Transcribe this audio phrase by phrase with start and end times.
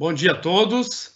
[0.00, 1.12] Bom dia a todos.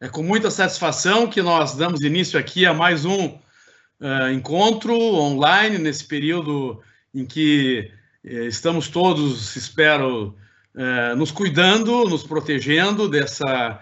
[0.00, 5.78] É com muita satisfação que nós damos início aqui a mais um uh, encontro online
[5.78, 6.82] nesse período
[7.14, 7.92] em que
[8.24, 10.36] uh, estamos todos, espero,
[10.74, 13.78] uh, nos cuidando, nos protegendo dessa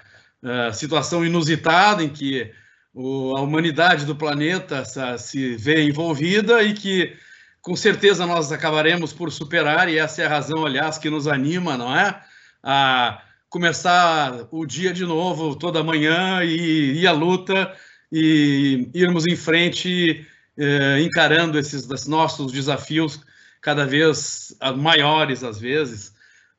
[0.74, 2.52] situação inusitada em que
[2.92, 4.84] o, a humanidade do planeta
[5.16, 7.16] se vê envolvida e que
[7.62, 11.78] com certeza nós acabaremos por superar, e essa é a razão, aliás, que nos anima,
[11.78, 12.22] não é?
[12.62, 17.74] A começar o dia de novo, toda manhã, e à luta
[18.10, 20.24] e irmos em frente,
[20.56, 23.20] eh, encarando esses nossos desafios
[23.60, 26.14] cada vez maiores, às vezes,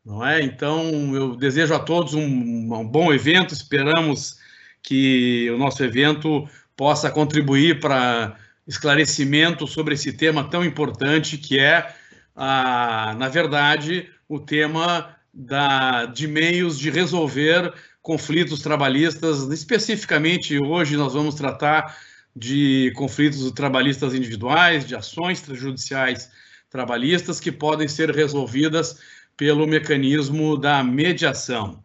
[0.05, 0.41] não é?
[0.41, 4.37] Então, eu desejo a todos um, um bom evento, esperamos
[4.83, 8.35] que o nosso evento possa contribuir para
[8.67, 11.93] esclarecimento sobre esse tema tão importante que é,
[12.35, 19.43] a, na verdade, o tema da, de meios de resolver conflitos trabalhistas.
[19.49, 21.97] Especificamente, hoje nós vamos tratar
[22.35, 26.31] de conflitos trabalhistas individuais, de ações judiciais
[26.69, 28.99] trabalhistas que podem ser resolvidas
[29.35, 31.83] pelo mecanismo da mediação.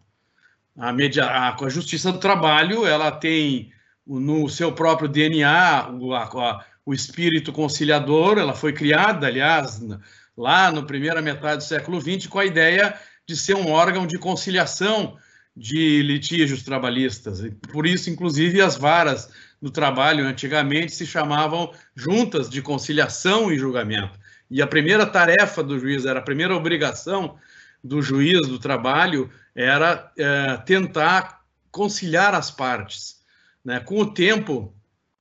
[0.77, 3.71] A, media, a, a Justiça do Trabalho ela tem
[4.05, 9.81] no seu próprio DNA o, a, o espírito conciliador, ela foi criada, aliás,
[10.37, 14.17] lá na primeira metade do século XX, com a ideia de ser um órgão de
[14.17, 15.17] conciliação
[15.55, 17.41] de litígios trabalhistas.
[17.71, 19.29] Por isso, inclusive, as varas
[19.61, 24.17] do trabalho antigamente se chamavam juntas de conciliação e julgamento.
[24.49, 27.35] E a primeira tarefa do juiz, era a primeira obrigação
[27.83, 33.17] do juiz do trabalho, era é, tentar conciliar as partes.
[33.65, 33.79] Né?
[33.81, 34.73] Com o tempo,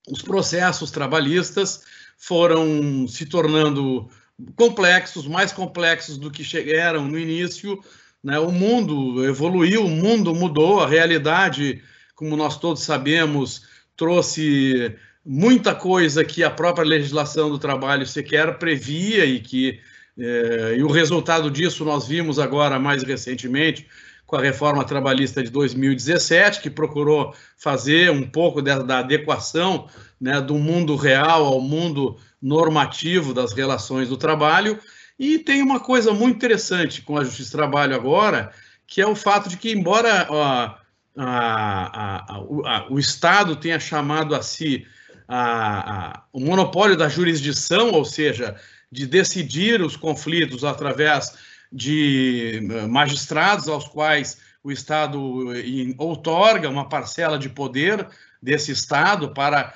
[0.08, 1.82] os processos trabalhistas
[2.16, 4.08] foram se tornando
[4.54, 7.80] complexos, mais complexos do que chegaram no início.
[8.22, 8.38] Né?
[8.38, 11.82] O mundo evoluiu, o mundo mudou, a realidade,
[12.14, 13.62] como nós todos sabemos,
[13.96, 14.94] trouxe
[15.24, 19.80] muita coisa que a própria legislação do trabalho sequer previa e que
[20.18, 23.86] eh, e o resultado disso nós vimos agora mais recentemente
[24.26, 29.88] com a reforma trabalhista de 2017, que procurou fazer um pouco da, da adequação
[30.20, 34.78] né, do mundo real ao mundo normativo das relações do trabalho.
[35.18, 38.52] E tem uma coisa muito interessante com a Justiça do Trabalho agora,
[38.86, 40.78] que é o fato de que, embora a,
[41.16, 44.86] a, a, o Estado tenha chamado a si
[46.32, 48.54] o monopólio da jurisdição, ou seja,
[48.92, 51.34] de decidir os conflitos através
[51.72, 58.06] de eh, magistrados aos quais o Estado eh, outorga uma parcela de poder
[58.40, 59.74] desse Estado para,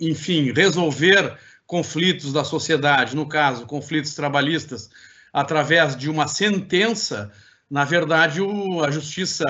[0.00, 1.36] enfim, resolver
[1.66, 4.88] conflitos da sociedade, no caso, conflitos trabalhistas,
[5.32, 7.30] através de uma sentença,
[7.70, 8.40] na verdade,
[8.84, 9.44] a justiça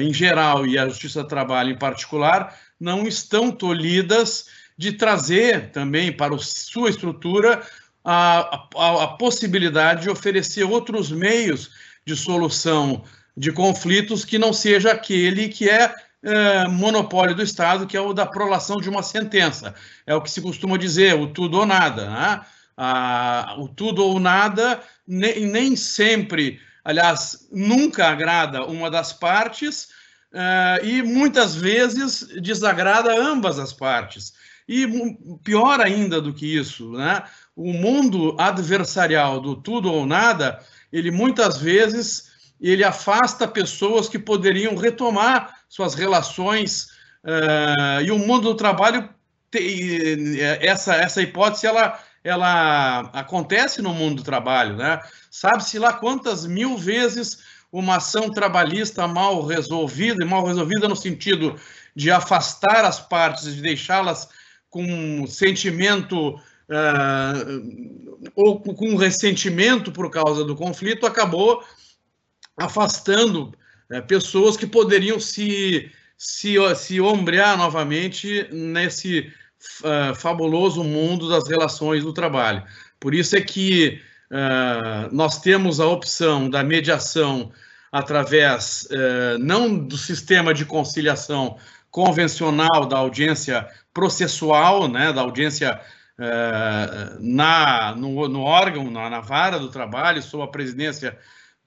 [0.00, 4.46] em geral e a justiça do trabalho em particular não estão tolhidas
[4.76, 7.62] de trazer também para sua estrutura
[8.04, 11.70] a, a, a possibilidade de oferecer outros meios
[12.06, 13.04] de solução
[13.36, 18.12] de conflitos que não seja aquele que é, é, monopólio do Estado, que é o
[18.12, 19.74] da prolação de uma sentença.
[20.06, 22.10] É o que se costuma dizer, o tudo ou nada.
[22.10, 22.40] Né?
[22.76, 29.88] Ah, o tudo ou nada nem, nem, sempre, aliás, nunca agrada uma das partes
[30.32, 34.34] uh, e muitas vezes desagrada ambas as partes.
[34.68, 34.86] E
[35.42, 37.22] pior ainda do que isso, né?
[37.56, 40.60] o mundo adversarial do tudo ou nada,
[40.92, 42.28] ele muitas vezes
[42.60, 46.88] ele afasta pessoas que poderiam retomar suas relações
[47.24, 49.08] uh, e o mundo do trabalho
[49.50, 55.00] tem, essa essa hipótese ela ela acontece no mundo do trabalho, né?
[55.30, 57.38] Sabe-se lá quantas mil vezes
[57.70, 61.58] uma ação trabalhista mal resolvida, e mal resolvida no sentido
[61.94, 64.28] de afastar as partes, de deixá-las
[64.70, 71.62] com um sentimento uh, ou com ressentimento por causa do conflito, acabou
[72.56, 73.54] afastando
[73.90, 79.32] uh, pessoas que poderiam se, se, se ombrear novamente nesse
[79.82, 82.62] uh, fabuloso mundo das relações do trabalho.
[82.98, 84.00] Por isso é que
[85.10, 87.50] nós temos a opção da mediação
[87.90, 88.86] através
[89.40, 91.56] não do sistema de conciliação
[91.90, 95.80] convencional da audiência processual, né, da audiência
[96.18, 101.18] uh, na, no, no órgão, na, na, vara do trabalho, sob a presidência,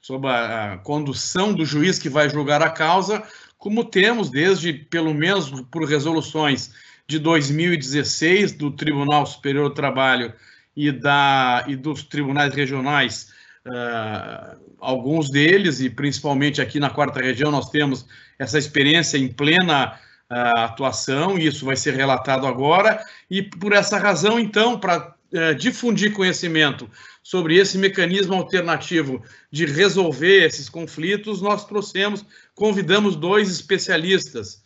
[0.02, 3.24] sob a, a, condução do juiz que vai julgar a causa,
[3.58, 6.74] como temos desde, pelo menos por resoluções
[7.08, 10.34] de 2016 do Tribunal Superior do Trabalho
[10.76, 13.32] e, da, e dos tribunais regionais
[13.68, 18.06] uh, alguns deles, e principalmente aqui na quarta região, nós temos
[18.40, 20.00] essa experiência em plena
[20.32, 25.56] uh, atuação, e isso vai ser relatado agora, e por essa razão, então, para uh,
[25.56, 26.90] difundir conhecimento
[27.24, 32.26] sobre esse mecanismo alternativo de resolver esses conflitos, nós trouxemos,
[32.56, 34.62] convidamos dois especialistas,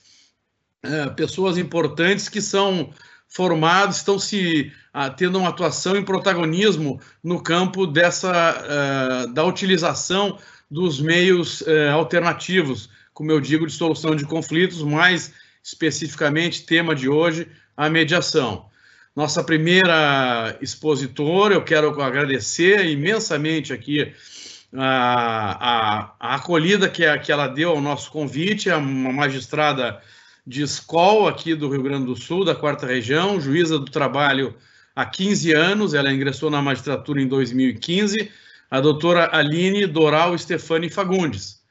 [1.15, 2.93] pessoas importantes que são
[3.27, 10.37] formados, estão se uh, tendo uma atuação em protagonismo no campo dessa uh, da utilização
[10.69, 17.09] dos meios uh, alternativos, como eu digo, de solução de conflitos, mais especificamente tema de
[17.09, 18.69] hoje, a mediação.
[19.15, 24.13] Nossa primeira expositora, eu quero agradecer imensamente aqui
[24.75, 30.01] a, a, a acolhida que, que ela deu ao nosso convite, a uma magistrada
[30.45, 34.53] de escola aqui do Rio Grande do Sul, da quarta região, juíza do trabalho
[34.93, 38.29] há 15 anos, ela ingressou na magistratura em 2015,
[38.69, 41.63] a doutora Aline Doral Stefani Fagundes.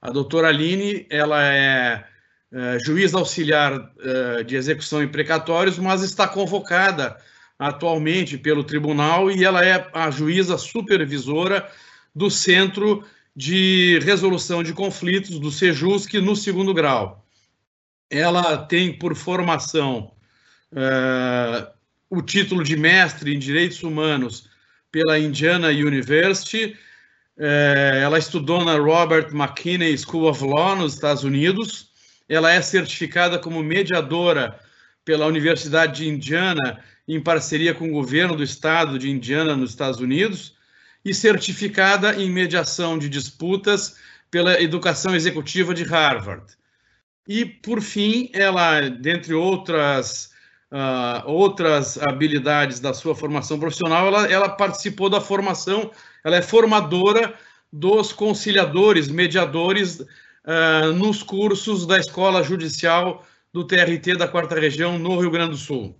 [0.00, 2.04] A doutora Aline, ela é,
[2.52, 7.16] é juiz auxiliar é, de execução em precatórios, mas está convocada
[7.58, 11.68] atualmente pelo tribunal e ela é a juíza supervisora
[12.14, 13.04] do Centro
[13.34, 17.22] de Resolução de Conflitos, do SEJUSC, no segundo grau
[18.12, 20.12] ela tem por formação
[20.70, 21.66] uh,
[22.10, 24.50] o título de mestre em Direitos Humanos
[24.92, 26.76] pela Indiana University.
[27.34, 31.90] Ela estudou na Robert McKinney School of Law nos Estados Unidos.
[32.32, 34.58] Ela é certificada como mediadora
[35.04, 40.00] pela Universidade de Indiana em parceria com o governo do estado de Indiana nos Estados
[40.00, 40.56] Unidos
[41.04, 43.96] e certificada em mediação de disputas
[44.30, 46.44] pela Educação Executiva de Harvard.
[47.28, 50.30] E, por fim, ela, dentre outras,
[50.70, 55.90] uh, outras habilidades da sua formação profissional, ela, ela participou da formação,
[56.24, 57.34] ela é formadora
[57.70, 60.02] dos conciliadores, mediadores
[60.44, 65.56] uh, nos cursos da Escola Judicial do TRT da Quarta Região, no Rio Grande do
[65.56, 65.96] Sul.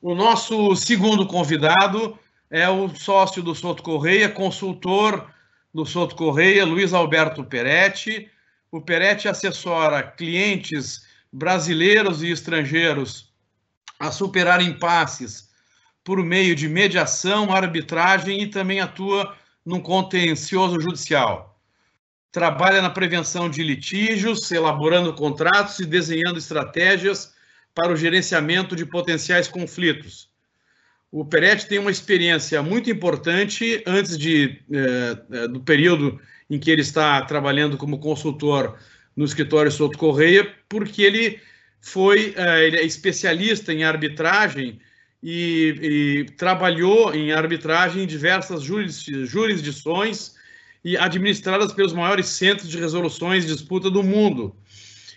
[0.00, 2.18] O nosso segundo convidado
[2.50, 5.30] é o sócio do Souto Correia, consultor
[5.72, 8.30] do Souto Correia, Luiz Alberto Peretti,
[8.70, 13.32] o Peretti assessora clientes brasileiros e estrangeiros
[13.98, 15.48] a superar impasses
[16.04, 21.47] por meio de mediação, arbitragem e também atua no contencioso judicial.
[22.38, 27.34] Trabalha na prevenção de litígios, elaborando contratos e desenhando estratégias
[27.74, 30.30] para o gerenciamento de potenciais conflitos.
[31.10, 36.70] O Peretti tem uma experiência muito importante antes de, eh, eh do período em que
[36.70, 38.78] ele está trabalhando como consultor
[39.16, 41.40] no escritório Souto Correia, porque ele
[41.80, 44.78] foi uh, ele é especialista em arbitragem
[45.20, 50.37] e, e, trabalhou em arbitragem em diversas jurisdições
[50.88, 54.56] e administradas pelos maiores centros de resoluções de disputa do mundo.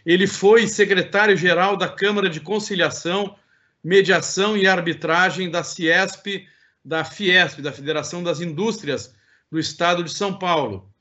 [0.05, 3.37] Ele foi secretário-geral da Câmara de Conciliação,
[3.81, 6.45] Mediação e Arbitragem da Ciesp,
[6.83, 9.15] da Fiesp, da Federação das Indústrias
[9.49, 10.91] do Estado de São Paulo.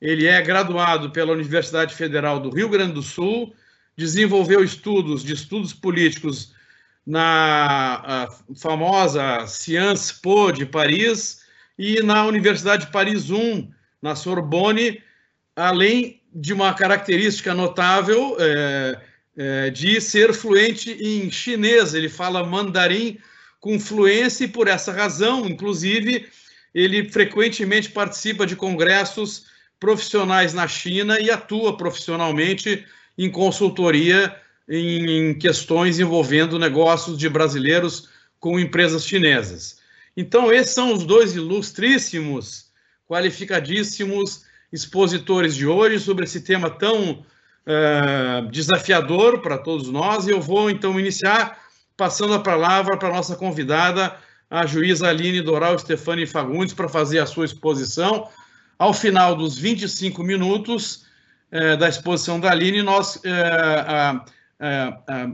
[0.00, 3.52] Ele é graduado pela Universidade Federal do Rio Grande do Sul,
[3.96, 6.54] desenvolveu estudos de estudos políticos
[7.04, 11.40] na famosa Sciences Po de Paris
[11.76, 13.68] e na Universidade de Paris I,
[14.00, 15.02] na Sorbonne,
[15.54, 19.00] além de uma característica notável é,
[19.36, 21.94] é, de ser fluente em chinês.
[21.94, 23.18] Ele fala mandarim
[23.60, 26.28] com fluência e, por essa razão, inclusive,
[26.74, 29.46] ele frequentemente participa de congressos
[29.80, 32.84] profissionais na China e atua profissionalmente
[33.16, 34.34] em consultoria
[34.68, 38.08] em questões envolvendo negócios de brasileiros
[38.40, 39.78] com empresas chinesas.
[40.16, 42.65] Então, esses são os dois ilustríssimos,
[43.08, 47.24] qualificadíssimos expositores de hoje sobre esse tema tão
[47.66, 50.26] uh, desafiador para todos nós.
[50.26, 51.58] E eu vou então iniciar
[51.96, 54.16] passando a palavra para a nossa convidada,
[54.50, 58.28] a juíza Aline Doral Stefani Fagundes, para fazer a sua exposição.
[58.78, 61.06] Ao final dos 25 minutos
[61.50, 64.20] eh, da exposição da Aline, nós eh,
[64.60, 65.28] eh,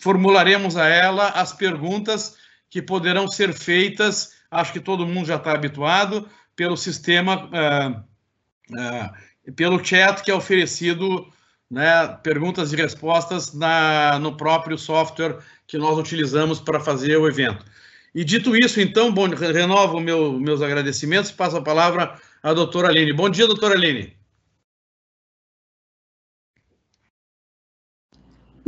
[0.00, 2.36] formularemos a ela as perguntas
[2.70, 7.48] que poderão ser feitas, acho que todo mundo já está habituado, pelo sistema,
[9.54, 11.24] pelo chat que é oferecido,
[11.70, 15.38] né, perguntas e respostas na, no próprio software
[15.68, 17.64] que nós utilizamos para fazer o evento.
[18.12, 22.88] E dito isso, então, bom, renovo meu, meus agradecimentos e passo a palavra a doutora
[22.88, 23.12] Aline.
[23.12, 24.17] Bom dia, doutora Aline.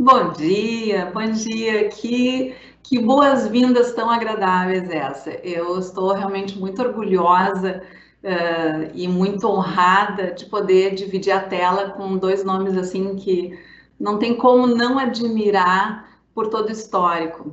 [0.03, 1.87] Bom dia, bom dia.
[1.89, 5.29] Que, que boas-vindas tão agradáveis essa.
[5.43, 7.83] Eu estou realmente muito orgulhosa
[8.23, 13.55] uh, e muito honrada de poder dividir a tela com dois nomes assim que
[13.99, 17.49] não tem como não admirar por todo o histórico.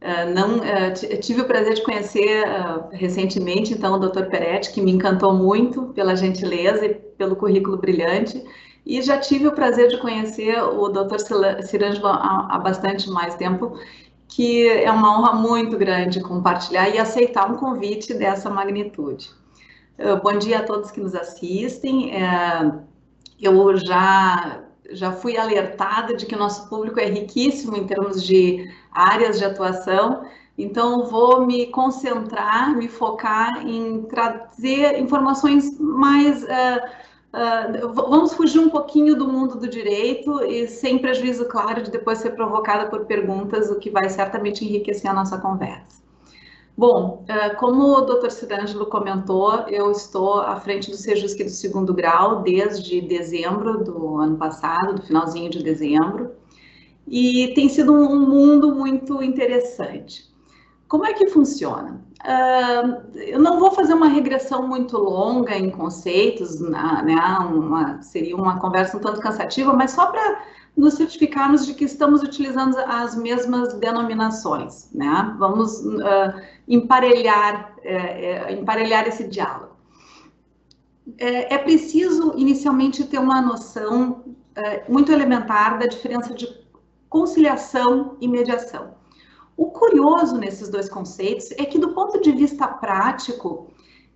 [0.00, 4.24] Uh, não, uh, tive o prazer de conhecer uh, recentemente, então, o Dr.
[4.24, 8.42] Peretti, que me encantou muito pela gentileza e pelo currículo brilhante,
[8.84, 11.18] e já tive o prazer de conhecer o Dr.
[11.62, 13.78] Cirângelo há, há bastante mais tempo,
[14.28, 19.30] que é uma honra muito grande compartilhar e aceitar um convite dessa magnitude.
[20.22, 22.12] Bom dia a todos que nos assistem.
[22.14, 22.72] É,
[23.40, 28.70] eu já já fui alertada de que o nosso público é riquíssimo em termos de
[28.92, 30.24] áreas de atuação,
[30.56, 36.44] então vou me concentrar, me focar em trazer informações mais.
[37.32, 42.18] Uh, vamos fugir um pouquinho do mundo do direito e sem prejuízo, claro, de depois
[42.18, 46.02] ser provocada por perguntas, o que vai certamente enriquecer a nossa conversa.
[46.76, 48.30] Bom, é, como o Dr.
[48.30, 54.36] Cirângelo comentou, eu estou à frente do Sejusc do segundo grau desde dezembro do ano
[54.36, 56.32] passado, do finalzinho de dezembro,
[57.06, 60.31] e tem sido um mundo muito interessante.
[60.92, 62.04] Como é que funciona?
[62.20, 67.02] Uh, eu não vou fazer uma regressão muito longa em conceitos, né?
[67.50, 70.42] Uma, seria uma conversa um tanto cansativa, mas só para
[70.76, 75.34] nos certificarmos de que estamos utilizando as mesmas denominações, né?
[75.38, 79.74] Vamos uh, emparelhar, é, emparelhar esse diálogo.
[81.16, 86.46] É, é, preciso, inicialmente, ter uma noção é, muito elementar da diferença de
[87.08, 89.00] conciliação e mediação.
[89.56, 93.68] O curioso nesses dois conceitos é que, do ponto de vista prático,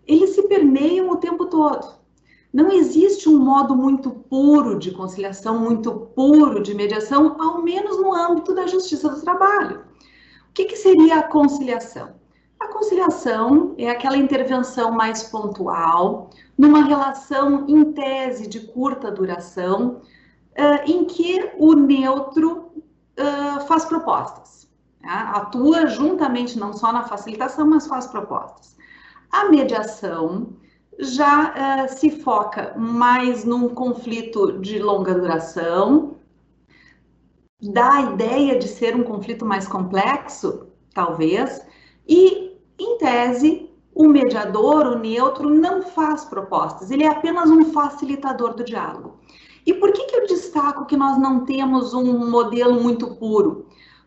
[0.07, 1.97] eles se permeiam o tempo todo.
[2.53, 8.15] Não existe um modo muito puro de conciliação, muito puro de mediação, ao menos no
[8.15, 9.81] âmbito da justiça do trabalho.
[10.49, 12.15] O que, que seria a conciliação?
[12.59, 20.01] A conciliação é aquela intervenção mais pontual, numa relação em tese de curta duração,
[20.53, 22.71] uh, em que o neutro
[23.19, 24.66] uh, faz propostas.
[25.07, 25.31] Tá?
[25.37, 28.77] Atua juntamente não só na facilitação, mas faz propostas.
[29.31, 30.49] A mediação
[30.99, 36.17] já uh, se foca mais num conflito de longa duração,
[37.63, 41.65] dá a ideia de ser um conflito mais complexo, talvez,
[42.09, 48.55] e, em tese, o mediador, o neutro, não faz propostas, ele é apenas um facilitador
[48.55, 49.21] do diálogo.
[49.65, 53.66] E por que, que eu destaco que nós não temos um modelo muito puro?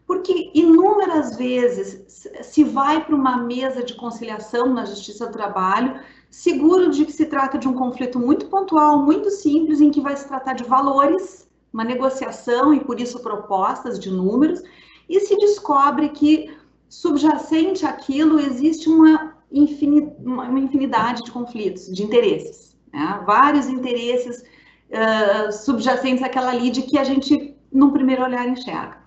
[0.10, 2.04] Porque inúmeras vezes
[2.42, 6.00] se vai para uma mesa de conciliação na Justiça do Trabalho
[6.32, 10.18] seguro de que se trata de um conflito muito pontual, muito simples, em que vai
[10.18, 14.64] se tratar de valores, uma negociação e por isso propostas de números,
[15.08, 23.22] e se descobre que subjacente àquilo existe uma, infinidade de conflitos, de interesses, né?
[23.28, 24.44] vários interesses
[24.90, 28.98] uh, subjacentes àquela lide que a gente, num primeiro olhar, enxerga.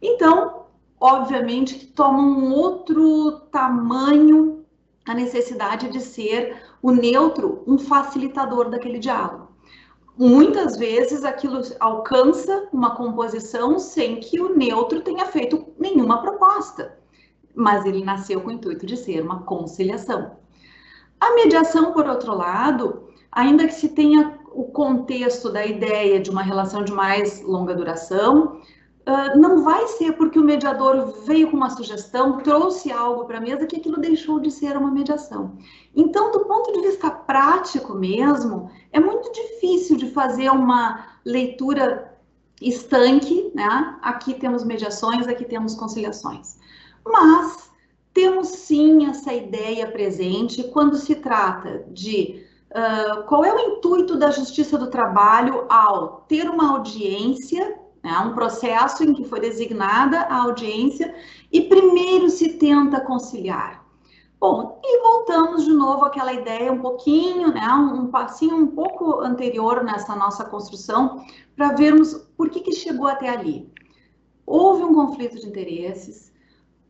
[0.00, 0.66] Então,
[1.00, 4.64] obviamente, que toma um outro tamanho
[5.06, 9.48] a necessidade de ser o neutro um facilitador daquele diálogo.
[10.16, 16.98] Muitas vezes aquilo alcança uma composição sem que o neutro tenha feito nenhuma proposta,
[17.54, 20.32] mas ele nasceu com o intuito de ser uma conciliação.
[21.20, 26.42] A mediação, por outro lado, ainda que se tenha o contexto da ideia de uma
[26.42, 28.60] relação de mais longa duração,
[29.36, 33.66] não vai ser porque o mediador veio com uma sugestão, trouxe algo para a mesa,
[33.66, 35.56] que aquilo deixou de ser uma mediação.
[35.96, 42.18] Então, do ponto de vista prático mesmo, é muito difícil de fazer uma leitura
[42.60, 43.98] estanque, né?
[44.02, 46.58] Aqui temos mediações, aqui temos conciliações.
[47.02, 47.70] Mas
[48.12, 54.30] temos sim essa ideia presente quando se trata de uh, qual é o intuito da
[54.30, 58.18] justiça do trabalho ao ter uma audiência né?
[58.20, 61.14] um processo em que foi designada a audiência
[61.52, 63.86] e primeiro se tenta conciliar.
[64.40, 69.82] Bom, e voltamos de novo àquela ideia um pouquinho, né, um passinho um pouco anterior
[69.82, 71.24] nessa nossa construção,
[71.56, 73.70] para vermos por que, que chegou até ali.
[74.46, 76.32] Houve um conflito de interesses,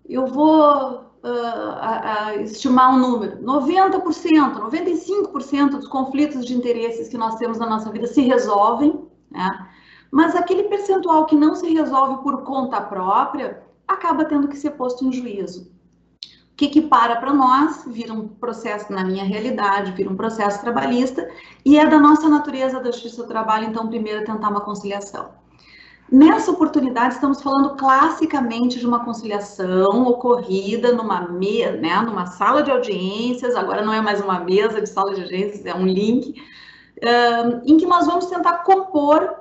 [0.06, 7.58] eu vou uh, estimar um número, 90%, 95% dos conflitos de interesses que nós temos
[7.58, 9.68] na nossa vida se resolvem, né?
[10.10, 15.04] Mas aquele percentual que não se resolve por conta própria acaba tendo que ser posto
[15.04, 15.70] em juízo.
[16.52, 20.60] O que, que para para nós vira um processo, na minha realidade, vira um processo
[20.60, 21.28] trabalhista
[21.64, 25.30] e é da nossa natureza da justiça do trabalho, então, primeiro, tentar uma conciliação.
[26.10, 32.70] Nessa oportunidade, estamos falando classicamente de uma conciliação ocorrida numa, me, né, numa sala de
[32.70, 36.34] audiências, agora não é mais uma mesa de sala de audiências, é um link,
[37.66, 39.37] em que nós vamos tentar compor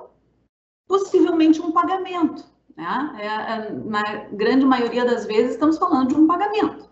[0.87, 2.45] possivelmente um pagamento.
[2.75, 3.15] Né?
[3.19, 6.87] É, é, na grande maioria das vezes, estamos falando de um pagamento.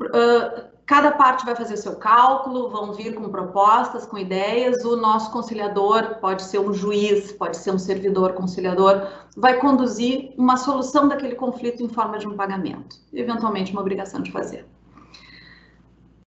[0.00, 4.84] Uh, Cada parte vai fazer seu cálculo, vão vir com propostas, com ideias.
[4.84, 10.56] O nosso conciliador pode ser um juiz, pode ser um servidor conciliador, vai conduzir uma
[10.56, 14.66] solução daquele conflito em forma de um pagamento, eventualmente uma obrigação de fazer.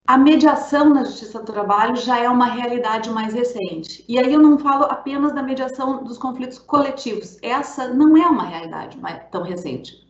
[0.09, 4.03] A mediação na Justiça do Trabalho já é uma realidade mais recente.
[4.09, 7.37] E aí eu não falo apenas da mediação dos conflitos coletivos.
[7.43, 8.97] Essa não é uma realidade
[9.29, 10.03] tão recente.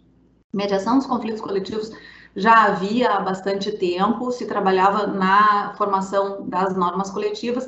[0.53, 1.91] Mediação dos conflitos coletivos
[2.33, 7.67] já havia há bastante tempo, se trabalhava na formação das normas coletivas,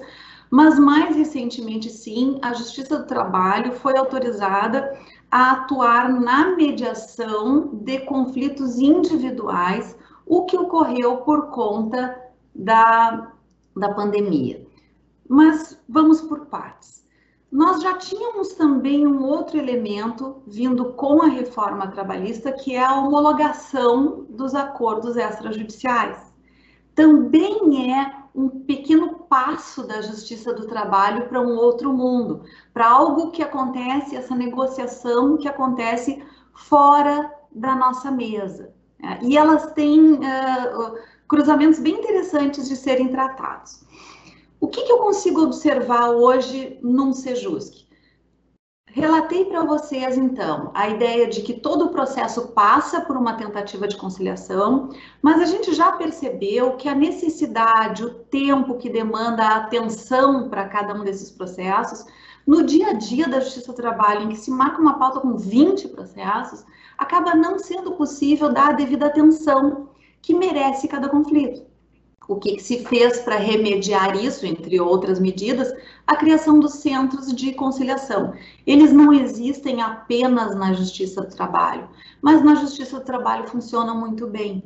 [0.49, 4.97] mas mais recentemente, sim, a Justiça do Trabalho foi autorizada
[5.29, 12.20] a atuar na mediação de conflitos individuais, o que ocorreu por conta
[12.53, 13.31] da,
[13.75, 14.65] da pandemia.
[15.27, 17.01] Mas vamos por partes.
[17.51, 22.95] Nós já tínhamos também um outro elemento vindo com a reforma trabalhista, que é a
[22.95, 26.33] homologação dos acordos extrajudiciais.
[26.95, 32.43] Também é um pequeno passo da Justiça do Trabalho para um outro mundo,
[32.73, 38.73] para algo que acontece, essa negociação que acontece fora da nossa mesa.
[38.97, 39.19] Né?
[39.23, 40.97] E elas têm uh,
[41.31, 43.85] cruzamentos bem interessantes de serem tratados.
[44.59, 47.87] O que, que eu consigo observar hoje num Sejusc?
[48.87, 53.87] Relatei para vocês, então, a ideia de que todo o processo passa por uma tentativa
[53.87, 54.89] de conciliação,
[55.21, 60.67] mas a gente já percebeu que a necessidade, o tempo que demanda a atenção para
[60.67, 62.05] cada um desses processos,
[62.45, 65.37] no dia a dia da Justiça do Trabalho, em que se marca uma pauta com
[65.37, 66.65] 20 processos,
[66.97, 69.90] acaba não sendo possível dar a devida atenção
[70.21, 71.71] que merece cada conflito
[72.31, 75.73] o que, se fez para remediar isso, entre outras medidas,
[76.07, 78.33] a criação dos centros de conciliação.
[78.65, 81.89] Eles não existem apenas na Justiça do Trabalho,
[82.21, 84.63] mas na Justiça do Trabalho funcionam muito bem.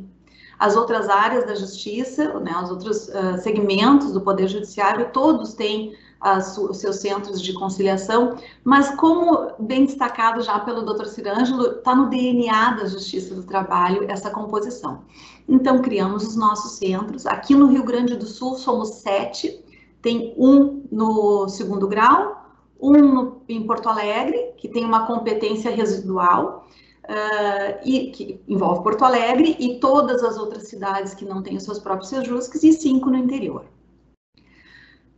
[0.60, 5.96] As outras áreas da Justiça, né, os outros uh, segmentos do Poder Judiciário, todos têm
[6.34, 11.06] os seus centros de conciliação, mas como bem destacado já pelo Dr.
[11.06, 15.04] Cirângelo, está no DNA da Justiça do Trabalho essa composição.
[15.48, 17.26] Então, criamos os nossos centros.
[17.28, 19.64] Aqui no Rio Grande do Sul somos sete,
[20.02, 22.44] tem um no segundo grau,
[22.82, 26.68] um no, em Porto Alegre, que tem uma competência residual,
[27.06, 31.64] uh, e que envolve Porto Alegre, e todas as outras cidades que não têm os
[31.64, 33.66] seus próprios sejusques, e cinco no interior.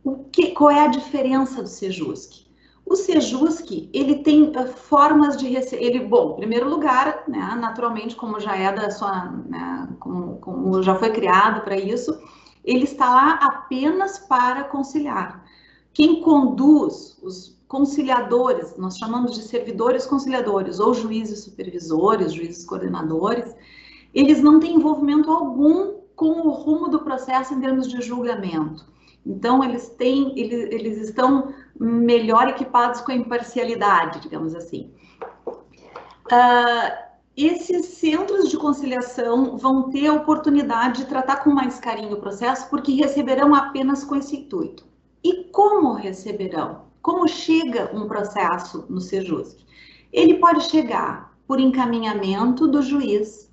[0.08, 2.46] O que, qual é a diferença do Sejusc?
[2.86, 8.16] O Sejusc, ele tem uh, formas de receber, ele, bom, em primeiro lugar, né, naturalmente,
[8.16, 12.18] como já é da sua, né, como, como já foi criado para isso,
[12.64, 15.44] ele está lá apenas para conciliar.
[15.92, 23.54] Quem conduz os conciliadores, nós chamamos de servidores conciliadores, ou juízes supervisores, juízes coordenadores,
[24.14, 28.86] eles não têm envolvimento algum com o rumo do processo em termos de julgamento.
[29.26, 34.90] Então, eles têm, eles, eles estão melhor equipados com a imparcialidade, digamos assim.
[35.46, 42.20] Uh, esses centros de conciliação vão ter a oportunidade de tratar com mais carinho o
[42.20, 44.84] processo, porque receberão apenas com esse intuito.
[45.22, 46.86] E como receberão?
[47.00, 49.56] Como chega um processo no Sejusc?
[50.12, 53.48] Ele pode chegar por encaminhamento do juiz,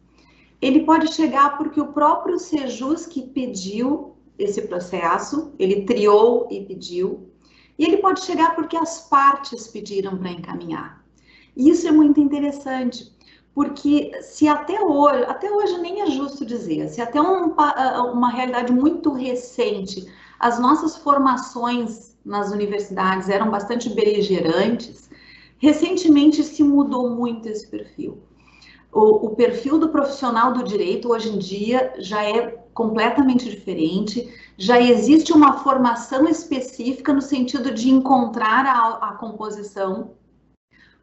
[0.62, 7.30] ele pode chegar porque o próprio Sejusc pediu esse processo, ele triou e pediu,
[7.78, 11.04] e ele pode chegar porque as partes pediram para encaminhar.
[11.56, 13.14] E isso é muito interessante,
[13.54, 18.74] porque se até hoje, até hoje nem é justo dizer, se até um, uma realidade
[18.74, 20.06] muito recente,
[20.40, 25.10] as nossas formações nas universidades eram bastante beligerantes,
[25.58, 28.18] recentemente se mudou muito esse perfil.
[28.96, 34.34] O, o perfil do profissional do direito hoje em dia já é completamente diferente.
[34.58, 40.12] Já existe uma formação específica no sentido de encontrar a, a composição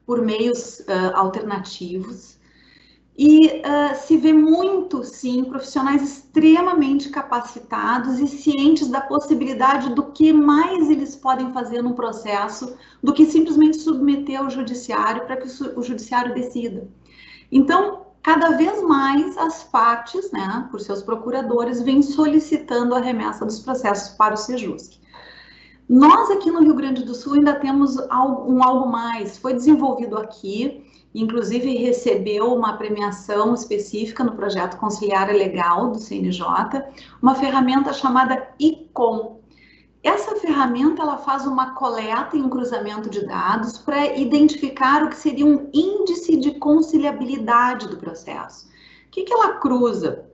[0.06, 2.38] por meios uh, alternativos.
[3.14, 10.32] E uh, se vê muito, sim, profissionais extremamente capacitados e cientes da possibilidade do que
[10.32, 15.82] mais eles podem fazer no processo do que simplesmente submeter ao judiciário para que o
[15.82, 16.88] judiciário decida.
[17.52, 23.58] Então, cada vez mais as partes, né, por seus procuradores, vêm solicitando a remessa dos
[23.58, 24.98] processos para o Sejusc.
[25.86, 29.36] Nós aqui no Rio Grande do Sul ainda temos um algo mais.
[29.36, 36.46] Foi desenvolvido aqui, inclusive recebeu uma premiação específica no projeto Conciliar Legal do CNJ,
[37.20, 39.41] uma ferramenta chamada ICOM.
[40.02, 45.16] Essa ferramenta ela faz uma coleta e um cruzamento de dados para identificar o que
[45.16, 48.66] seria um índice de conciliabilidade do processo.
[49.06, 50.32] O que, que ela cruza?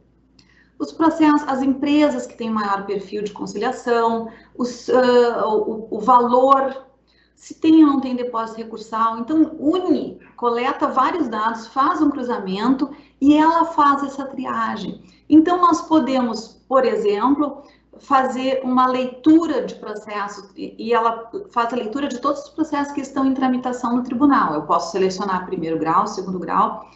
[0.79, 6.87] os processos, as empresas que têm maior perfil de conciliação, os, uh, o, o, valor,
[7.35, 9.19] se tem ou não tem depósito recursal.
[9.19, 15.03] Então, une, coleta vários dados, faz um cruzamento e ela faz essa triagem.
[15.29, 17.63] Então, nós podemos, por exemplo,
[18.01, 23.01] fazer uma leitura de processos e ela faz a leitura de todos os processos que
[23.01, 24.55] estão em tramitação no tribunal.
[24.55, 26.89] Eu posso selecionar primeiro grau, segundo grau,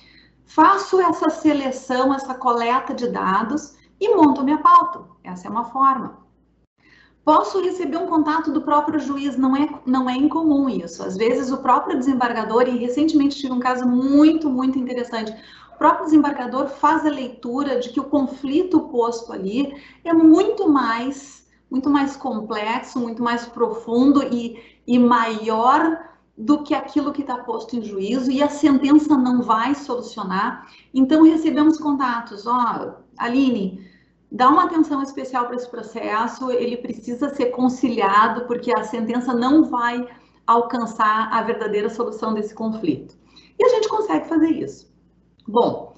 [0.45, 5.01] faço essa seleção, essa coleta de dados e monto minha pauta.
[5.25, 6.23] Essa é uma forma.
[7.25, 11.05] Posso receber um contato do próprio juiz, não é, não é incomum isso.
[11.05, 15.33] Às vezes o próprio desembargador, e recentemente tive um caso muito, muito interessante,
[15.75, 21.47] o próprio desembargador faz a leitura de que o conflito posto ali é muito mais,
[21.71, 27.77] muito mais complexo, muito mais profundo e, e maior do que aquilo que está posto
[27.77, 30.67] em juízo e a sentença não vai solucionar.
[30.93, 33.87] Então, recebemos contatos, ó, oh, Aline,
[34.31, 39.65] dá uma atenção especial para esse processo, ele precisa ser conciliado, porque a sentença não
[39.65, 40.07] vai
[40.47, 43.17] alcançar a verdadeira solução desse conflito.
[43.59, 44.92] E a gente consegue fazer isso.
[45.47, 45.95] Bom,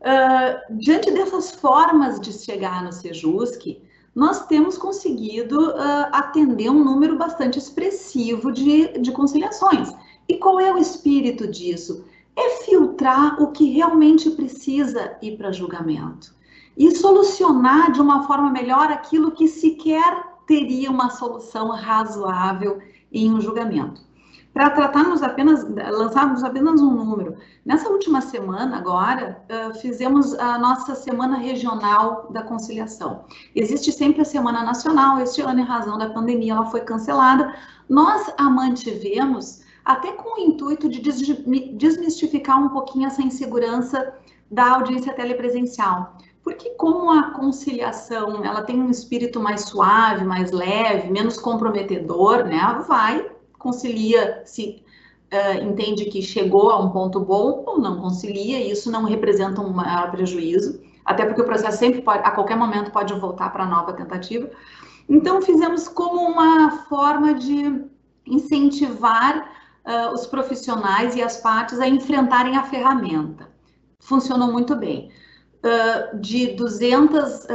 [0.00, 3.80] uh, diante dessas formas de chegar no Sejusc,
[4.14, 9.92] nós temos conseguido uh, atender um número bastante expressivo de, de conciliações.
[10.28, 12.04] E qual é o espírito disso?
[12.34, 16.34] É filtrar o que realmente precisa ir para julgamento
[16.76, 22.78] e solucionar de uma forma melhor aquilo que sequer teria uma solução razoável
[23.10, 24.05] em um julgamento
[24.56, 27.36] para tratarmos apenas, lançarmos apenas um número.
[27.62, 29.44] Nessa última semana, agora,
[29.82, 33.26] fizemos a nossa Semana Regional da Conciliação.
[33.54, 37.54] Existe sempre a Semana Nacional, este ano, em razão da pandemia, ela foi cancelada.
[37.86, 44.14] Nós a mantivemos até com o intuito de desmistificar um pouquinho essa insegurança
[44.50, 46.16] da audiência telepresencial.
[46.42, 52.82] Porque como a conciliação, ela tem um espírito mais suave, mais leve, menos comprometedor, né?
[52.88, 53.35] Vai
[53.66, 54.84] concilia se
[55.32, 59.60] uh, entende que chegou a um ponto bom ou não concilia, e isso não representa
[59.60, 63.66] um maior prejuízo, até porque o processo sempre pode, a qualquer momento pode voltar para
[63.66, 64.48] nova tentativa.
[65.08, 67.84] Então, fizemos como uma forma de
[68.26, 69.50] incentivar
[69.84, 73.48] uh, os profissionais e as partes a enfrentarem a ferramenta.
[74.00, 75.10] Funcionou muito bem
[76.20, 77.48] de 200, uh,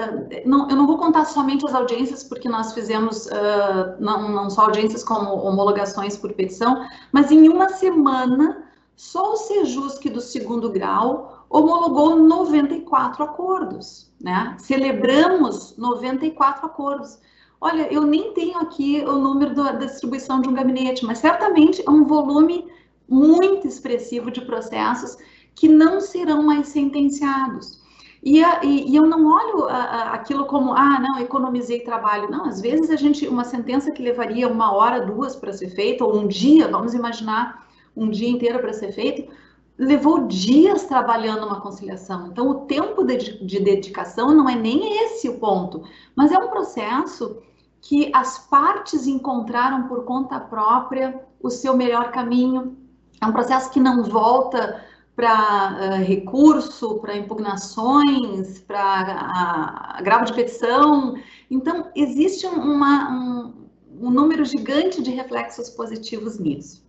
[0.46, 4.64] não, eu não vou contar somente as audiências, porque nós fizemos uh, não, não só
[4.64, 8.64] audiências como homologações por petição, mas em uma semana,
[8.96, 14.56] só o Sejusc do segundo grau homologou 94 acordos, né?
[14.58, 17.20] Celebramos 94 acordos.
[17.60, 21.90] Olha, eu nem tenho aqui o número da distribuição de um gabinete, mas certamente é
[21.90, 22.68] um volume
[23.08, 25.18] muito expressivo de processos
[25.54, 27.81] que não serão mais sentenciados.
[28.24, 32.30] E, e, e eu não olho a, a, aquilo como, ah, não, economizei trabalho.
[32.30, 36.06] Não, às vezes a gente, uma sentença que levaria uma hora, duas para ser feita,
[36.06, 39.32] ou um dia, vamos imaginar um dia inteiro para ser feito,
[39.78, 42.28] levou dias trabalhando uma conciliação.
[42.28, 45.84] Então, o tempo de, de dedicação não é nem esse o ponto,
[46.16, 47.42] mas é um processo
[47.82, 52.78] que as partes encontraram por conta própria o seu melhor caminho.
[53.20, 61.15] É um processo que não volta para uh, recurso, para impugnações, para agravo de petição.
[61.50, 63.54] Então, existe uma, um,
[64.02, 66.82] um, número gigante de reflexos positivos nisso.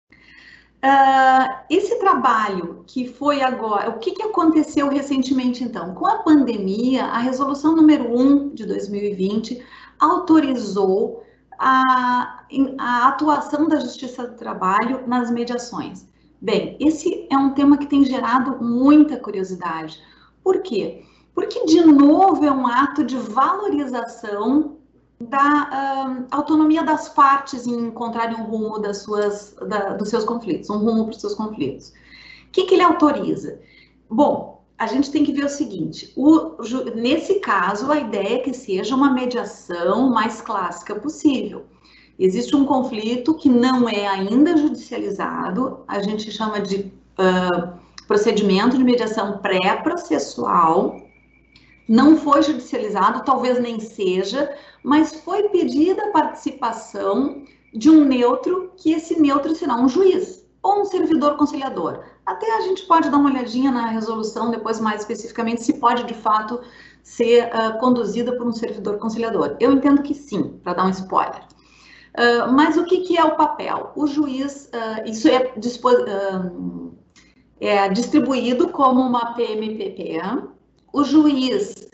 [0.00, 5.94] Uh, esse trabalho que foi agora, o que, que aconteceu recentemente então?
[5.94, 9.64] Com a pandemia, a resolução número 1 de 2020
[9.98, 11.24] autorizou
[11.58, 12.44] a,
[12.78, 16.06] a atuação da Justiça do Trabalho nas mediações.
[16.40, 20.00] Bem, esse é um tema que tem gerado muita curiosidade.
[20.42, 21.04] Por quê?
[21.34, 24.76] Porque, de novo, é um ato de valorização
[25.20, 30.78] da autonomia das partes em encontrarem um rumo das suas, da, dos seus conflitos, um
[30.78, 31.88] rumo para os seus conflitos.
[31.88, 33.60] O que, que ele autoriza?
[34.08, 36.56] Bom, a gente tem que ver o seguinte: o,
[36.94, 41.66] nesse caso, a ideia é que seja uma mediação mais clássica possível.
[42.18, 47.78] Existe um conflito que não é ainda judicializado, a gente chama de uh,
[48.08, 51.00] procedimento de mediação pré-processual,
[51.88, 54.52] não foi judicializado, talvez nem seja,
[54.82, 60.82] mas foi pedida a participação de um neutro, que esse neutro será um juiz ou
[60.82, 62.00] um servidor conciliador.
[62.26, 66.14] Até a gente pode dar uma olhadinha na resolução depois mais especificamente se pode de
[66.14, 66.60] fato
[67.02, 69.56] ser uh, conduzida por um servidor conciliador.
[69.60, 71.42] Eu entendo que sim, para dar um spoiler.
[72.18, 73.92] Uh, mas o que, que, é o papel?
[73.94, 75.54] O juiz, uh, isso é,
[77.60, 80.20] é distribuído como uma PMPP,
[80.92, 81.88] o juiz,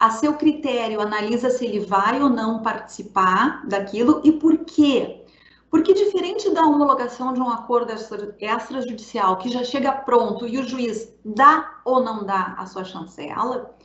[0.00, 5.24] a seu critério, analisa se ele vai ou não participar daquilo e por quê.
[5.70, 11.14] Porque, diferente da homologação de um acordo extrajudicial que já chega pronto e o juiz
[11.24, 13.76] dá ou não dá a sua chancela,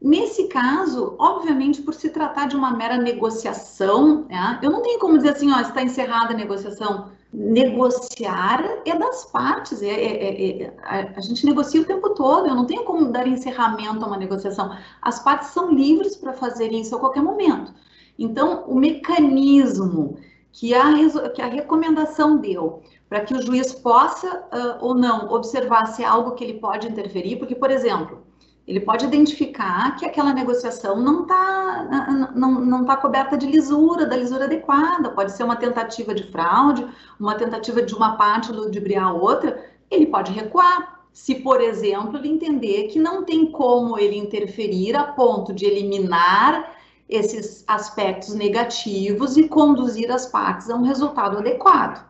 [0.00, 5.16] nesse caso, obviamente, por se tratar de uma mera negociação, né, eu não tenho como
[5.16, 11.12] dizer assim, ó, está encerrada a negociação negociar é das partes, é, é, é, é,
[11.14, 14.76] a, gente negocia o tempo todo, eu não tenho como dar encerramento a uma negociação.
[15.00, 17.72] As partes são livres para fazer isso a qualquer momento.
[18.18, 20.18] Então, o mecanismo
[20.52, 20.92] que a,
[21.30, 26.06] que a recomendação deu para que o juiz possa uh, ou não observar se é
[26.06, 28.22] algo que ele pode interferir, porque, por exemplo,
[28.66, 34.16] ele pode identificar que aquela negociação não está não, não tá coberta de lisura, da
[34.16, 36.86] lisura adequada, pode ser uma tentativa de fraude,
[37.18, 41.00] uma tentativa de uma parte ludibriar a outra, ele pode recuar.
[41.12, 46.76] Se, por exemplo, ele entender que não tem como ele interferir a ponto de eliminar
[47.08, 52.08] esses aspectos negativos e conduzir as partes a um resultado adequado.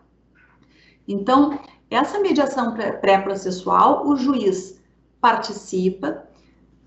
[1.08, 1.58] Então,
[1.90, 4.78] essa mediação pré-processual, o juiz
[5.20, 6.22] participa,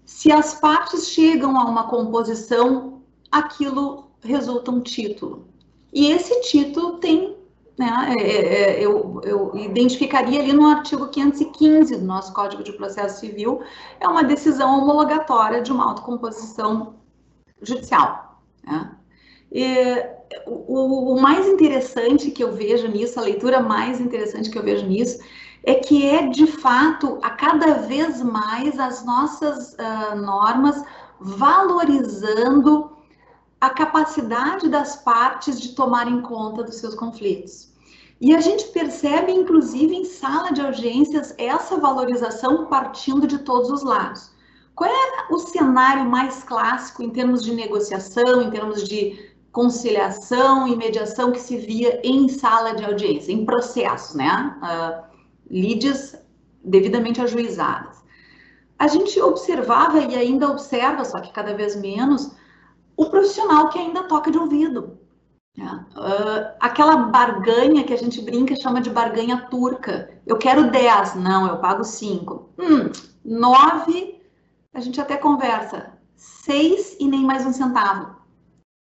[0.06, 5.48] se as partes chegam a uma composição, aquilo resulta um título.
[5.92, 7.38] E esse título tem,
[7.78, 12.74] né, é, é, é eu, eu, identificaria ali no artigo 515 do nosso Código de
[12.74, 13.62] Processo Civil,
[14.00, 16.96] é uma decisão homologatória de uma autocomposição
[17.62, 18.42] judicial.
[18.66, 18.92] Né?
[19.52, 20.14] E,
[20.48, 24.86] o, o mais interessante que eu vejo nisso, a leitura mais interessante que eu vejo
[24.86, 25.20] nisso,
[25.64, 30.84] é que é de fato a cada vez mais as nossas uh, normas
[31.20, 32.92] valorizando
[33.62, 37.72] a capacidade das partes de tomarem conta dos seus conflitos.
[38.20, 43.84] E a gente percebe, inclusive, em sala de audiências, essa valorização partindo de todos os
[43.84, 44.32] lados.
[44.76, 50.76] Qual é o cenário mais clássico em termos de negociação, em termos de conciliação e
[50.76, 54.58] mediação que se via em sala de audiência, em processo, né?
[54.62, 55.13] Uh,
[55.54, 56.18] lides
[56.64, 58.04] devidamente ajuizadas.
[58.80, 62.32] A gente observava e ainda observa, só que cada vez menos,
[62.98, 64.98] o profissional que ainda toca de ouvido.
[65.96, 70.10] Uh, aquela barganha que a gente brinca chama de barganha turca.
[70.26, 72.50] Eu quero 10, não, eu pago 5.
[72.58, 72.92] Hum,
[73.24, 74.22] 9,
[74.74, 75.94] a gente até conversa.
[76.16, 78.16] 6 e nem mais um centavo.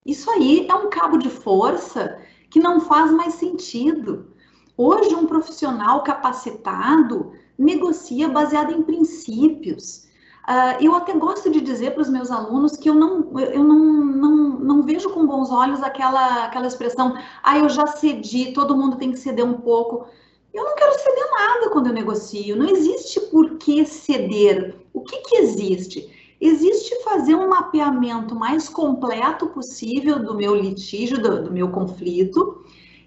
[0.05, 2.19] Isso aí é um cabo de força
[2.51, 4.33] que não faz mais sentido.
[4.81, 10.07] Hoje, um profissional capacitado negocia baseado em princípios.
[10.47, 13.77] Uh, eu até gosto de dizer para os meus alunos que eu não, eu não,
[13.77, 17.13] não, não vejo com bons olhos aquela, aquela expressão,
[17.43, 20.07] ah, eu já cedi, todo mundo tem que ceder um pouco.
[20.53, 24.77] Eu não quero ceder nada quando eu negocio, não existe por que ceder.
[24.93, 26.09] O que, que existe?
[26.39, 32.63] Existe fazer um mapeamento mais completo possível do meu litígio, do, do meu conflito,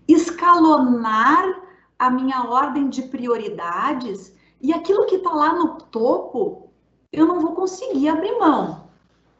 [0.07, 1.62] escalonar
[2.03, 6.69] a minha ordem de prioridades e aquilo que está lá no topo,
[7.13, 8.89] eu não vou conseguir abrir mão.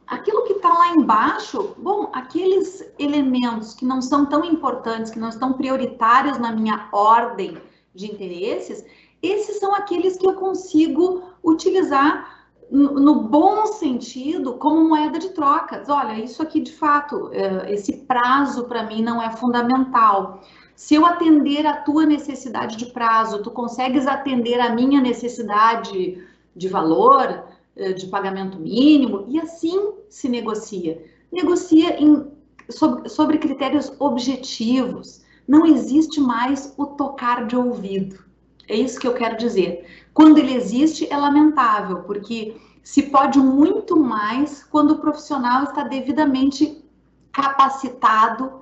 [0.07, 5.27] Aquilo que está lá embaixo, bom, aqueles elementos que não são tão importantes, que não
[5.27, 7.57] estão prioritários na minha ordem
[7.93, 8.85] de interesses,
[9.21, 15.89] esses são aqueles que eu consigo utilizar no, bom sentido como moeda de trocas.
[15.89, 20.41] Olha, isso aqui de fato, eh, esse prazo para mim não é fundamental.
[20.75, 26.23] Se eu atender a tua necessidade de prazo, tu consegues atender a minha necessidade
[26.55, 31.03] de valor, eh, de pagamento mínimo, e assim se negocia.
[31.31, 32.27] Negocia em,
[32.69, 35.23] sobre, sobre critérios objetivos.
[35.47, 38.23] Não existe mais o tocar de ouvido.
[38.67, 39.85] É isso que eu quero dizer.
[40.13, 46.83] Quando ele existe, é lamentável, porque se pode muito mais quando o profissional está devidamente
[47.31, 48.61] capacitado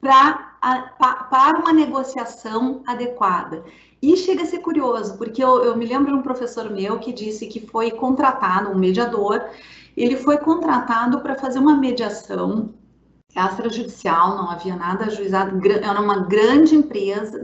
[0.00, 0.53] para
[1.58, 3.64] uma negociação adequada.
[4.00, 7.12] E chega a ser curioso, porque eu, eu me lembro de um professor meu que
[7.12, 9.42] disse que foi contratado, um mediador,
[9.96, 12.74] ele foi contratado para fazer uma mediação
[13.34, 17.40] extrajudicial, não havia nada ajuizado, era uma grande empresa,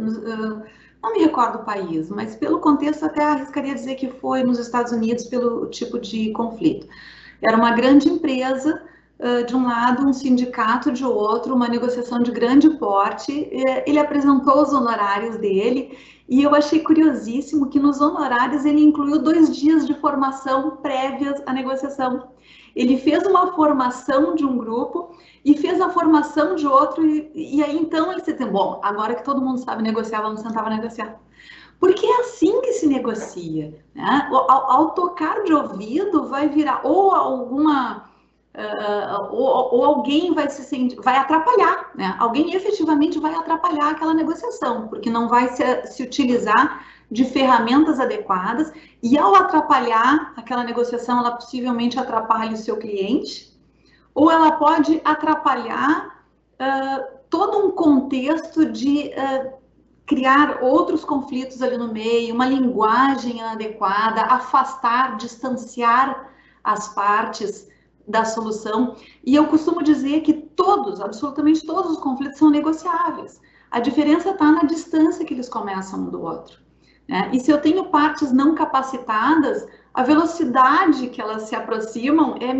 [1.02, 4.92] não me recordo o país, mas pelo contexto até arriscaria dizer que foi nos Estados
[4.92, 6.86] Unidos pelo tipo de conflito.
[7.42, 8.82] Era uma grande empresa
[9.46, 13.48] de um lado, um sindicato de outro, uma negociação de grande porte.
[13.86, 15.96] Ele apresentou os honorários dele
[16.30, 21.52] e eu achei curiosíssimo que nos honorários ele incluiu dois dias de formação prévias à
[21.52, 22.28] negociação.
[22.74, 27.62] Ele fez uma formação de um grupo e fez a formação de outro, e, e
[27.64, 31.20] aí então ele disse: bom, agora que todo mundo sabe negociar, vamos sentar para negociar.
[31.80, 33.82] Porque é assim que se negocia.
[33.92, 34.28] Né?
[34.30, 38.09] Ao, ao tocar de ouvido, vai virar ou alguma
[38.52, 42.16] Uh, ou, ou, alguém vai se sentir, vai atrapalhar, né?
[42.18, 48.72] Alguém efetivamente vai atrapalhar aquela negociação, porque não vai se, se utilizar de ferramentas adequadas
[49.00, 53.56] e ao atrapalhar aquela negociação, ela possivelmente atrapalha o seu cliente,
[54.12, 56.24] ou ela pode atrapalhar
[56.60, 59.52] uh, todo um contexto de uh,
[60.06, 66.28] criar outros conflitos ali no meio, uma linguagem inadequada, afastar, distanciar
[66.64, 67.69] as partes
[68.10, 68.96] da solução.
[69.24, 73.40] E eu costumo dizer que todos, absolutamente todos os conflitos são negociáveis.
[73.70, 76.58] A diferença está na distância que eles começam um do outro.
[77.08, 77.30] Né?
[77.32, 82.50] E se eu tenho partes não capacitadas, a velocidade que elas se aproximam é,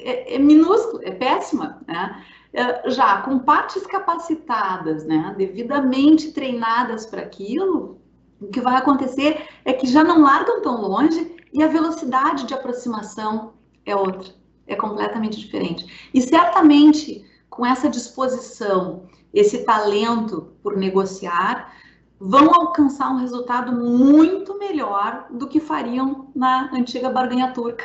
[0.00, 1.80] é, é minúscula, é péssima.
[1.86, 2.24] Né?
[2.52, 8.00] É, já com partes capacitadas, né, devidamente treinadas para aquilo,
[8.40, 12.54] o que vai acontecer é que já não largam tão longe e a velocidade de
[12.54, 13.52] aproximação
[13.84, 14.37] é outra
[14.68, 16.10] é completamente diferente.
[16.14, 19.04] E certamente, com essa disposição,
[19.34, 21.72] esse talento por negociar,
[22.20, 27.84] vão alcançar um resultado muito melhor do que fariam na antiga barganha turca.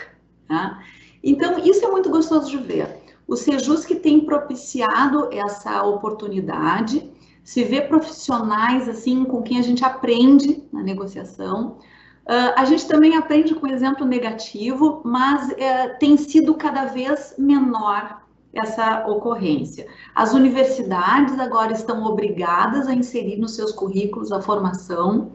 [0.50, 0.80] Né?
[1.24, 3.02] Então, isso é muito gostoso de ver.
[3.28, 7.10] O Sejus que tem propiciado essa oportunidade,
[7.43, 11.78] se vê profissionais assim com quem a gente aprende na negociação,
[12.26, 18.22] Uh, a gente também aprende com exemplo negativo, mas uh, tem sido cada vez menor
[18.54, 19.88] essa ocorrência.
[20.16, 25.32] As universidades agora estão obrigadas a inserir nos seus currículos a formação.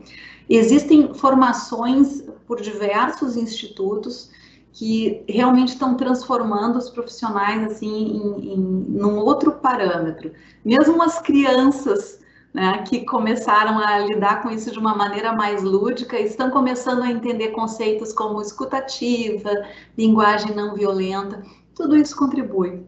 [0.49, 4.31] Existem formações por diversos institutos
[4.73, 10.33] que realmente estão transformando os profissionais assim em, em num outro parâmetro.
[10.65, 12.21] Mesmo as crianças
[12.59, 17.11] né, que começaram a lidar com isso de uma maneira mais lúdica, estão começando a
[17.11, 19.51] entender conceitos como escutativa,
[19.97, 21.43] linguagem não violenta,
[21.75, 22.85] tudo isso contribui.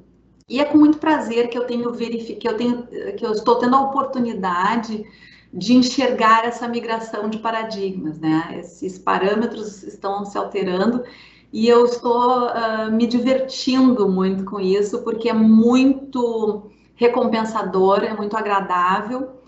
[0.49, 3.57] E é com muito prazer que eu tenho verificado, que eu tenho, que eu estou
[3.57, 5.07] tendo a oportunidade
[5.55, 8.57] de enxergar essa migração de paradigmas, né?
[8.59, 11.05] Esses parâmetros estão se alterando
[11.53, 18.37] e eu estou uh, me divertindo muito com isso, porque é muito recompensador, é muito
[18.37, 19.40] agradável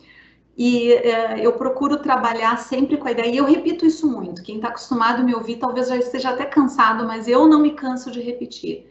[0.56, 4.42] e uh, eu procuro trabalhar sempre com a ideia, e eu repito isso muito.
[4.42, 7.72] Quem está acostumado a me ouvir talvez já esteja até cansado, mas eu não me
[7.72, 8.86] canso de repetir.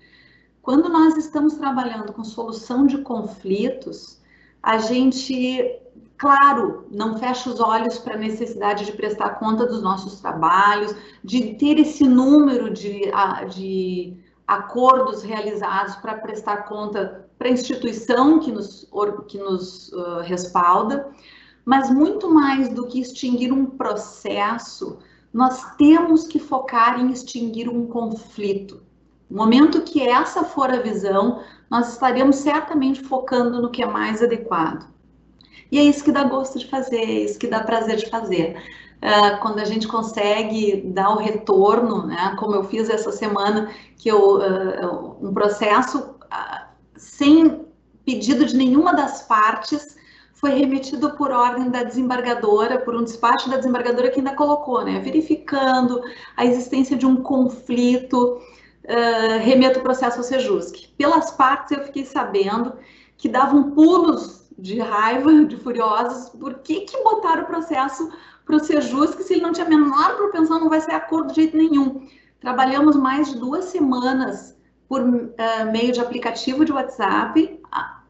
[0.62, 4.19] Quando nós estamos trabalhando com solução de conflitos,
[4.62, 5.80] a gente,
[6.17, 11.56] claro, não fecha os olhos para a necessidade de prestar conta dos nossos trabalhos, de
[11.56, 13.12] ter esse número de,
[13.50, 18.88] de acordos realizados para prestar conta para a instituição que nos,
[19.28, 21.10] que nos uh, respalda,
[21.65, 25.00] mas muito mais do que extinguir um processo,
[25.34, 28.82] nós temos que focar em extinguir um conflito.
[29.30, 34.21] No momento que essa for a visão, nós estaremos certamente focando no que é mais
[34.21, 34.91] adequado.
[35.71, 38.62] E é isso que dá gosto de fazer, é isso que dá prazer de fazer.
[38.97, 44.10] Uh, quando a gente consegue dar o retorno, né, como eu fiz essa semana, que
[44.10, 46.65] eu, uh, um processo uh,
[46.97, 47.65] sem
[48.06, 49.95] pedido de nenhuma das partes,
[50.41, 54.99] foi remetido por ordem da desembargadora, por um despacho da desembargadora que ainda colocou, né?
[54.99, 56.01] Verificando
[56.36, 58.41] a existência de um conflito,
[58.84, 60.88] uh, remeto o processo ao Sejusc.
[60.97, 62.73] Pelas partes, eu fiquei sabendo
[63.15, 68.12] que davam pulos de raiva, de furiosos, por que, que botaram o processo
[68.43, 71.36] para o Sejusc se ele não tinha a menor propensão, não vai ser acordo de
[71.36, 72.08] jeito nenhum.
[72.39, 74.58] Trabalhamos mais de duas semanas
[74.89, 77.62] por uh, meio de aplicativo de WhatsApp,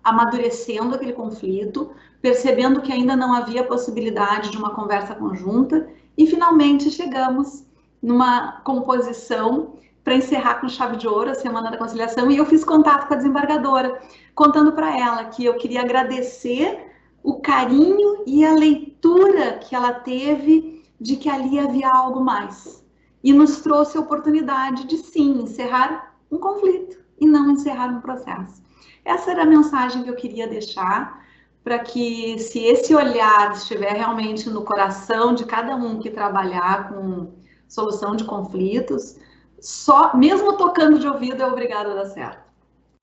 [0.01, 1.91] amadurecendo aquele conflito,
[2.21, 7.65] percebendo que ainda não havia possibilidade de uma conversa conjunta e finalmente chegamos
[8.01, 12.63] numa composição para encerrar com chave de ouro a Semana da Conciliação e eu fiz
[12.63, 14.01] contato com a desembargadora,
[14.35, 16.87] contando para ela que eu queria agradecer
[17.23, 22.83] o carinho e a leitura que ela teve de que ali havia algo mais.
[23.23, 28.63] E nos trouxe a oportunidade de sim encerrar um conflito e não encerrar um processo.
[29.05, 31.21] Essa era a mensagem que eu queria deixar
[31.63, 37.31] para que, se esse olhar estiver realmente no coração de cada um que trabalhar com
[37.67, 39.17] solução de conflitos,
[39.59, 42.41] só, mesmo tocando de ouvido, é obrigado a dar certo.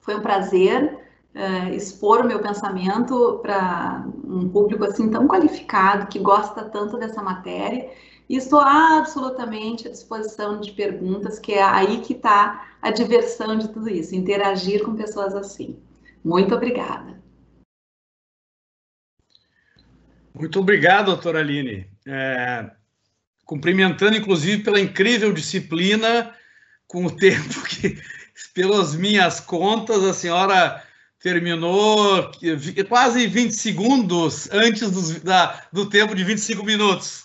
[0.00, 0.98] Foi um prazer
[1.34, 7.22] uh, expor o meu pensamento para um público assim tão qualificado, que gosta tanto dessa
[7.22, 7.88] matéria.
[8.28, 13.68] E estou absolutamente à disposição de perguntas, que é aí que está a diversão de
[13.68, 15.78] tudo isso, interagir com pessoas assim.
[16.22, 17.18] Muito obrigada.
[20.38, 21.86] Muito obrigado, doutora Aline.
[22.06, 22.70] É,
[23.44, 26.32] cumprimentando, inclusive, pela incrível disciplina
[26.86, 28.00] com o tempo que,
[28.54, 30.82] pelas minhas contas, a senhora
[31.20, 32.30] terminou
[32.88, 37.24] quase 20 segundos antes do, da, do tempo de 25 minutos.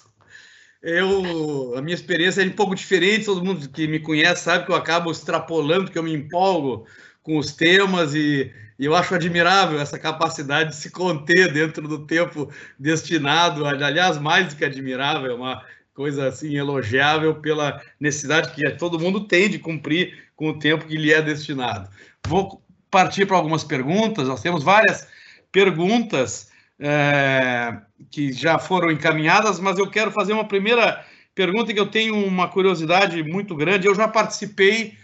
[0.82, 4.72] Eu, a minha experiência é um pouco diferente, todo mundo que me conhece sabe que
[4.72, 6.88] eu acabo extrapolando, que eu me empolgo
[7.22, 12.06] com os temas e, e eu acho admirável essa capacidade de se conter dentro do
[12.06, 15.64] tempo destinado, aliás, mais do que admirável, é uma
[15.94, 20.98] coisa assim elogiável pela necessidade que todo mundo tem de cumprir com o tempo que
[20.98, 21.90] lhe é destinado.
[22.26, 25.08] Vou partir para algumas perguntas, nós temos várias
[25.52, 27.78] perguntas é,
[28.10, 31.06] que já foram encaminhadas, mas eu quero fazer uma primeira
[31.36, 33.88] pergunta que eu tenho uma curiosidade muito grande.
[33.88, 34.98] Eu já participei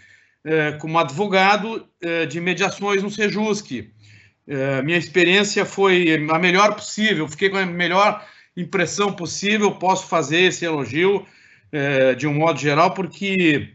[0.78, 3.70] como advogado é, de mediações no Sejusc.
[4.46, 8.26] É, minha experiência foi a melhor possível, fiquei com a melhor
[8.56, 9.72] impressão possível.
[9.72, 11.24] Posso fazer esse elogio
[11.70, 13.74] é, de um modo geral, porque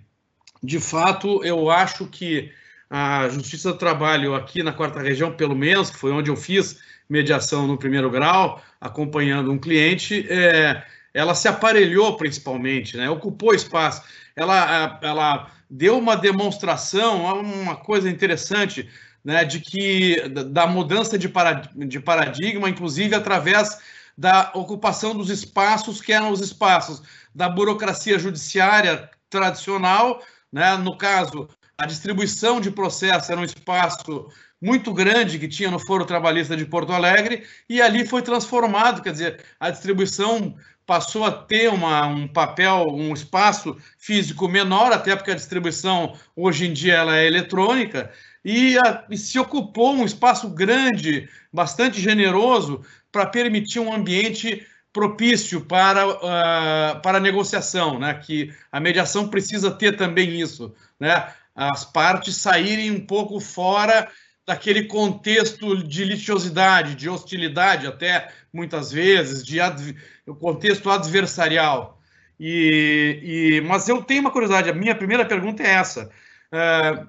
[0.62, 2.52] de fato eu acho que
[2.90, 6.80] a Justiça do Trabalho aqui na quarta região, pelo menos, que foi onde eu fiz
[7.10, 10.84] mediação no primeiro grau, acompanhando um cliente, é,
[11.16, 13.10] ela se aparelhou principalmente, né?
[13.10, 14.04] ocupou espaço.
[14.36, 18.90] Ela, ela deu uma demonstração, uma coisa interessante,
[19.24, 23.80] né, de que da mudança de, paradigma, inclusive através
[24.18, 27.02] da ocupação dos espaços que eram os espaços
[27.34, 31.48] da burocracia judiciária tradicional, né, no caso,
[31.78, 34.30] a distribuição de processo era um espaço
[34.62, 39.12] muito grande que tinha no Foro Trabalhista de Porto Alegre e ali foi transformado, quer
[39.12, 40.56] dizer, a distribuição
[40.86, 46.68] passou a ter uma, um papel, um espaço físico menor, até porque a distribuição hoje
[46.68, 48.12] em dia ela é eletrônica,
[48.44, 52.82] e, a, e se ocupou um espaço grande, bastante generoso,
[53.12, 58.14] para permitir um ambiente propício para, uh, para a negociação, né?
[58.14, 61.28] que a mediação precisa ter também isso, né?
[61.56, 64.10] as partes saírem um pouco fora
[64.46, 69.96] daquele contexto de litigiosidade, de hostilidade, até muitas vezes, de adv...
[70.40, 72.00] contexto adversarial.
[72.40, 76.12] E, e, mas eu tenho uma curiosidade, a minha primeira pergunta é essa.
[76.52, 77.06] É,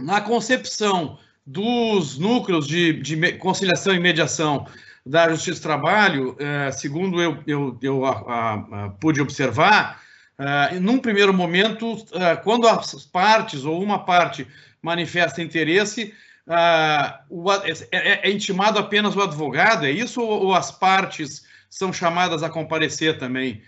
[0.00, 4.66] na concepção dos núcleos de, de, conciliação e mediação
[5.04, 10.00] da Justiça do Trabalho, é, segundo eu, eu, eu a, a, a, pude observar,
[10.38, 14.46] é, num primeiro momento, é, quando as partes ou uma parte
[14.80, 16.14] manifesta interesse,
[16.48, 20.20] ah, o, é, é, é, intimado apenas o advogado, é isso?
[20.20, 23.62] Ou, ou, as partes são chamadas a comparecer também?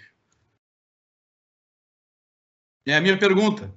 [2.87, 3.73] É a minha pergunta.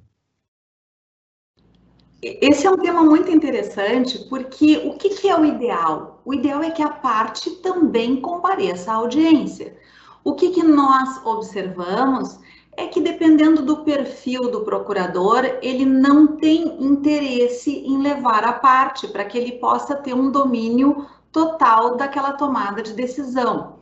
[2.22, 6.22] Esse é um tema muito interessante, porque o que, que é o ideal?
[6.26, 9.78] O ideal é que a parte também compareça à audiência.
[10.24, 12.40] O que, que nós observamos
[12.78, 19.08] é que dependendo do perfil do procurador, ele não tem interesse em levar a parte
[19.08, 23.80] para que ele possa ter um domínio total daquela tomada de decisão.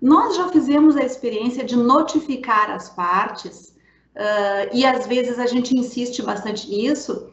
[0.00, 3.74] Nós já fizemos a experiência de notificar as partes,
[4.14, 7.28] uh, e às vezes a gente insiste bastante nisso.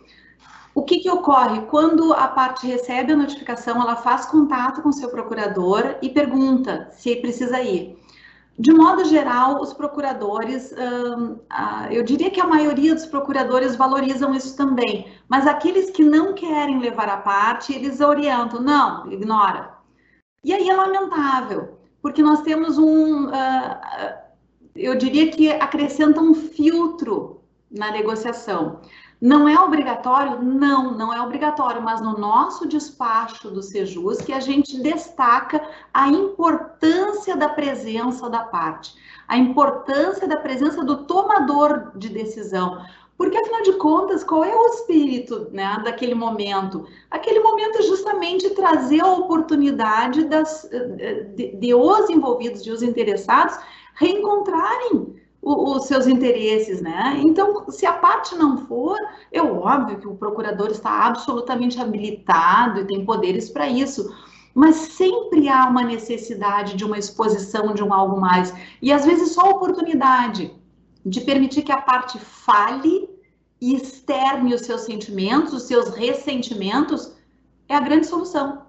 [0.74, 1.62] O que, que ocorre?
[1.68, 7.16] Quando a parte recebe a notificação, ela faz contato com seu procurador e pergunta se
[7.18, 8.03] precisa ir.
[8.58, 10.74] De modo geral, os procuradores,
[11.90, 16.80] eu diria que a maioria dos procuradores valorizam isso também, mas aqueles que não querem
[16.80, 19.74] levar a parte, eles orientam, não, ignora.
[20.44, 23.30] E aí é lamentável, porque nós temos um,
[24.76, 27.42] eu diria que acrescenta um filtro
[27.72, 28.82] na negociação.
[29.24, 30.42] Não é obrigatório?
[30.42, 36.10] Não, não é obrigatório, mas no nosso despacho do Sejus que a gente destaca a
[36.10, 38.94] importância da presença da parte,
[39.26, 42.86] a importância da presença do tomador de decisão.
[43.18, 46.86] Porque, afinal de contas, qual é o espírito né, daquele momento?
[47.10, 50.70] Aquele momento é justamente trazer a oportunidade das,
[51.34, 53.58] de, de os envolvidos, de os interessados,
[53.94, 57.20] reencontrarem os seus interesses, né?
[57.22, 58.98] Então, se a parte não for,
[59.32, 64.16] é óbvio que o procurador está absolutamente habilitado e tem poderes para isso,
[64.56, 69.34] mas sempre há uma necessidade de uma exposição de um algo mais, e às vezes
[69.34, 70.54] só a oportunidade
[71.06, 73.10] de permitir que a parte fale
[73.60, 77.14] e externe os seus sentimentos, os seus ressentimentos,
[77.68, 78.64] é a grande solução.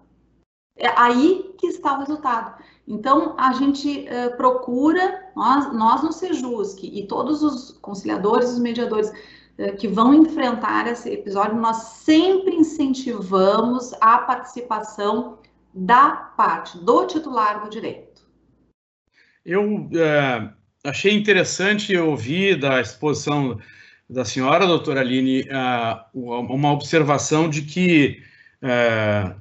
[0.77, 2.61] É aí que está o resultado.
[2.87, 9.11] Então, a gente uh, procura, nós, nós no Sejusc e todos os conciliadores, os mediadores
[9.11, 15.39] uh, que vão enfrentar esse episódio, nós sempre incentivamos a participação
[15.73, 18.23] da parte, do titular do direito.
[19.45, 20.51] Eu uh,
[20.85, 23.59] achei interessante ouvir da exposição
[24.09, 25.47] da senhora, doutora Aline,
[26.13, 28.23] uma observação de que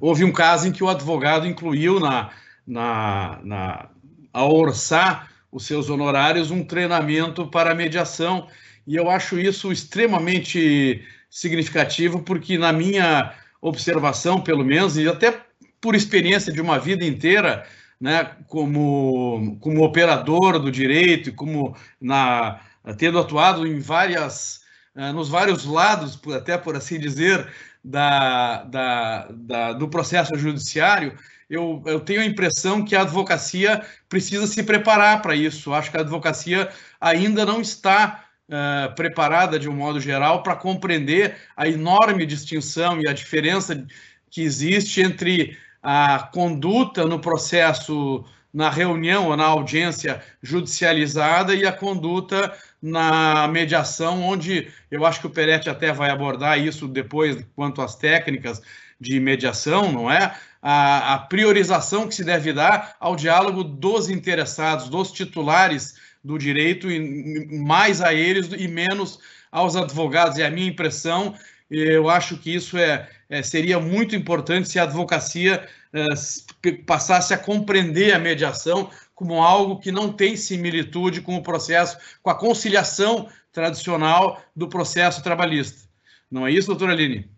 [0.00, 2.30] houve um caso em que o advogado incluiu na
[2.66, 3.88] na, na,
[4.32, 8.48] a orçar os seus honorários um treinamento para mediação.
[8.84, 11.00] E eu acho isso extremamente
[11.30, 13.32] significativo, porque na minha
[13.62, 15.40] observação, pelo menos, e até
[15.80, 17.64] por experiência de uma vida inteira,
[18.00, 22.60] né, como, como operador do direito e como na,
[22.98, 24.60] tendo atuado em várias,
[24.96, 27.48] uh, nos vários lados, até por assim dizer,
[27.82, 31.16] da, da, da, do processo judiciário,
[31.48, 35.72] eu, eu tenho a impressão que a advocacia precisa se preparar para isso.
[35.72, 36.68] Acho que a advocacia
[37.00, 43.08] ainda não está uh, preparada, de um modo geral, para compreender a enorme distinção e
[43.08, 43.86] a diferença
[44.30, 51.72] que existe entre a conduta no processo, na reunião ou na audiência judicializada e a
[51.72, 57.82] conduta na mediação, onde eu acho que o Peretti até vai abordar isso depois quanto
[57.82, 58.62] às técnicas
[59.00, 60.34] de mediação, não é?
[60.66, 66.90] A, a priorização que se deve dar ao diálogo dos interessados, dos titulares do direito,
[66.90, 69.18] e mais a eles e menos
[69.52, 70.38] aos advogados.
[70.38, 71.34] É a minha impressão.
[71.70, 77.38] Eu acho que isso é, é seria muito importante se a advocacia é, passasse a
[77.38, 83.28] compreender a mediação como algo que não tem similitude com o processo, com a conciliação
[83.52, 85.86] tradicional do processo trabalhista.
[86.30, 87.33] Não é isso, doutora Aline?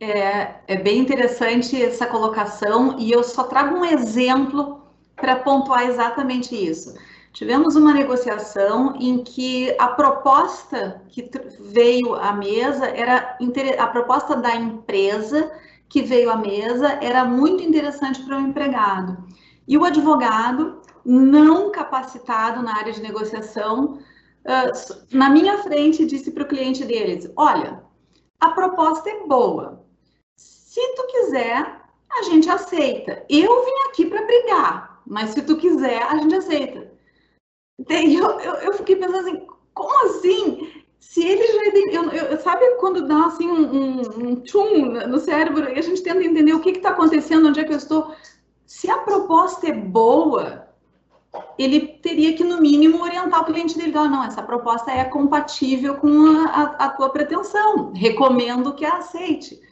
[0.00, 4.80] É, é bem interessante essa colocação e eu só trago um exemplo
[5.14, 6.94] para pontuar exatamente isso.
[7.32, 11.30] Tivemos uma negociação em que a proposta que
[11.60, 13.36] veio à mesa era
[13.78, 15.52] a proposta da empresa
[15.88, 19.22] que veio à mesa era muito interessante para o empregado.
[19.68, 23.98] E o advogado, não capacitado na área de negociação,
[25.12, 27.82] na minha frente disse para o cliente deles: Olha,
[28.40, 29.79] a proposta é boa,
[30.70, 33.24] se tu quiser, a gente aceita.
[33.28, 36.92] Eu vim aqui para brigar, mas se tu quiser, a gente aceita.
[37.88, 40.84] Eu, eu, eu, fiquei pensando assim, como assim?
[41.00, 41.90] Se ele já.
[41.90, 46.04] Eu, eu, sabe quando dá assim um, um, um tchum no cérebro e a gente
[46.04, 48.14] tenta entender o que está acontecendo, onde é que eu estou?
[48.64, 50.68] Se a proposta é boa,
[51.58, 53.92] ele teria que, no mínimo, orientar o cliente dele.
[53.96, 57.92] Ah, não, essa proposta é compatível com a, a, a tua pretensão.
[57.92, 59.68] Recomendo que a aceite.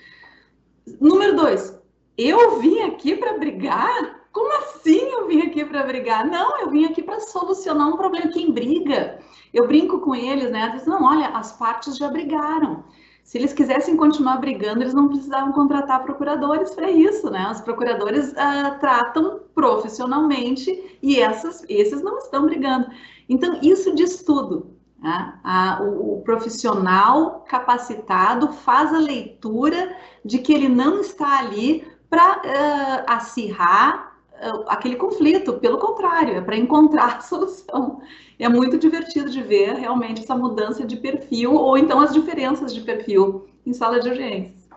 [1.00, 1.78] Número dois,
[2.16, 4.18] eu vim aqui para brigar?
[4.32, 6.26] Como assim eu vim aqui para brigar?
[6.26, 8.30] Não, eu vim aqui para solucionar um problema.
[8.30, 9.18] Quem briga?
[9.52, 10.70] Eu brinco com eles, né?
[10.74, 12.84] Diz, não, olha, as partes já brigaram.
[13.24, 17.50] Se eles quisessem continuar brigando, eles não precisavam contratar procuradores para isso, né?
[17.50, 22.86] Os procuradores uh, tratam profissionalmente e essas, esses não estão brigando.
[23.28, 24.77] Então, isso diz tudo.
[24.98, 25.34] Né?
[25.44, 32.38] A, o, o, profissional capacitado faz a leitura de que ele não está ali para
[32.38, 38.02] uh, acirrar uh, aquele conflito, pelo contrário, é para encontrar a solução.
[38.38, 42.80] É muito divertido de ver realmente essa mudança de perfil ou então as diferenças de
[42.80, 44.68] perfil em sala de audiências.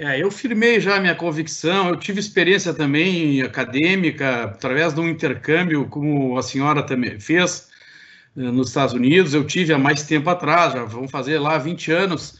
[0.00, 5.08] É, eu firmei já a minha convicção, eu tive experiência também acadêmica, através de um
[5.08, 7.77] intercâmbio, como a senhora também fez, eh,
[8.38, 12.38] nos Estados Unidos, eu tive há mais tempo atrás, já vão fazer lá 20 anos,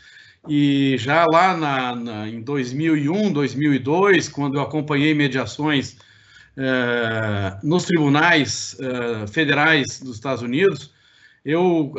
[0.49, 5.97] e já lá na, na, em 2001, 2002, quando eu acompanhei mediações
[6.57, 10.93] uh, nos tribunais uh, federais dos Estados Unidos,
[11.45, 11.95] eu,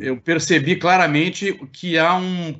[0.00, 2.54] eu percebi claramente que há um,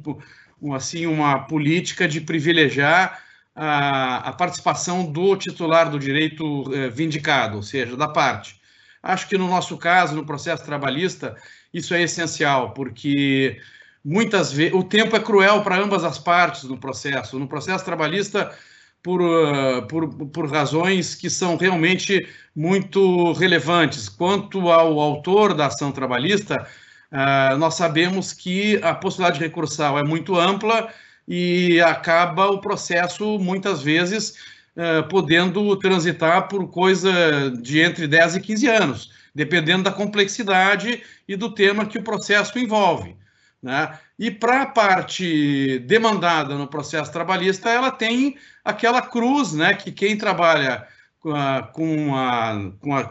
[0.62, 3.20] um, assim, uma política de privilegiar
[3.55, 8.60] a, a participação do titular do direito vindicado, ou seja, da parte.
[9.03, 11.34] Acho que no nosso caso, no processo trabalhista,
[11.72, 13.59] isso é essencial, porque
[14.05, 17.38] muitas vezes o tempo é cruel para ambas as partes no processo.
[17.38, 18.55] No processo trabalhista,
[19.03, 24.09] por, uh, por, por razões que são realmente muito relevantes.
[24.09, 26.66] Quanto ao autor da ação trabalhista,
[27.11, 30.92] uh, nós sabemos que a possibilidade recursal é muito ampla
[31.26, 34.34] e acaba o processo, muitas vezes,
[34.77, 41.37] uh, podendo transitar por coisa de entre 10 e 15 anos, dependendo da complexidade e
[41.37, 43.16] do tema que o processo envolve.
[43.62, 43.99] Né?
[44.18, 50.16] E para a parte demandada no processo trabalhista, ela tem aquela cruz, né, que quem
[50.16, 50.87] trabalha
[51.21, 53.11] com a, com a, com a,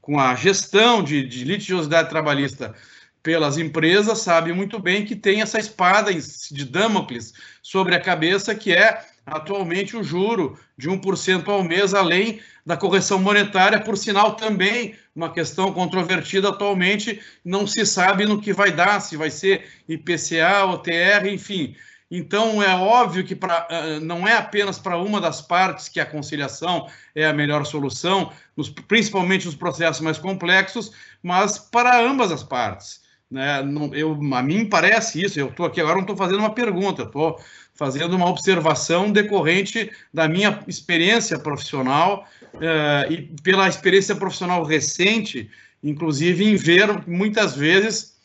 [0.00, 2.74] com a gestão de, de litigiosidade trabalhista
[3.22, 8.72] pelas empresas sabe muito bem que tem essa espada de Damocles sobre a cabeça, que
[8.72, 14.94] é atualmente o juro de 1% ao mês, além da correção monetária, por sinal também
[15.14, 20.64] uma questão controvertida atualmente, não se sabe no que vai dar, se vai ser IPCA,
[20.66, 21.74] OTR, enfim.
[22.10, 23.68] Então, é óbvio que pra,
[24.02, 28.68] não é apenas para uma das partes que a conciliação é a melhor solução, nos,
[28.68, 30.90] principalmente nos processos mais complexos,
[31.22, 33.00] mas para ambas as partes.
[33.30, 33.62] Né?
[33.62, 37.04] Não, eu, a mim parece isso, eu estou aqui agora, não estou fazendo uma pergunta,
[37.04, 37.38] estou
[37.80, 42.28] fazendo uma observação decorrente da minha experiência profissional
[42.60, 45.50] eh, e pela experiência profissional recente,
[45.82, 48.18] inclusive em ver muitas vezes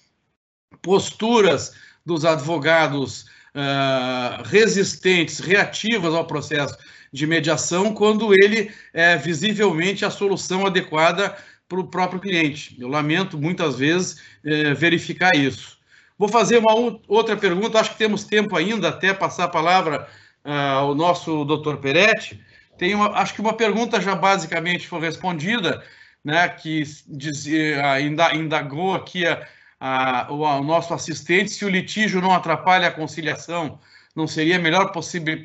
[0.81, 1.73] posturas
[2.05, 6.77] dos advogados uh, resistentes, reativas ao processo
[7.11, 11.35] de mediação, quando ele é visivelmente a solução adequada
[11.67, 12.75] para o próprio cliente.
[12.77, 15.79] Eu lamento muitas vezes é, verificar isso.
[16.17, 16.73] Vou fazer uma
[17.07, 20.07] outra pergunta, acho que temos tempo ainda até passar a palavra
[20.45, 22.41] uh, ao nosso doutor Peretti.
[22.77, 25.83] Tem uma, acho que uma pergunta já basicamente foi respondida,
[26.23, 29.45] né, que dizia, ainda indagou aqui a,
[29.79, 33.79] a, o, o, nosso assistente se o litígio não atrapalha a conciliação,
[34.15, 34.91] não seria melhor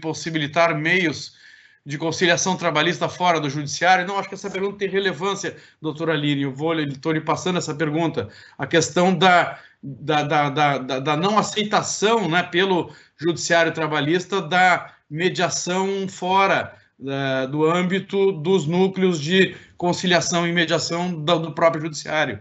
[0.01, 1.37] possibilitar meios
[1.85, 4.07] de conciliação trabalhista fora do judiciário?
[4.07, 6.43] Não, acho que essa pergunta tem relevância, doutora Aline.
[6.43, 8.29] Eu vou, estou lhe passando essa pergunta.
[8.59, 16.07] A questão da, da, da, da, da não aceitação né, pelo judiciário trabalhista da mediação
[16.09, 22.41] fora da, do âmbito dos núcleos de conciliação e mediação do, do próprio judiciário.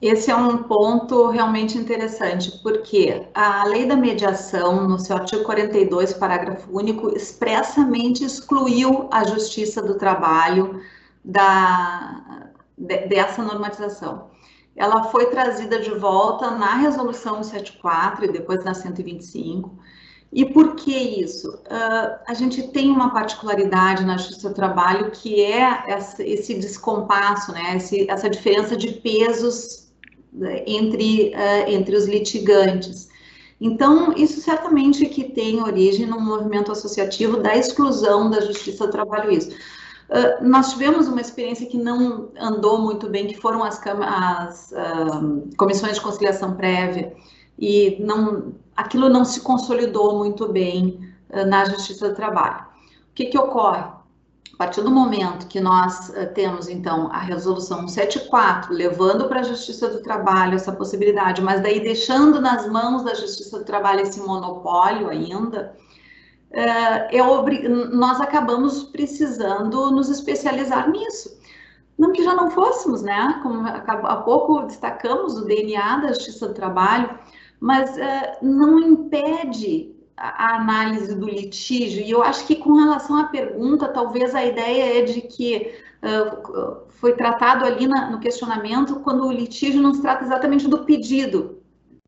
[0.00, 6.12] Esse é um ponto realmente interessante, porque a lei da mediação, no seu artigo 42,
[6.14, 10.82] parágrafo único, expressamente excluiu a justiça do trabalho
[11.24, 14.30] da, de, dessa normatização.
[14.76, 19.78] Ela foi trazida de volta na resolução 74 e depois na 125.
[20.32, 21.48] E por que isso?
[21.48, 27.52] Uh, a gente tem uma particularidade na justiça do trabalho que é essa, esse descompasso,
[27.52, 27.76] né?
[27.76, 29.83] Esse, essa diferença de pesos
[30.66, 33.08] entre, uh, entre os litigantes.
[33.60, 39.30] Então, isso certamente que tem origem no movimento associativo da exclusão da justiça do trabalho
[39.30, 39.50] isso.
[39.50, 45.48] Uh, nós tivemos uma experiência que não andou muito bem, que foram as, as uh,
[45.56, 47.14] comissões de conciliação prévia,
[47.58, 52.64] e não, aquilo não se consolidou muito bem uh, na justiça do trabalho.
[52.64, 53.84] O que, que ocorre?
[54.54, 59.42] A partir do momento que nós uh, temos, então, a resolução 174, levando para a
[59.42, 64.20] Justiça do Trabalho essa possibilidade, mas daí deixando nas mãos da Justiça do Trabalho esse
[64.20, 65.76] monopólio ainda,
[66.52, 67.20] é
[67.92, 71.36] nós acabamos precisando nos especializar nisso.
[71.98, 73.40] Não que já não fôssemos, né?
[73.42, 77.18] Como há pouco destacamos o DNA da Justiça do Trabalho,
[77.58, 83.24] mas uh, não impede a análise do litígio, e eu acho que com relação à
[83.24, 89.26] pergunta, talvez a ideia é de que uh, foi tratado ali na, no questionamento quando
[89.26, 91.60] o litígio não se trata exatamente do pedido.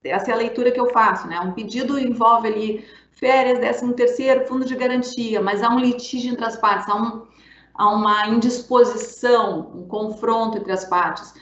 [0.05, 1.41] Essa é a leitura que eu faço, né?
[1.41, 6.45] Um pedido envolve ali férias, décimo terceiro, fundo de garantia, mas há um litígio entre
[6.45, 7.27] as partes, há, um,
[7.75, 11.35] há uma indisposição, um confronto entre as partes.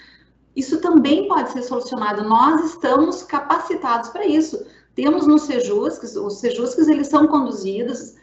[0.56, 2.24] Isso também pode ser solucionado.
[2.24, 8.14] Nós estamos capacitados para isso temos nos Sejusques, os Sejusques eles são conduzidos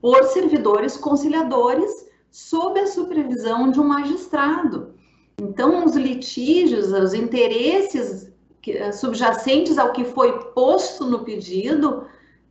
[0.00, 4.94] por servidores conciliadores sob a supervisão de um magistrado.
[5.40, 8.30] Então, os litígios, os interesses
[8.66, 12.04] eh, subjacentes ao que foi posto no pedido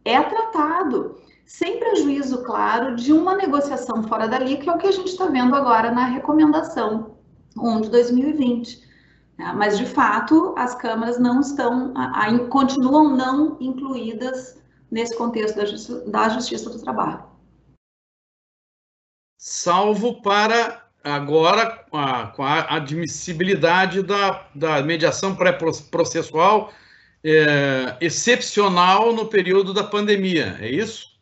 [0.04, 4.92] é tratado, sem prejuízo, claro, de uma negociação fora dali, que é o que a
[4.92, 7.16] gente está vendo agora na recomendação
[7.58, 8.85] 1 de 2020.
[9.38, 9.54] Né?
[9.56, 11.94] Mas, de fato, as câmaras não estão,
[12.50, 17.24] continuam não incluídas nesse contexto da justiça, da justiça do trabalho.
[19.38, 26.74] Salvo para agora, a, com a admissibilidade da, da mediação pré-processual
[27.24, 31.15] é, excepcional no período da pandemia, é isso?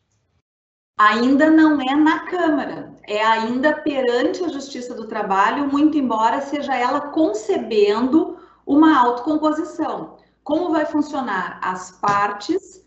[0.98, 6.76] Ainda não é na Câmara, é ainda perante a Justiça do Trabalho, muito embora seja
[6.76, 10.18] ela concebendo uma autocomposição.
[10.44, 11.60] Como vai funcionar?
[11.62, 12.84] As partes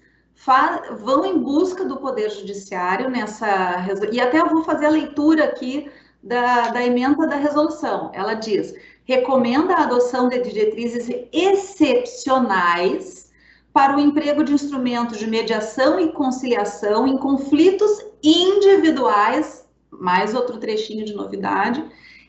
[1.00, 3.84] vão em busca do Poder Judiciário nessa.
[4.12, 5.90] E até eu vou fazer a leitura aqui
[6.22, 8.10] da, da emenda da resolução.
[8.14, 13.25] Ela diz: recomenda a adoção de diretrizes excepcionais
[13.76, 21.04] para o emprego de instrumentos de mediação e conciliação em conflitos individuais, mais outro trechinho
[21.04, 21.84] de novidade,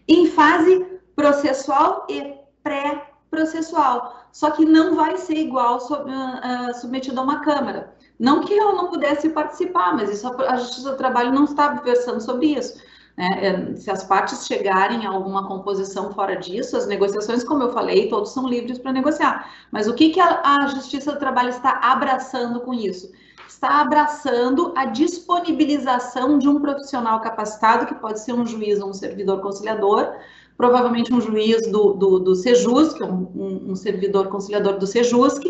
[0.09, 0.85] em fase
[1.15, 4.27] processual e pré-processual.
[4.29, 7.95] Só que não vai ser igual uh, submetido a uma Câmara.
[8.19, 12.19] Não que eu não pudesse participar, mas isso, a Justiça do Trabalho não está versando
[12.19, 12.77] sobre isso.
[13.17, 13.27] Né?
[13.41, 18.07] É, se as partes chegarem a alguma composição fora disso, as negociações, como eu falei,
[18.07, 19.51] todos são livres para negociar.
[19.71, 23.11] Mas o que, que a, a Justiça do Trabalho está abraçando com isso?
[23.47, 28.93] Está abraçando a disponibilização de um profissional capacitado, que pode ser um juiz ou um
[28.93, 30.13] servidor conciliador,
[30.55, 35.43] provavelmente um juiz do, do, do Sejusc, um, um, um servidor conciliador do Sejusc,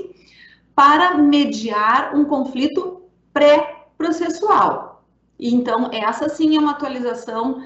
[0.73, 3.01] para mediar um conflito
[3.33, 4.86] pré-processual.
[5.39, 7.63] Então, essa sim é uma atualização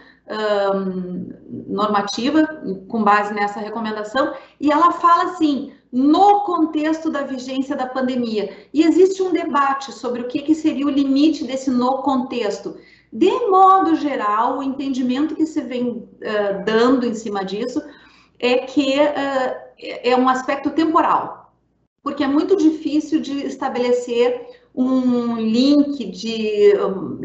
[0.76, 1.34] um,
[1.68, 2.46] normativa
[2.88, 8.56] com base nessa recomendação, e ela fala assim, no contexto da vigência da pandemia.
[8.74, 12.78] E existe um debate sobre o que, que seria o limite desse no contexto.
[13.12, 17.82] De modo geral, o entendimento que se vem uh, dando em cima disso
[18.40, 21.54] é que uh, é um aspecto temporal,
[22.02, 26.74] porque é muito difícil de estabelecer um link de,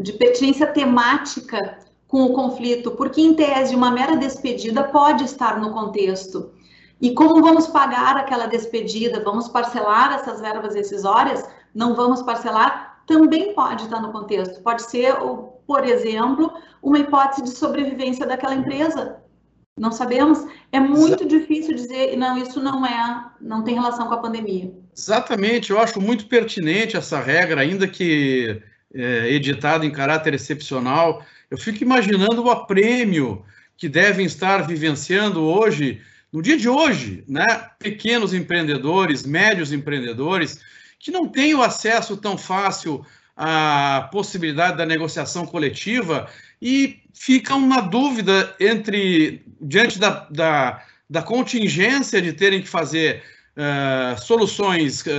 [0.01, 5.71] de pertinência temática com o conflito, porque em tese uma mera despedida pode estar no
[5.71, 6.51] contexto.
[6.99, 9.23] E como vamos pagar aquela despedida?
[9.23, 11.47] Vamos parcelar essas verbas decisórias?
[11.73, 13.03] Não vamos parcelar?
[13.05, 14.61] Também pode estar no contexto.
[14.61, 15.15] Pode ser
[15.67, 19.21] por exemplo, uma hipótese de sobrevivência daquela empresa.
[19.77, 20.39] Não sabemos.
[20.71, 24.73] É muito difícil dizer, não, isso não é, não tem relação com a pandemia.
[24.97, 28.59] Exatamente, eu acho muito pertinente essa regra, ainda que
[28.93, 31.23] é, editada em caráter excepcional.
[31.51, 33.45] Eu fico imaginando o aprêmio
[33.77, 36.01] que devem estar vivenciando hoje,
[36.33, 37.45] no dia de hoje, né?
[37.77, 40.59] Pequenos empreendedores, médios empreendedores,
[40.99, 43.05] que não têm o acesso tão fácil
[43.35, 46.27] a possibilidade da negociação coletiva
[46.59, 53.23] e ficam na dúvida entre, diante da, da, da contingência de terem que fazer
[53.55, 55.09] uh, soluções uh,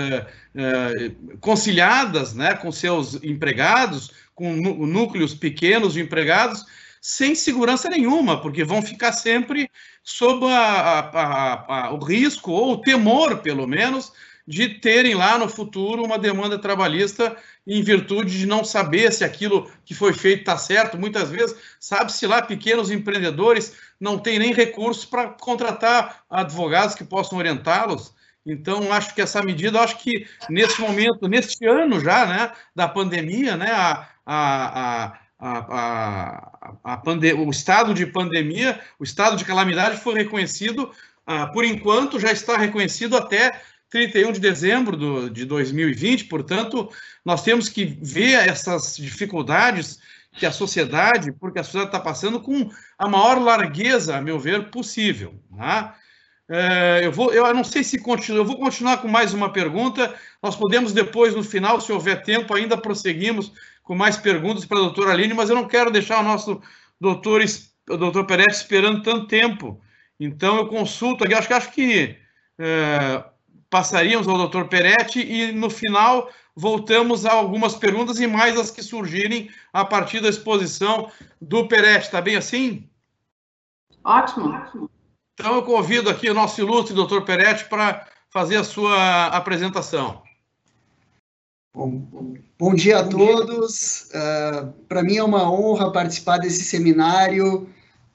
[0.55, 6.65] uh, conciliadas né, com seus empregados, com núcleos pequenos de empregados,
[7.01, 9.71] sem segurança nenhuma, porque vão ficar sempre
[10.03, 14.13] sob a, a, a, o risco, ou o temor, pelo menos,
[14.47, 17.37] de terem lá no futuro uma demanda trabalhista
[17.67, 20.97] em virtude de não saber se aquilo que foi feito está certo.
[20.97, 27.39] Muitas vezes, sabe-se lá, pequenos empreendedores não têm nem recursos para contratar advogados que possam
[27.39, 28.15] orientá-los.
[28.47, 33.57] Então, acho que essa medida, acho que nesse momento, neste ano já, né, da pandemia,
[33.57, 37.01] né, a, a, a a,
[37.37, 40.91] o estado de pandemia, o estado de calamidade foi reconhecido,
[41.27, 46.91] ah, por enquanto já está reconhecido até 31 de dezembro do, de 2020, portanto,
[47.25, 50.01] nós temos que ver essas dificuldades
[50.39, 54.71] que a sociedade, porque a sociedade está passando com a maior largueza, a meu ver,
[54.71, 55.35] possível.
[55.51, 55.93] Né?
[56.49, 60.15] É, eu, vou, eu não sei se continuo, eu vou continuar com mais uma pergunta.
[60.43, 64.83] Nós podemos depois, no final, se houver tempo, ainda prosseguimos com mais perguntas para a
[64.83, 66.61] doutora Aline, mas eu não quero deixar o nosso
[67.01, 67.43] doutor,
[67.87, 69.81] doutor Peretti esperando tanto tempo.
[70.19, 72.17] Então, eu consulto aqui, acho que acho que
[72.59, 73.25] é,
[73.71, 78.83] passaríamos ao doutor Peretti e, no final, voltamos a algumas perguntas e mais as que
[78.83, 81.09] surgirem a partir da exposição
[81.41, 82.07] do Peretti.
[82.07, 82.89] Está bem assim?
[84.03, 84.91] Ótimo, ótimo.
[85.35, 90.21] Então, eu convido aqui o nosso ilustre doutor Peretti para fazer a sua apresentação.
[91.73, 94.09] Bom, bom dia a todos.
[94.13, 97.69] Uh, ah, para mim é uma honra participar desse seminário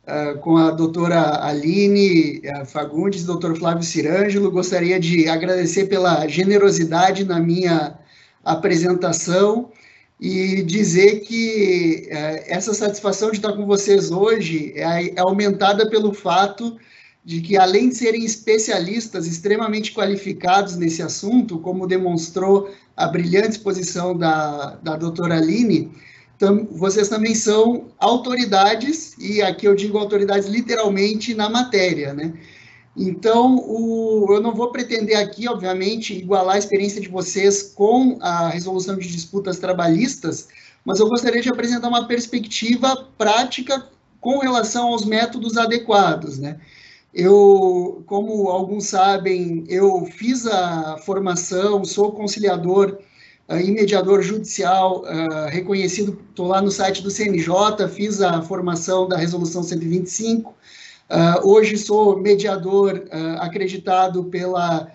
[0.04, 4.52] uh, com a doutora Aline uh, Fagundes, doutor Flávio Cirângelo.
[4.52, 8.03] Gostaria de agradecer pela generosidade na minha
[8.44, 9.72] apresentação
[10.20, 16.14] e dizer que uh, essa satisfação de estar com vocês hoje é, é aumentada pelo
[16.14, 16.78] fato
[17.26, 24.16] de que, além de serem especialistas extremamente qualificados nesse assunto, como demonstrou a brilhante exposição
[24.18, 25.92] da, da doutora Aline,
[26.38, 32.34] tam, vocês também são autoridades, e aqui eu digo autoridades literalmente na matéria, né?
[32.96, 38.50] Então, o, eu não vou pretender aqui, obviamente, igualar a experiência de vocês com a
[38.50, 40.48] resolução de disputas trabalhistas,
[40.86, 43.88] mas eu gostaria de apresentar uma perspectiva prática
[44.22, 46.60] com relação aos métodos adequados, né?
[47.14, 52.98] Eu, como alguns sabem, eu fiz a formação, sou conciliador
[53.50, 55.04] e mediador judicial
[55.50, 60.56] reconhecido, estou lá no site do CNJ, fiz a formação da Resolução 125,
[61.44, 63.04] hoje sou mediador
[63.40, 64.92] acreditado pela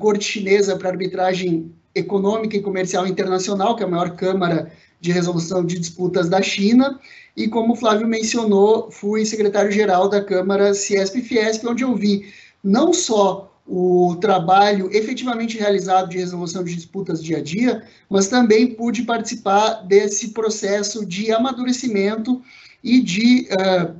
[0.00, 5.64] Corte Chinesa para Arbitragem Econômica e Comercial Internacional, que é a maior câmara de resolução
[5.64, 7.00] de disputas da China,
[7.36, 12.32] e como o Flávio mencionou, fui secretário-geral da Câmara Ciesp-Fiesp, onde eu vi
[12.62, 18.74] não só o trabalho efetivamente realizado de resolução de disputas dia a dia, mas também
[18.74, 22.42] pude participar desse processo de amadurecimento
[22.82, 23.94] e de uh,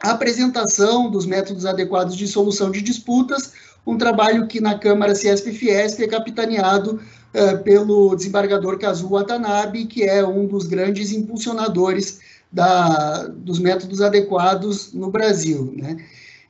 [0.00, 3.52] apresentação dos métodos adequados de solução de disputas,
[3.86, 7.00] um trabalho que na Câmara Ciesp-Fiesp é capitaneado
[7.34, 12.20] uh, pelo desembargador Kazuo Watanabe, que é um dos grandes impulsionadores
[12.52, 15.72] da, dos métodos adequados no Brasil.
[15.76, 15.96] Né?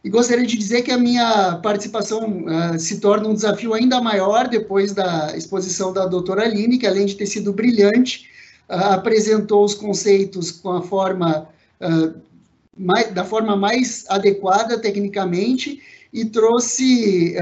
[0.02, 4.48] E gostaria de dizer que a minha participação uh, se torna um desafio ainda maior
[4.48, 8.28] depois da exposição da doutora Aline, que além de ter sido brilhante,
[8.68, 11.48] uh, apresentou os conceitos com a forma,
[11.80, 12.14] uh,
[12.78, 17.36] mais, da forma mais adequada tecnicamente e trouxe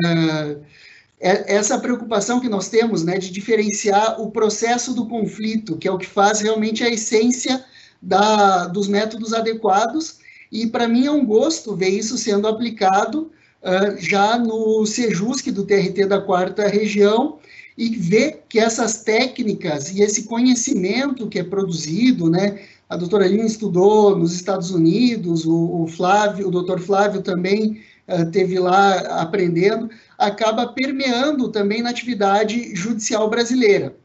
[1.21, 5.99] essa preocupação que nós temos né, de diferenciar o processo do conflito, que é o
[5.99, 7.65] que faz realmente a essência
[8.03, 10.19] da, dos métodos adequados,
[10.53, 13.31] e para mim é um gosto ver isso sendo aplicado
[13.63, 17.39] uh, já no Sejusc do TRT da quarta região,
[17.79, 22.59] e ver que essas técnicas e esse conhecimento que é produzido, né,
[22.89, 28.31] a doutora Lina estudou nos Estados Unidos, o, o Flávio, o doutor Flávio também uh,
[28.31, 33.97] teve lá aprendendo, acaba permeando também na atividade judicial brasileira.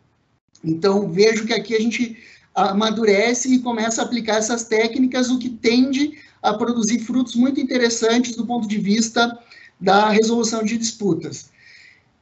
[0.63, 2.17] Então, vejo que aqui a gente
[2.53, 8.35] amadurece e começa a aplicar essas técnicas, o que tende a produzir frutos muito interessantes
[8.35, 9.37] do ponto de vista
[9.79, 11.49] da resolução de disputas.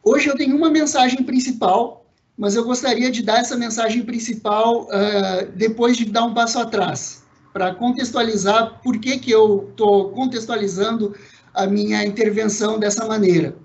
[0.04, 1.99] Hoje eu tenho uma mensagem principal,
[2.40, 7.22] mas eu gostaria de dar essa mensagem principal uh, depois de dar um passo atrás,
[7.52, 11.14] para contextualizar por que, que eu estou contextualizando
[11.54, 13.58] a minha intervenção dessa maneira.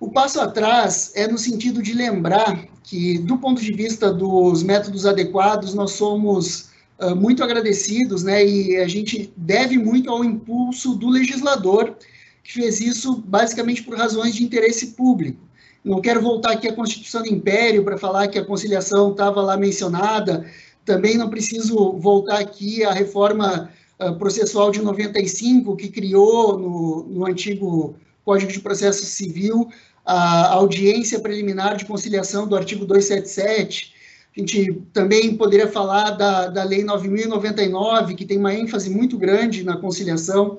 [0.00, 5.04] O passo atrás é no sentido de lembrar que, do ponto de vista dos métodos
[5.04, 8.46] adequados, nós somos uh, muito agradecidos, né?
[8.46, 11.94] E a gente deve muito ao impulso do legislador,
[12.42, 15.44] que fez isso basicamente por razões de interesse público.
[15.84, 19.54] Não quero voltar aqui à Constituição do Império para falar que a conciliação estava lá
[19.56, 20.46] mencionada,
[20.82, 23.70] também não preciso voltar aqui à reforma
[24.00, 29.68] uh, processual de 95, que criou no, no antigo Código de Processo Civil
[30.06, 33.94] a audiência preliminar de conciliação do artigo 277.
[34.36, 39.64] A gente também poderia falar da, da Lei 9.099, que tem uma ênfase muito grande
[39.64, 40.58] na conciliação,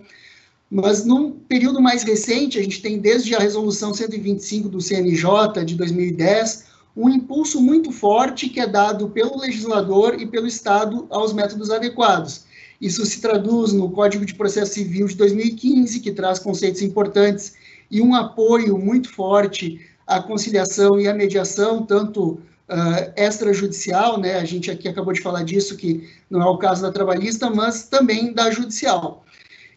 [0.70, 5.76] mas num período mais recente, a gente tem desde a Resolução 125 do CNJ de
[5.76, 11.70] 2010, um impulso muito forte que é dado pelo legislador e pelo Estado aos métodos
[11.70, 12.46] adequados.
[12.80, 17.54] Isso se traduz no Código de Processo Civil de 2015, que traz conceitos importantes
[17.90, 22.40] e um apoio muito forte à conciliação e à mediação, tanto
[22.70, 24.36] uh, extrajudicial, né?
[24.36, 27.84] A gente aqui acabou de falar disso, que não é o caso da trabalhista, mas
[27.84, 29.25] também da judicial.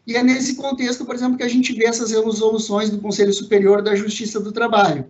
[0.08, 3.82] E é nesse contexto, por exemplo, que a gente vê essas resoluções do Conselho Superior
[3.82, 5.04] da Justiça do Trabalho.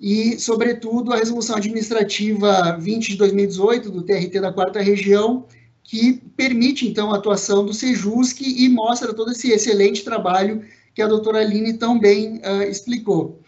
[0.00, 5.46] E, sobretudo, a resolução administrativa 20 de 2018 do TRT da Quarta Região,
[5.84, 11.06] que permite, então, a atuação do Sejusc e mostra todo esse excelente trabalho que a
[11.06, 13.40] doutora Aline também uh, explicou.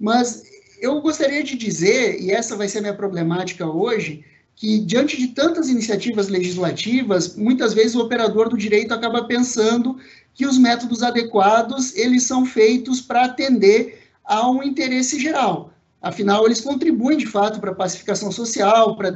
[0.00, 0.42] Mas
[0.80, 4.24] eu gostaria de dizer, e essa vai ser minha problemática hoje,
[4.58, 9.96] que diante de tantas iniciativas legislativas, muitas vezes o operador do direito acaba pensando
[10.34, 15.72] que os métodos adequados, eles são feitos para atender a um interesse geral.
[16.02, 19.12] Afinal, eles contribuem de fato para a pacificação social, para a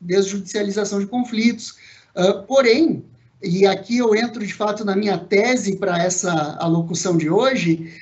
[0.00, 1.74] desjudicialização de conflitos.
[2.14, 3.04] Uh, porém,
[3.42, 7.92] e aqui eu entro de fato na minha tese para essa alocução de hoje,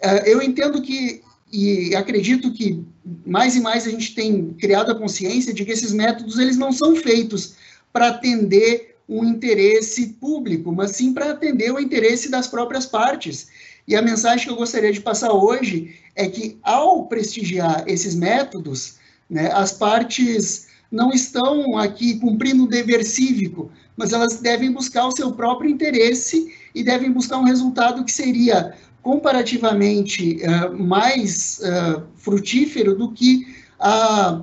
[0.00, 1.22] é, eu entendo que,
[1.54, 2.82] e acredito que
[3.24, 6.72] mais e mais a gente tem criado a consciência de que esses métodos eles não
[6.72, 7.54] são feitos
[7.92, 13.46] para atender um interesse público, mas sim para atender o interesse das próprias partes.
[13.86, 18.96] E a mensagem que eu gostaria de passar hoje é que, ao prestigiar esses métodos,
[19.30, 25.12] né, as partes não estão aqui cumprindo o dever cívico, mas elas devem buscar o
[25.12, 28.74] seu próprio interesse e devem buscar um resultado que seria
[29.04, 33.46] comparativamente uh, mais uh, frutífero do que
[33.78, 34.40] a,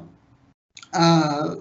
[0.93, 1.57] a,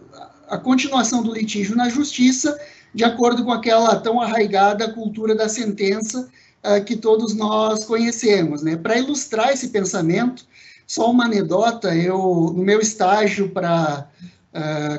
[0.50, 2.60] a continuação do litígio na justiça,
[2.94, 6.28] de acordo com aquela tão arraigada cultura da sentença
[6.62, 8.62] uh, que todos nós conhecemos.
[8.62, 8.76] Né?
[8.76, 10.46] Para ilustrar esse pensamento,
[10.86, 14.08] Só uma anedota, eu, no meu estágio para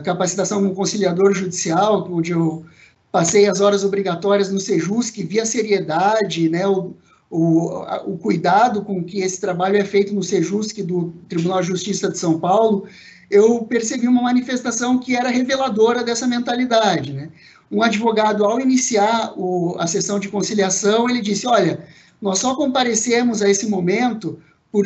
[0.06, 2.64] capacitação como conciliador judicial, onde eu
[3.12, 6.95] passei as horas obrigatórias no Sejusc, vi a seriedade, né, o,
[7.32, 12.11] o, o, cuidado com que esse trabalho é feito no Sejusc do Tribunal de Justiça
[12.11, 12.86] de São Paulo,
[13.29, 17.13] eu percebi uma manifestação que era reveladora dessa mentalidade.
[17.13, 17.29] Né?
[17.71, 21.88] Um advogado, ao iniciar o, a sessão de conciliação, ele disse, olha,
[22.21, 24.38] nós só comparecemos a esse momento
[24.69, 24.86] por,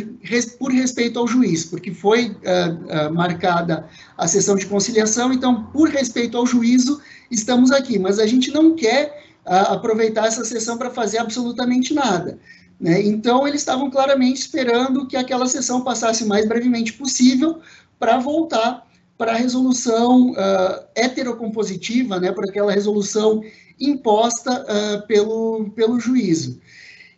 [0.59, 5.89] por respeito ao juiz, porque foi uh, uh, marcada a sessão de conciliação, então, por
[5.89, 9.14] respeito ao juízo, estamos aqui, mas a gente não quer
[9.45, 12.39] aproveitar essa sessão para fazer absolutamente nada.
[12.79, 13.01] Né?
[13.01, 17.59] Então, eles estavam claramente esperando que aquela sessão passasse o mais brevemente possível
[17.99, 18.85] para voltar
[19.17, 23.41] para a resolução uh, heterocompositiva, né, para aquela resolução
[23.79, 26.59] imposta uh, pelo, pelo juízo.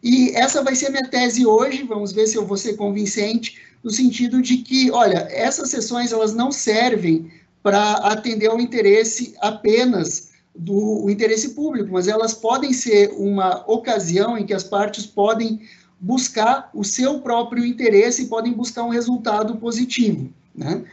[0.03, 3.89] E essa vai ser minha tese hoje, vamos ver se eu vou ser convincente, no
[3.89, 7.31] sentido de que, olha, essas sessões elas não servem
[7.63, 14.45] para atender ao interesse apenas do interesse público, mas elas podem ser uma ocasião em
[14.45, 15.61] que as partes podem
[15.99, 20.83] buscar o seu próprio interesse e podem buscar um resultado positivo, né?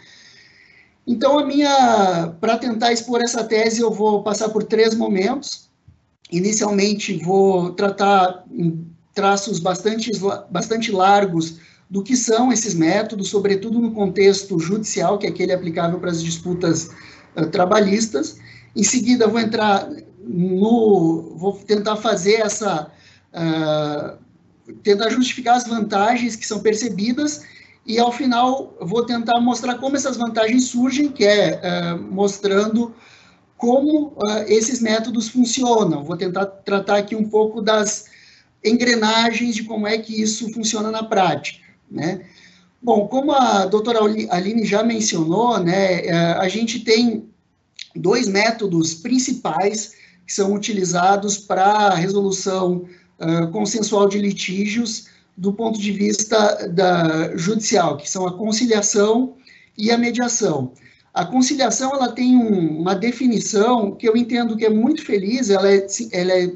[1.07, 5.69] Então, a minha, para tentar expor essa tese, eu vou passar por três momentos.
[6.33, 10.11] Inicialmente, vou tratar em traços bastante,
[10.51, 11.59] bastante largos
[11.91, 16.23] do que são esses métodos, sobretudo no contexto judicial, que é aquele aplicável para as
[16.23, 16.91] disputas
[17.37, 18.39] uh, trabalhistas.
[18.75, 21.35] Em seguida, vou entrar no.
[21.37, 22.91] Vou tentar fazer essa.
[23.33, 24.25] Uh,
[24.83, 27.43] tentar justificar as vantagens que são percebidas
[27.87, 32.95] e ao final vou tentar mostrar como essas vantagens surgem, que é uh, mostrando
[33.57, 36.03] como uh, esses métodos funcionam.
[36.03, 38.07] Vou tentar tratar aqui um pouco das
[38.65, 42.25] engrenagens de como é que isso funciona na prática, né?
[42.83, 44.01] Bom, como a doutora
[44.31, 47.29] Aline já mencionou, né, uh, a gente tem
[47.95, 49.95] dois métodos principais
[50.27, 52.87] que são utilizados para a resolução
[53.53, 59.35] consensual de litígios do ponto de vista da judicial, que são a conciliação
[59.77, 60.73] e a mediação.
[61.13, 65.73] A conciliação ela tem um, uma definição que eu entendo que é muito feliz, ela
[65.73, 66.53] é, ela é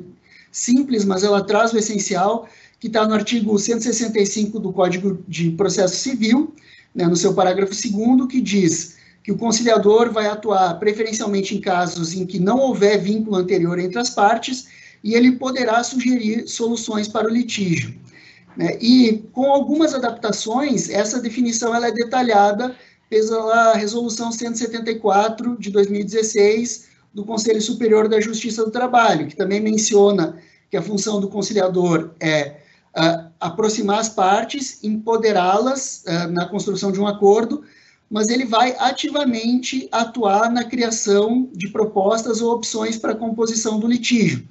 [0.50, 2.48] simples, mas ela traz o essencial,
[2.80, 6.54] que está no artigo 165 do Código de Processo Civil,
[6.94, 8.97] né, no seu parágrafo 2 que diz
[9.28, 13.98] que o conciliador vai atuar preferencialmente em casos em que não houver vínculo anterior entre
[13.98, 14.68] as partes
[15.04, 17.94] e ele poderá sugerir soluções para o litígio.
[18.56, 18.78] Né?
[18.80, 22.74] E com algumas adaptações, essa definição ela é detalhada
[23.10, 30.38] pela Resolução 174 de 2016 do Conselho Superior da Justiça do Trabalho, que também menciona
[30.70, 32.56] que a função do conciliador é
[32.96, 37.62] uh, aproximar as partes, empoderá-las uh, na construção de um acordo,
[38.10, 43.86] mas ele vai ativamente atuar na criação de propostas ou opções para a composição do
[43.86, 44.46] litígio.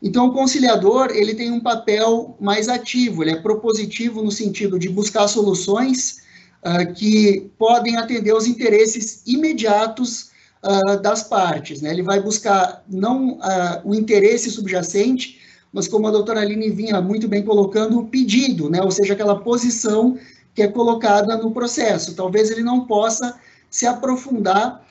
[0.00, 4.88] Então, o conciliador ele tem um papel mais ativo, ele é propositivo no sentido de
[4.88, 6.22] buscar soluções
[6.62, 10.30] uh, que podem atender os interesses imediatos
[10.64, 11.80] uh, das partes.
[11.80, 11.90] Né?
[11.90, 15.38] Ele vai buscar não uh, o interesse subjacente,
[15.72, 18.82] mas como a doutora Aline vinha muito bem colocando, o pedido, né?
[18.82, 20.18] ou seja, aquela posição
[20.54, 22.14] que é colocada no processo.
[22.14, 23.38] Talvez ele não possa
[23.70, 24.86] se aprofundar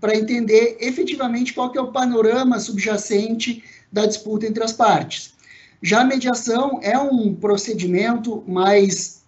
[0.00, 3.62] para entender efetivamente qual que é o panorama subjacente
[3.92, 5.34] da disputa entre as partes.
[5.80, 9.22] Já a mediação é um procedimento mais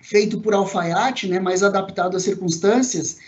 [0.00, 3.18] feito por alfaiate, né, mais adaptado às circunstâncias,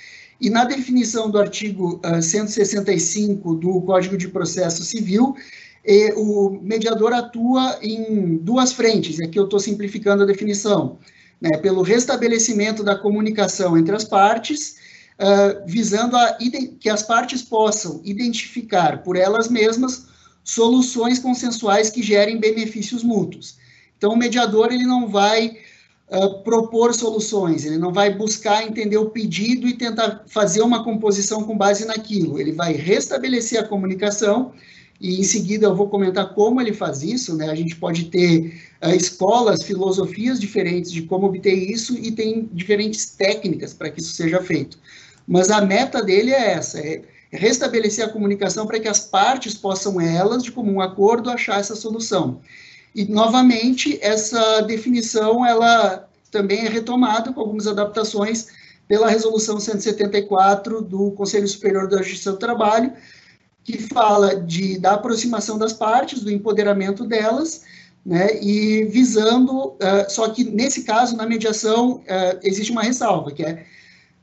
[0.41, 5.35] e na definição do artigo uh, ah, 165 do Código de Processo Civil,
[5.83, 10.99] eh, o mediador atua em duas frentes, aqui eu estou simplificando a definição,
[11.41, 14.77] né, pelo restabelecimento da comunicação entre as partes,
[15.21, 16.39] uh, visando a,
[16.81, 20.07] que as partes possam identificar por elas mesmas
[20.43, 23.57] soluções consensuais que gerem benefícios mútuos.
[23.99, 25.57] Então, o mediador ele não vai
[26.09, 31.43] uh, propor soluções, ele não vai buscar entender o pedido e tentar fazer uma composição
[31.45, 32.39] com base naquilo.
[32.39, 34.53] Ele vai restabelecer a comunicação
[35.01, 37.37] e, em seguida, eu vou comentar como ele faz isso.
[37.37, 37.51] Né?
[37.51, 43.73] A gente pode ter escolas, filosofias diferentes de como obter isso e tem diferentes técnicas
[43.73, 44.79] para que isso seja feito.
[45.27, 50.01] Mas a meta dele é essa, é restabelecer a comunicação para que as partes possam,
[50.01, 52.41] elas, de comum acordo, achar essa solução.
[52.95, 58.49] E, novamente, essa definição, ela também é retomada com algumas adaptações
[58.89, 62.93] pela Resolução 174 do Conselho Superior da Justiça do Trabalho,
[63.65, 67.63] que fala de, da aproximação das partes, do empoderamento delas,
[68.07, 73.43] né, e visando, uh, só que nesse caso, na mediação, uh, existe uma ressalva, que
[73.43, 73.65] é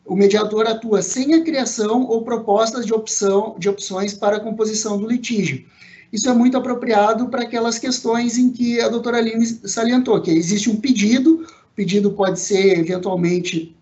[0.06, 4.98] o mediador atua sem a criação ou propostas de, opção, de opções para a composição
[4.98, 5.66] do litígio.
[6.14, 10.70] Isso é muito apropriado para aquelas questões em que a doutora Aline salientou, que existe
[10.70, 13.76] um pedido, o pedido pode ser, eventualmente,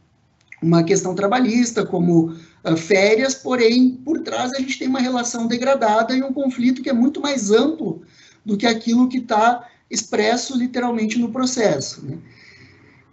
[0.64, 2.34] uma questão trabalhista, como
[2.64, 6.90] uh, férias, porém, por trás a gente tem uma relação degradada e um conflito que
[6.90, 8.02] é muito mais amplo
[8.44, 12.04] do que aquilo que está expresso literalmente no processo.
[12.06, 12.18] Né?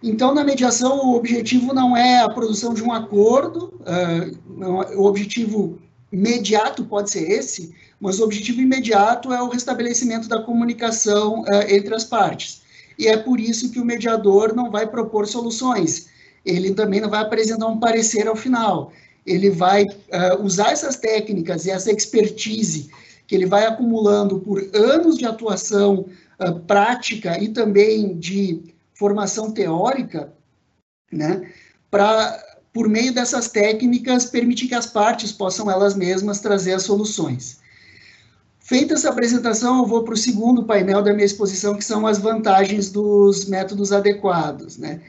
[0.03, 5.05] Então, na mediação, o objetivo não é a produção de um acordo, uh, não, o
[5.05, 5.79] objetivo
[6.13, 11.93] imediato pode ser esse, mas o objetivo imediato é o restabelecimento da comunicação uh, entre
[11.95, 12.63] as partes.
[12.97, 16.09] E é por isso que o mediador não vai propor soluções,
[16.45, 18.93] ele também não vai apresentar um parecer ao final.
[19.27, 22.89] Ele vai uh, usar essas técnicas e essa expertise
[23.27, 26.07] que ele vai acumulando por anos de atuação
[26.41, 28.63] uh, prática e também de
[28.95, 30.33] formação teórica,
[31.13, 31.51] né,
[31.91, 32.39] para,
[32.73, 37.59] por meio dessas técnicas, permitir que as partes possam elas mesmas trazer as soluções.
[38.61, 42.19] Feita essa apresentação, eu vou para o segundo painel da minha exposição, que são as
[42.19, 44.77] vantagens dos métodos adequados.
[44.77, 45.01] Né?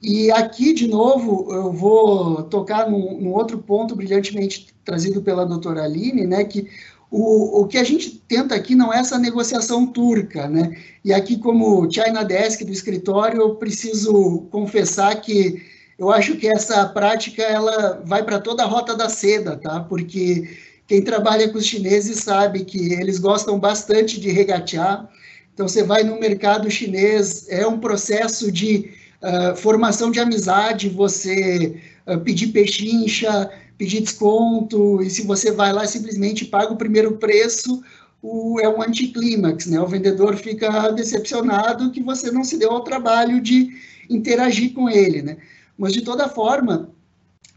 [0.00, 5.82] E aqui, de novo, eu vou tocar num, num, outro ponto brilhantemente trazido pela doutora
[5.82, 6.68] Aline, né, que
[7.12, 11.36] o, o que a gente tenta aqui não é essa negociação turca, né, e aqui
[11.36, 15.62] como China Desk do escritório, eu preciso confessar que
[15.98, 20.56] eu acho que essa prática, ela vai para toda a rota da seda, tá, porque
[20.86, 25.06] quem trabalha com os chineses sabe que eles gostam bastante de regatear,
[25.52, 28.90] então você vai no mercado chinês, é um processo de
[29.22, 33.50] uh, formação de amizade, você uh, pedir pechincha,
[33.82, 37.82] pedir desconto, e se você vai lá simplesmente paga o primeiro preço,
[38.22, 39.80] o, é um anticlímax, né?
[39.80, 43.70] O vendedor fica decepcionado que você não se deu ao trabalho de
[44.08, 45.36] interagir com ele, né?
[45.76, 46.90] Mas, de toda forma,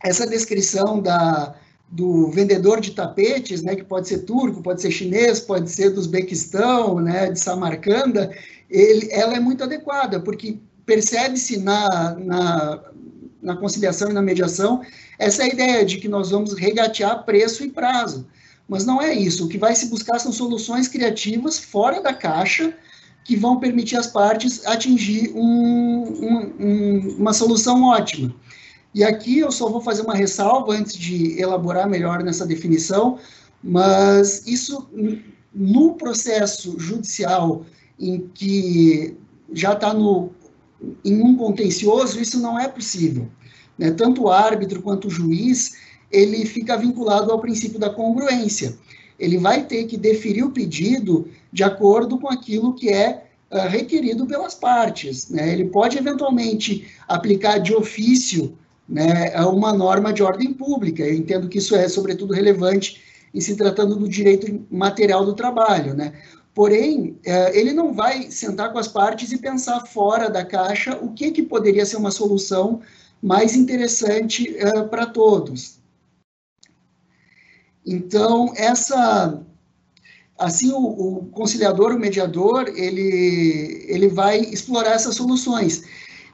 [0.04, 1.54] essa descrição da,
[1.92, 6.00] do vendedor de tapetes, né, que pode ser turco, pode ser chinês, pode ser do
[6.00, 8.36] Uzbequistão, né, de Samarcanda,
[8.68, 10.58] ele, ela é muito adequada, porque
[10.88, 12.84] percebe-se na, na,
[13.46, 14.82] na conciliação e na mediação
[15.18, 18.28] essa ideia de que nós vamos regatear preço e prazo.
[18.68, 19.46] Mas não é isso.
[19.46, 22.74] O que vai se buscar são soluções criativas fora da caixa
[23.24, 28.34] que vão permitir às partes atingir um, um, um, uma solução ótima.
[28.94, 33.20] E aqui eu só vou fazer uma ressalva antes de elaborar melhor nessa definição,
[33.64, 34.88] mas isso
[35.54, 37.66] no processo judicial
[38.00, 39.16] em que
[39.54, 40.30] já está no
[41.04, 43.28] em um contencioso, isso não é possível.
[43.78, 43.92] Né?
[43.92, 45.78] Tanto o árbitro quanto o juiz,
[46.12, 48.78] ele fica vinculado ao princípio da congruência.
[49.20, 54.26] Ele vai ter que deferir o pedido de acordo com aquilo que é uh, requerido
[54.26, 55.30] pelas partes.
[55.30, 55.54] Né?
[55.54, 58.58] Ele pode, eventualmente, aplicar de ofício
[58.88, 61.04] né, uma norma de ordem pública.
[61.04, 63.02] Eu entendo que isso é, sobretudo, relevante
[63.34, 65.94] em se tratando do direito material do trabalho.
[65.94, 66.14] Né?
[66.56, 71.12] Porém, é, ele não vai sentar com as partes e pensar fora da caixa o
[71.12, 72.80] que, que poderia ser uma solução
[73.22, 75.80] mais interessante é, para todos.
[77.86, 79.44] Então, essa,
[80.40, 85.84] assim, o, o, conciliador, o mediador, ele, ele vai explorar essas soluções.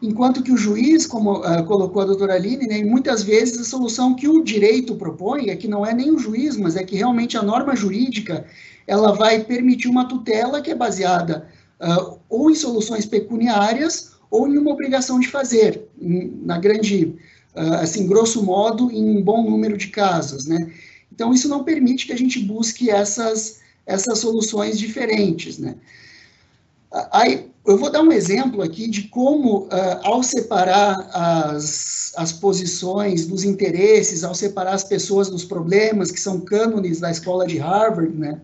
[0.03, 4.15] Enquanto que o juiz, como uh, colocou a doutora Aline, né, muitas vezes a solução
[4.15, 7.38] que o direito propõe é que não é nem o juiz, mas é que realmente
[7.38, 8.45] a norma jurídica
[8.88, 11.48] ela vai permitir uma tutela que é baseada
[11.80, 17.16] uh, ou em soluções pecuniárias ou em uma obrigação de fazer, em, na grande,
[17.56, 20.72] uh, assim, grosso modo, em um bom número de casos, né?
[21.12, 25.76] Então, isso não permite que a gente busque essas, essas soluções diferentes, né?
[27.12, 33.28] Aí, eu vou dar um exemplo aqui de como, uh, ao separar as, as posições
[33.28, 38.18] dos interesses, ao separar as pessoas dos problemas, que são cânones da escola de Harvard,
[38.18, 38.41] né?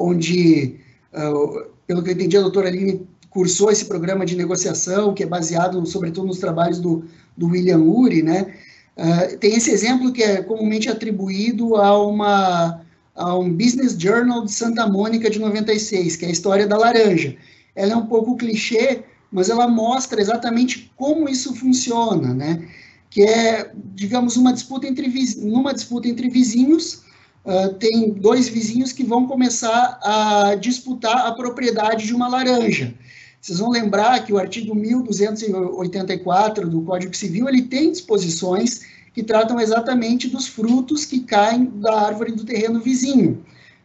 [0.00, 0.76] Onde,
[1.12, 5.26] uh, pelo que eu entendi, a doutora Aline cursou esse programa de negociação, que é
[5.26, 7.04] baseado, sobretudo, nos trabalhos do,
[7.36, 8.54] do William Ury, né?
[8.96, 12.80] Uh, tem esse exemplo que é comumente atribuído a, uma,
[13.14, 17.36] a um Business Journal de Santa Mônica de 96, que é a história da laranja.
[17.76, 22.68] Ela é um pouco clichê, mas ela mostra exatamente como isso funciona, né?
[23.08, 25.08] Que é, digamos, uma disputa entre,
[25.38, 27.02] numa disputa entre vizinhos,
[27.44, 32.94] uh, tem dois vizinhos que vão começar a disputar a propriedade de uma laranja.
[33.40, 38.82] Vocês vão lembrar que o artigo 1284 do Código Civil, ele tem disposições
[39.14, 43.42] que tratam exatamente dos frutos que caem da árvore do terreno vizinho.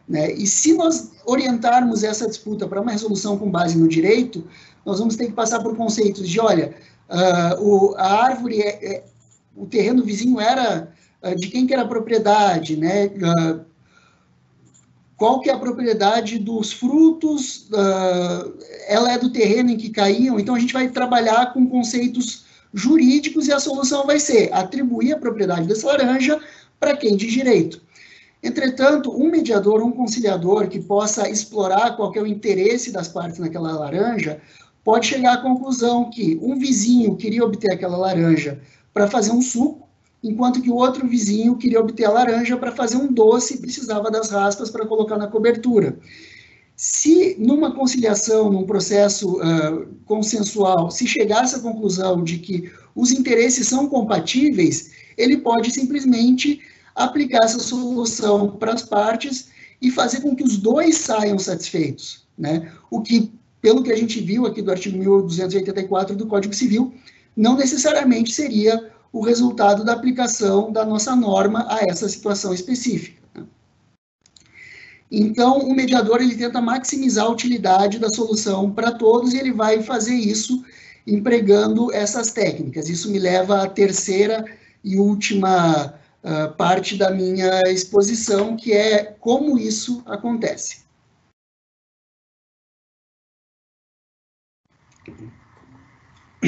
[0.08, 0.32] Né?
[0.32, 4.44] E se nós orientarmos essa disputa para uma resolução com base no direito,
[4.84, 6.74] nós vamos ter que passar por conceitos de, olha,
[7.10, 9.04] uh, o, a árvore, é, é,
[9.56, 10.92] o terreno vizinho era
[11.34, 13.06] de quem que era a propriedade, né?
[13.06, 13.64] Uh,
[15.16, 17.70] qual que é a propriedade dos frutos,
[18.86, 22.44] ela é do terreno em que caíam, então a gente vai trabalhar com conceitos
[22.74, 26.38] jurídicos e a solução vai ser atribuir a propriedade dessa laranja
[26.78, 27.80] para quem de direito.
[28.42, 33.72] Entretanto, um mediador, um conciliador que possa explorar qual é o interesse das partes naquela
[33.72, 34.40] laranja,
[34.84, 38.60] pode chegar à conclusão que um vizinho queria obter aquela laranja
[38.92, 39.85] para fazer um suco,
[40.22, 44.10] enquanto que o outro vizinho queria obter a laranja para fazer um doce e precisava
[44.10, 45.98] das raspas para colocar na cobertura.
[46.74, 53.66] Se numa conciliação, num processo uh, consensual, se chegasse à conclusão de que os interesses
[53.66, 56.60] são compatíveis, ele pode simplesmente
[56.94, 59.48] aplicar essa solução para as partes
[59.80, 62.72] e fazer com que os dois saiam satisfeitos, né?
[62.90, 66.94] O que pelo que a gente viu aqui do artigo 1284 do Código Civil,
[67.36, 73.22] não necessariamente seria o resultado da aplicação da nossa norma a essa situação específica.
[73.34, 73.46] Né?
[75.10, 79.82] Então, o mediador ele tenta maximizar a utilidade da solução para todos e ele vai
[79.82, 80.64] fazer isso
[81.06, 82.88] empregando essas técnicas.
[82.88, 84.44] Isso me leva à terceira
[84.82, 90.84] e última uh, parte da minha exposição, que é como isso acontece.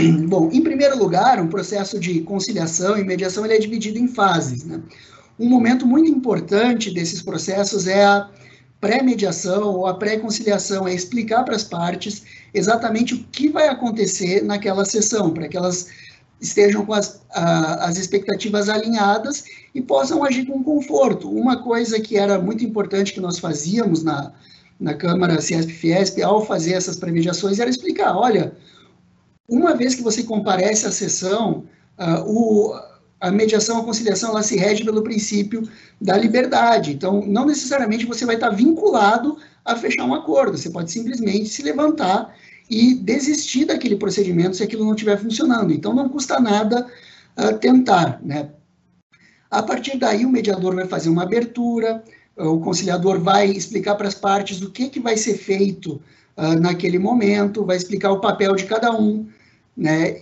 [0.29, 4.65] Bom, em primeiro lugar, um processo de conciliação e mediação ele é dividido em fases.
[4.65, 4.81] Né?
[5.39, 8.29] Um momento muito importante desses processos é a
[8.81, 12.23] pré-mediação ou a pré-conciliação, é explicar para as partes
[12.55, 15.89] exatamente o que vai acontecer naquela sessão, para que elas
[16.41, 19.45] estejam com as, a, as expectativas alinhadas
[19.75, 21.29] e possam agir com conforto.
[21.29, 24.33] Uma coisa que era muito importante que nós fazíamos na,
[24.79, 28.57] na Câmara Ciesp-Fiesp, ao fazer essas premediações, era explicar, olha,
[29.49, 31.65] uma vez que você comparece à sessão,
[31.99, 32.79] uh, o,
[33.21, 35.69] a mediação, a conciliação, ela se rege pelo princípio
[36.01, 36.93] da liberdade.
[36.93, 41.63] Então, não necessariamente você vai estar vinculado a fechar um acordo, você pode simplesmente se
[41.63, 42.35] levantar
[42.71, 45.73] e desistir daquele procedimento se aquilo não estiver funcionando.
[45.73, 46.87] Então, não custa nada
[47.39, 48.51] uh, tentar, né?
[49.51, 52.05] A partir daí, o mediador vai fazer uma abertura,
[52.37, 56.01] o conciliador vai explicar para as partes o que, que vai ser feito
[56.37, 59.27] uh, naquele momento, vai explicar o papel de cada um,
[59.79, 60.21] né?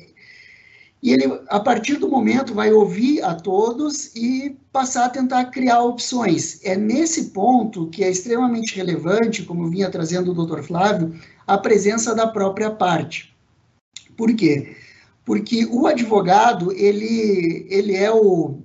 [1.02, 5.82] E ele, a partir do momento, vai ouvir a todos e passar a tentar criar
[5.82, 6.60] opções.
[6.64, 11.14] É nesse ponto que é extremamente relevante, como vinha trazendo o doutor Flávio,
[11.46, 13.34] a presença da própria parte.
[14.16, 14.76] Por quê?
[15.24, 18.62] Porque o advogado, ele, ele é o,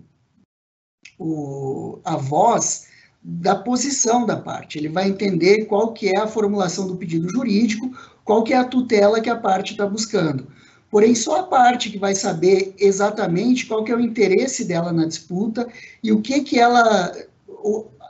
[1.20, 2.88] o, a voz
[3.22, 4.78] da posição da parte.
[4.78, 7.92] Ele vai entender qual que é a formulação do pedido jurídico,
[8.24, 10.48] qual que é a tutela que a parte está buscando.
[10.92, 15.06] Porém, só a parte que vai saber exatamente qual que é o interesse dela na
[15.06, 15.66] disputa
[16.04, 17.16] e o que que ela,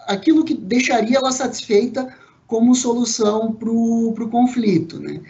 [0.07, 2.11] aquilo que deixaria ela satisfeita
[2.47, 5.21] como solução para o conflito, né?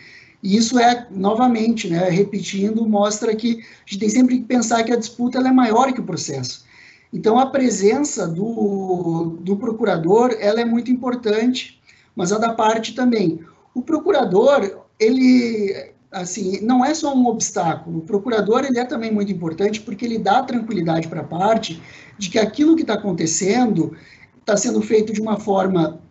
[0.41, 4.91] E isso é, novamente, né, repetindo, mostra que a gente tem sempre que pensar que
[4.91, 6.65] a disputa é maior que o processo.
[7.13, 11.79] Então, a presença do, do procurador, ela é muito importante,
[12.15, 13.41] mas a da parte também.
[13.75, 17.99] O procurador, ele, assim, não é só um obstáculo.
[17.99, 21.81] O procurador, ele é também muito importante porque ele dá tranquilidade para a parte
[22.17, 23.95] de que aquilo que está acontecendo
[24.39, 26.01] está sendo feito de uma forma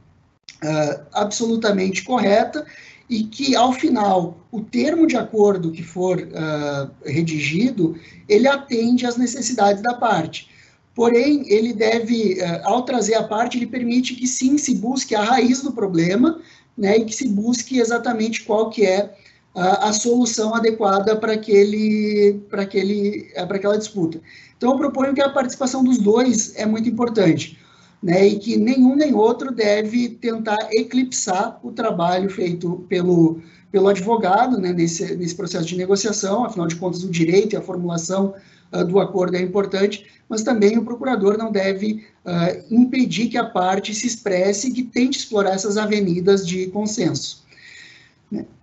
[0.63, 2.65] uh, absolutamente correta
[3.09, 7.97] e que, ao final, o termo de acordo que for uh, redigido,
[8.29, 10.49] ele atende às necessidades da parte.
[10.95, 15.63] Porém, ele deve, ao trazer a parte, ele permite que sim se busque a raiz
[15.63, 16.41] do problema,
[16.77, 19.15] né, e que se busque exatamente qual que é
[19.55, 24.21] a, a solução adequada para aquele, para aquele, eh, para aquela disputa.
[24.57, 27.59] Então, eu proponho que a participação dos dois é muito importante,
[28.03, 33.41] né, e que nenhum nem outro deve tentar eclipsar o trabalho feito pelo,
[33.71, 37.63] pelo advogado, né, nesse, nesse processo de negociação, afinal de contas, o direito e a
[37.63, 38.35] formulação
[38.73, 43.45] uh, do acordo é importante, mas também o procurador não deve uh, impedir que a
[43.45, 47.45] parte se expresse e que tente explorar essas avenidas de consenso.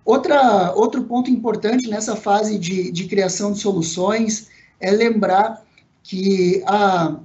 [0.04, 4.48] Outra, outro ponto importante nessa fase de, de criação de soluções
[4.80, 5.62] é lembrar
[6.02, 7.18] que a,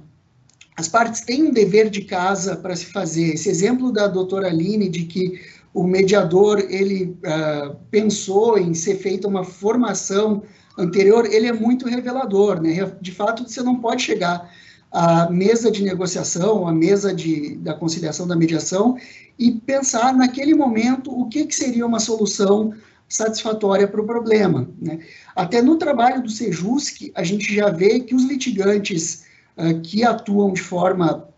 [0.76, 3.34] as partes têm um dever de casa para se fazer.
[3.34, 5.40] Esse exemplo da doutora Aline de que
[5.72, 10.42] o mediador ele uh, pensou em ser feita uma formação
[10.78, 12.92] anterior, ele é muito revelador, né?
[13.00, 14.50] De fato, você não pode chegar
[14.92, 18.96] a mesa de negociação, a mesa de, da conciliação da mediação
[19.38, 22.72] e pensar naquele momento o que, que seria uma solução
[23.08, 24.68] satisfatória para o problema.
[24.80, 25.00] Né?
[25.34, 29.24] Até no trabalho do Sejusc, a gente já vê que os litigantes
[29.56, 31.28] uh, que atuam de forma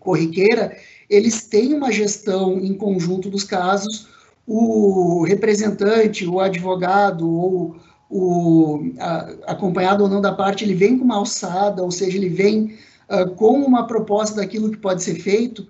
[0.00, 0.76] corriqueira,
[1.08, 4.08] eles têm uma gestão em conjunto dos casos,
[4.46, 7.76] o representante, o advogado ou
[8.08, 12.28] o a, acompanhado ou não da parte, ele vem com uma alçada, ou seja, ele
[12.28, 12.76] vem
[13.10, 15.66] uh, com uma proposta daquilo que pode ser feito,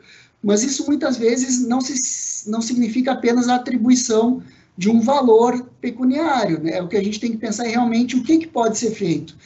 [0.46, 4.40] mas isso muitas vezes não, se, não significa apenas a atribuição
[4.78, 6.80] de um valor pecuniário, né?
[6.80, 9.36] O que a gente tem que pensar é realmente o que, que pode ser feito.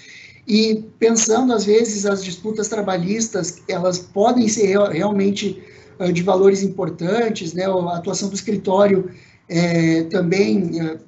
[0.46, 5.62] E pensando, às vezes, as disputas trabalhistas, elas podem ser realmente
[5.98, 7.64] uh, de valores importantes, né?
[7.64, 9.10] A atuação do escritório
[9.48, 10.98] é, também uh,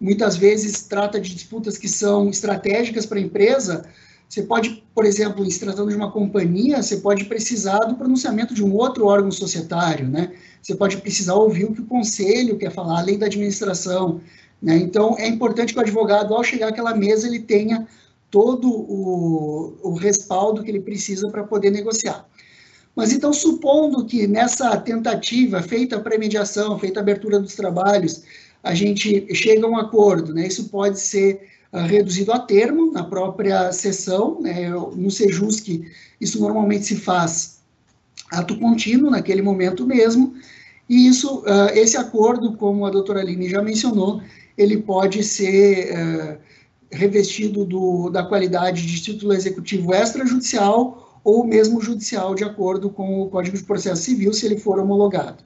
[0.00, 3.84] muitas vezes trata de disputas que são estratégicas para a empresa.
[4.32, 8.64] Você pode, por exemplo, se tratando de uma companhia, você pode precisar do pronunciamento de
[8.64, 10.32] um outro órgão societário, né?
[10.62, 14.22] Você pode precisar ouvir o que o conselho quer falar, além da administração,
[14.62, 14.78] né?
[14.78, 17.86] Então, é importante que o advogado, ao chegar àquela mesa, ele tenha
[18.30, 22.26] todo o, o respaldo que ele precisa para poder negociar.
[22.96, 28.22] Mas então, supondo que nessa tentativa feita a pré-mediação, feita a abertura dos trabalhos,
[28.62, 30.46] a gente chega a um acordo, né?
[30.46, 34.68] Isso pode ser reduzido a termo na própria sessão, né?
[34.70, 35.68] No Sejusc,
[36.20, 37.60] isso normalmente se faz
[38.30, 40.34] ato contínuo naquele momento mesmo,
[40.88, 44.20] e isso, uh, esse acordo, como a doutora Aline já mencionou,
[44.56, 46.38] ele pode ser uh,
[46.90, 53.28] revestido do, da qualidade de título executivo extrajudicial ou mesmo judicial, de acordo com o
[53.28, 55.42] Código de Processo Civil, se ele for homologado.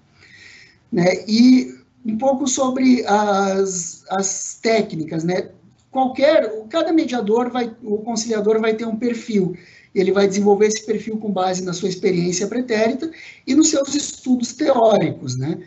[0.90, 1.24] Né?
[1.28, 1.74] E
[2.04, 5.50] um pouco sobre as, as técnicas, né?
[5.96, 9.56] Qualquer, cada mediador vai, o conciliador vai ter um perfil.
[9.94, 13.10] Ele vai desenvolver esse perfil com base na sua experiência pretérita
[13.46, 15.58] e nos seus estudos teóricos, né?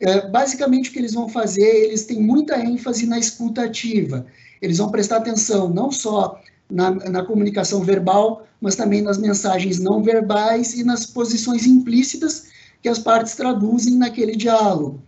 [0.00, 4.26] É, basicamente, o que eles vão fazer, eles têm muita ênfase na escuta ativa.
[4.60, 10.02] Eles vão prestar atenção não só na, na, comunicação verbal, mas também nas mensagens não
[10.02, 12.48] verbais e nas posições implícitas
[12.82, 15.00] que as partes traduzem naquele diálogo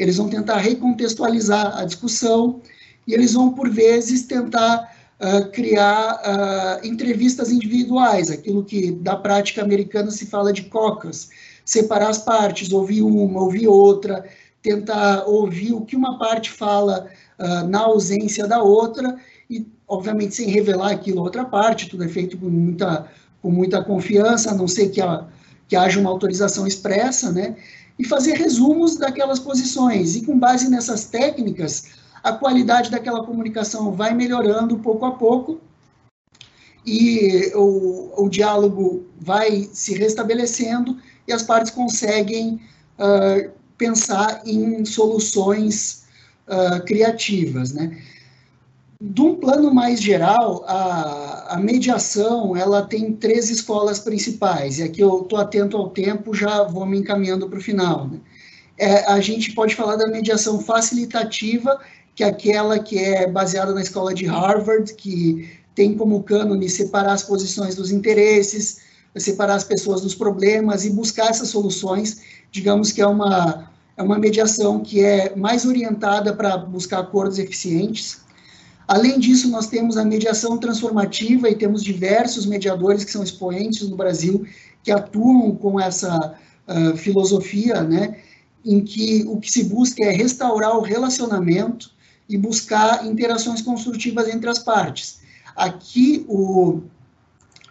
[0.00, 2.62] eles vão tentar recontextualizar a discussão
[3.10, 9.62] e eles vão, por vezes, tentar uh, criar uh, entrevistas individuais, aquilo que da prática
[9.62, 11.30] americana se fala de cocas,
[11.64, 14.24] separar as partes, ouvir uma, ouvir outra,
[14.62, 19.16] tentar ouvir o que uma parte fala uh, na ausência da outra
[19.50, 23.08] e, obviamente, sem revelar aquilo outra parte, tudo é feito com muita,
[23.42, 25.26] com muita confiança, a não ser que, a,
[25.66, 27.56] que haja uma autorização expressa, né?
[27.98, 30.14] e fazer resumos daquelas posições.
[30.14, 35.60] E com base nessas técnicas, a qualidade daquela comunicação vai melhorando pouco a pouco
[36.84, 42.60] e o, o diálogo vai se restabelecendo e as partes conseguem
[42.98, 46.04] uh, pensar em soluções
[46.48, 47.96] uh, criativas, né?
[49.02, 55.00] De um plano mais geral, a, a mediação ela tem três escolas principais, e aqui
[55.00, 58.06] eu estou atento ao tempo, já vou me encaminhando para o final.
[58.06, 58.20] Né?
[58.76, 61.80] É, a gente pode falar da mediação facilitativa,
[62.14, 67.12] que é aquela que é baseada na escola de Harvard, que tem como cânone separar
[67.12, 68.80] as posições dos interesses,
[69.16, 72.20] separar as pessoas dos problemas e buscar essas soluções.
[72.50, 78.20] Digamos que é uma, é uma mediação que é mais orientada para buscar acordos eficientes.
[78.86, 83.96] Além disso, nós temos a mediação transformativa e temos diversos mediadores que são expoentes no
[83.96, 84.44] Brasil
[84.82, 86.34] que atuam com essa
[86.66, 88.16] uh, filosofia, né,
[88.64, 91.90] em que o que se busca é restaurar o relacionamento
[92.30, 95.20] e buscar interações construtivas entre as partes.
[95.56, 96.80] Aqui, o,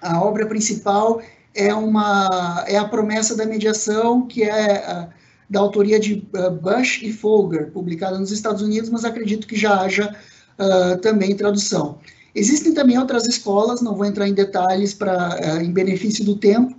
[0.02, 1.22] a obra principal
[1.56, 5.10] é, uma, é a promessa da mediação, que é uh,
[5.49, 9.80] da autoria de uh, Bush e Folger, publicada nos Estados Unidos, mas acredito que já
[9.80, 10.14] haja
[10.60, 11.98] uh, também tradução.
[12.36, 16.76] Existem também outras escolas, não vou entrar em detalhes para uh, em benefício do tempo,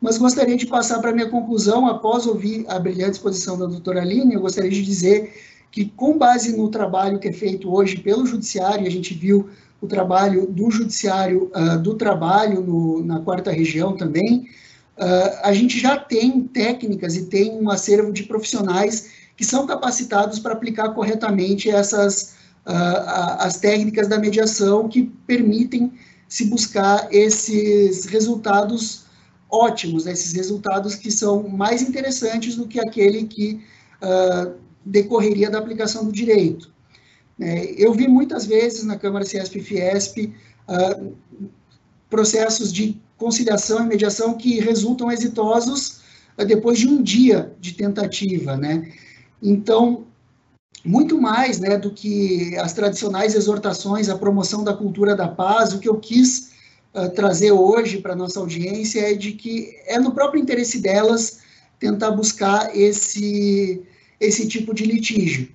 [0.00, 4.00] mas gostaria de passar para a minha conclusão, após ouvir a brilhante exposição da doutora
[4.02, 5.34] Aline, eu gostaria de dizer
[5.76, 9.86] que, com base no trabalho que é feito hoje pelo Judiciário, a gente viu o
[9.86, 14.48] trabalho do Judiciário uh, do Trabalho no, na quarta região também,
[14.96, 20.38] uh, a gente já tem técnicas e tem um acervo de profissionais que são capacitados
[20.38, 25.92] para aplicar corretamente essas uh, as técnicas da mediação que permitem
[26.26, 29.04] se buscar esses resultados
[29.50, 33.60] ótimos, né, esses resultados que são mais interessantes do que aquele que
[34.00, 36.72] uh, decorreria da aplicação do direito.
[37.38, 40.18] É, eu vi muitas vezes na Câmara CESP e Fiesp
[40.68, 41.14] uh,
[42.08, 46.00] processos de conciliação e mediação que resultam exitosos
[46.46, 48.92] depois de um dia de tentativa, né?
[49.42, 50.06] Então,
[50.84, 55.78] muito mais né, do que as tradicionais exortações à promoção da cultura da paz, o
[55.78, 56.52] que eu quis
[56.94, 61.40] uh, trazer hoje para a nossa audiência é de que é no próprio interesse delas
[61.78, 63.82] tentar buscar esse,
[64.20, 65.48] esse tipo de litígio.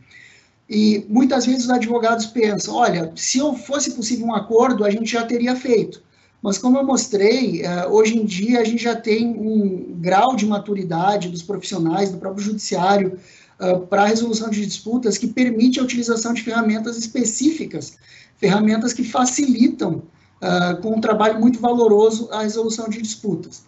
[0.69, 5.25] E muitas vezes os advogados pensam: olha, se fosse possível um acordo, a gente já
[5.25, 6.01] teria feito.
[6.41, 10.45] Mas, como eu mostrei, uh, hoje em dia a gente já tem um grau de
[10.45, 13.19] maturidade dos profissionais, do próprio judiciário,
[13.59, 17.97] uh, para a resolução de disputas que permite a utilização de ferramentas específicas,
[18.37, 20.01] ferramentas que facilitam,
[20.41, 23.63] uh, com um trabalho muito valoroso, a resolução de disputas.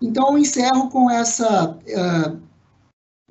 [0.00, 1.76] Então, eu encerro com essa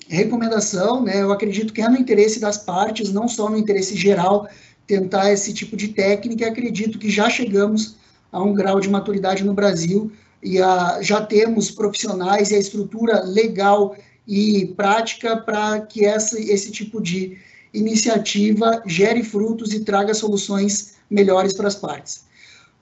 [0.07, 1.21] recomendação, né?
[1.21, 4.47] eu acredito que é no interesse das partes, não só no interesse geral,
[4.85, 7.97] tentar esse tipo de técnica, acredito que já chegamos
[8.31, 10.11] a um grau de maturidade no Brasil
[10.41, 13.95] e a, já temos profissionais e a estrutura legal
[14.27, 17.37] e prática para que essa, esse tipo de
[17.73, 22.25] iniciativa gere frutos e traga soluções melhores para as partes.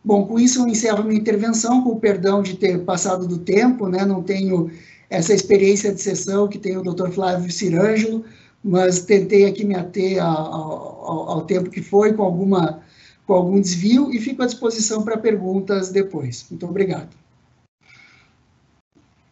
[0.04, 3.88] Bom, com isso eu encerro minha intervenção, com o perdão de ter passado do tempo,
[3.88, 4.06] né?
[4.06, 4.70] não tenho
[5.10, 7.10] essa experiência de sessão que tem o Dr.
[7.10, 8.26] Flávio Cirângelo,
[8.64, 12.82] mas tentei aqui me ater ao, ao, ao tempo que foi, com, alguma,
[13.28, 16.46] com algum desvio, e fico à disposição para perguntas depois.
[16.50, 17.10] Muito obrigado.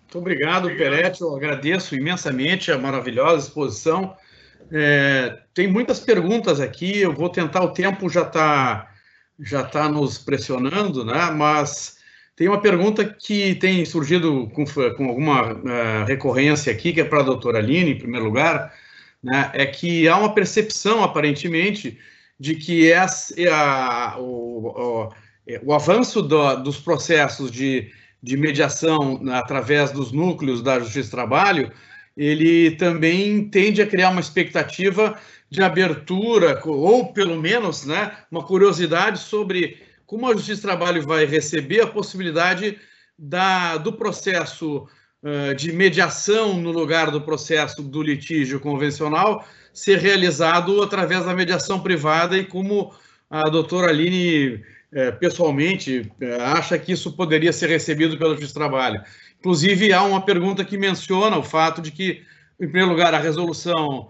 [0.01, 1.21] Muito obrigado, Peretti.
[1.21, 4.15] Eu agradeço imensamente a maravilhosa exposição.
[4.71, 8.89] É, tem muitas perguntas aqui, eu vou tentar, o tempo já está
[9.39, 11.31] já tá nos pressionando, né?
[11.31, 11.97] mas
[12.35, 17.19] tem uma pergunta que tem surgido com, com alguma uh, recorrência aqui, que é para
[17.19, 18.73] a doutora Aline, em primeiro lugar,
[19.23, 19.51] né?
[19.53, 21.97] é que há uma percepção, aparentemente,
[22.39, 25.13] de que essa, a, o, o,
[25.63, 27.91] o avanço do, dos processos de
[28.23, 31.69] de mediação através dos núcleos da Justiça do Trabalho,
[32.15, 35.19] ele também tende a criar uma expectativa
[35.49, 39.77] de abertura, ou pelo menos né, uma curiosidade sobre
[40.13, 42.77] como a Justiça do Trabalho vai receber a possibilidade
[43.17, 44.87] da, do processo
[45.23, 51.79] uh, de mediação no lugar do processo do litígio convencional ser realizado através da mediação
[51.79, 52.93] privada e como
[53.27, 58.59] a doutora Aline é, pessoalmente, é, acha que isso poderia ser recebido pelo Justiça do
[58.59, 59.01] Trabalho.
[59.39, 62.21] Inclusive, há uma pergunta que menciona o fato de que,
[62.59, 64.09] em primeiro lugar, a resolução,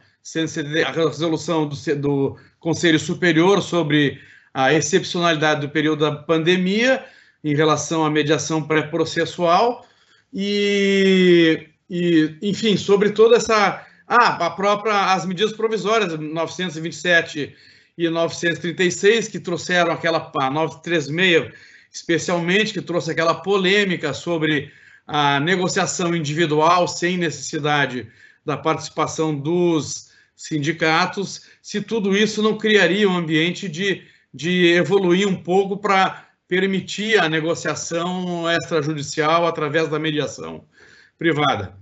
[0.85, 4.19] a resolução do, do Conselho Superior sobre
[4.53, 7.03] a excepcionalidade do período da pandemia
[7.43, 9.85] em relação à mediação pré-processual
[10.33, 13.85] e, e, enfim, sobre toda essa...
[14.05, 17.55] Ah, a própria, as medidas provisórias, 927
[17.97, 21.53] e 936, que trouxeram aquela, a 936,
[21.91, 24.71] especialmente, que trouxe aquela polêmica sobre
[25.07, 28.07] a negociação individual sem necessidade
[28.45, 34.03] da participação dos sindicatos, se tudo isso não criaria um ambiente de,
[34.33, 40.65] de evoluir um pouco para permitir a negociação extrajudicial através da mediação
[41.17, 41.77] privada.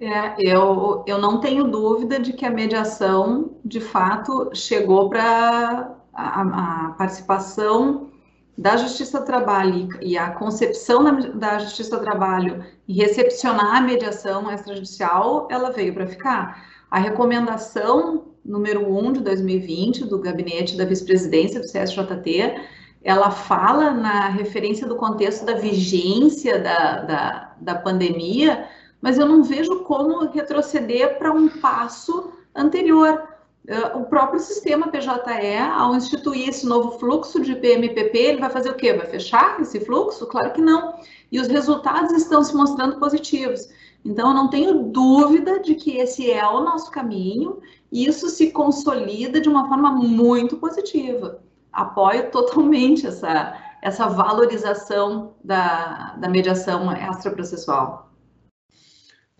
[0.00, 6.42] É, eu, eu não tenho dúvida de que a mediação, de fato, chegou para a,
[6.42, 8.10] a, participação
[8.56, 13.80] da Justiça do Trabalho e a concepção da, da Justiça do Trabalho em recepcionar a
[13.80, 16.64] mediação extrajudicial, ela veio para ficar.
[16.88, 22.56] A recomendação número 1 de 2020 do gabinete da vice-presidência do CSJT,
[23.04, 28.66] ela fala na referência do contexto da vigência da, da, da pandemia,
[29.00, 33.28] mas eu não vejo como retroceder para um passo anterior.
[33.68, 38.70] Uh, o próprio sistema PJE, ao instituir esse novo fluxo de PMPP, ele vai fazer
[38.70, 38.94] o quê?
[38.94, 40.26] Vai fechar esse fluxo?
[40.26, 40.94] Claro que não.
[41.30, 43.68] E os resultados estão se mostrando positivos.
[44.04, 47.60] Então, eu não tenho dúvida de que esse é o nosso caminho
[47.90, 51.40] isso se consolida de uma forma muito positiva.
[51.72, 58.08] Apoio totalmente essa, essa valorização da, da mediação extraprocessual.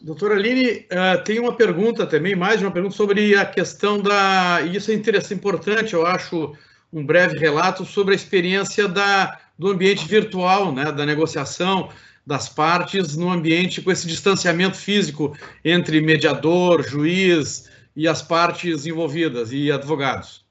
[0.01, 4.62] Doutora Aline, uh, tem uma pergunta também, mais de uma pergunta sobre a questão da.
[4.62, 6.55] E isso é interessante, importante, eu acho,
[6.93, 11.89] um breve relato sobre a experiência da, do ambiente virtual, né, da negociação
[12.25, 17.69] das partes no ambiente com esse distanciamento físico entre mediador, juiz
[17.99, 20.47] e as partes envolvidas e advogados.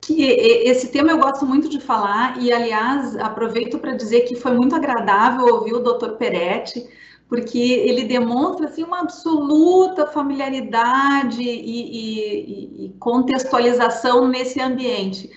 [0.00, 4.52] Que esse tema eu gosto muito de falar e, aliás, aproveito para dizer que foi
[4.52, 6.12] muito agradável ouvir o Dr.
[6.12, 6.86] Peretti
[7.28, 15.30] porque ele demonstra assim, uma absoluta familiaridade e, e, e contextualização nesse ambiente.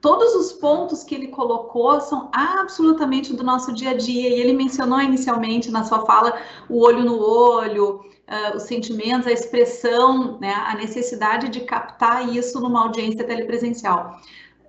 [0.00, 4.52] todos os pontos que ele colocou são absolutamente do nosso dia a dia, e ele
[4.52, 6.38] mencionou inicialmente na sua fala
[6.68, 12.60] o olho no olho, uh, os sentimentos, a expressão, né, a necessidade de captar isso
[12.60, 14.16] numa audiência telepresencial.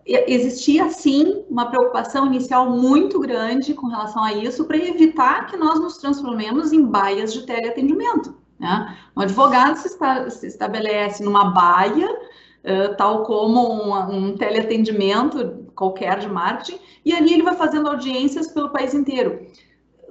[0.03, 5.79] Existia sim uma preocupação inicial muito grande com relação a isso, para evitar que nós
[5.79, 8.35] nos transformemos em baias de teleatendimento.
[8.59, 8.97] Né?
[9.15, 9.89] Um advogado se,
[10.31, 17.35] se estabelece numa baia, uh, tal como um, um teleatendimento qualquer de marketing, e ali
[17.35, 19.39] ele vai fazendo audiências pelo país inteiro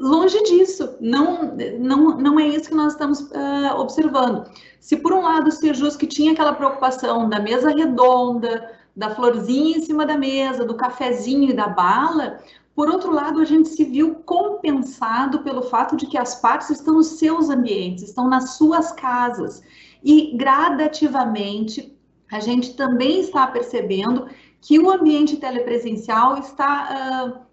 [0.00, 4.50] longe disso, não, não, não é isso que nós estamos uh, observando.
[4.80, 9.76] Se por um lado o Sejus que tinha aquela preocupação da mesa redonda, da florzinha
[9.76, 12.40] em cima da mesa, do cafezinho e da bala,
[12.74, 16.94] por outro lado, a gente se viu compensado pelo fato de que as partes estão
[16.94, 19.62] nos seus ambientes, estão nas suas casas.
[20.02, 21.94] E gradativamente,
[22.32, 24.28] a gente também está percebendo
[24.62, 27.44] que o ambiente telepresencial está.
[27.46, 27.49] Uh,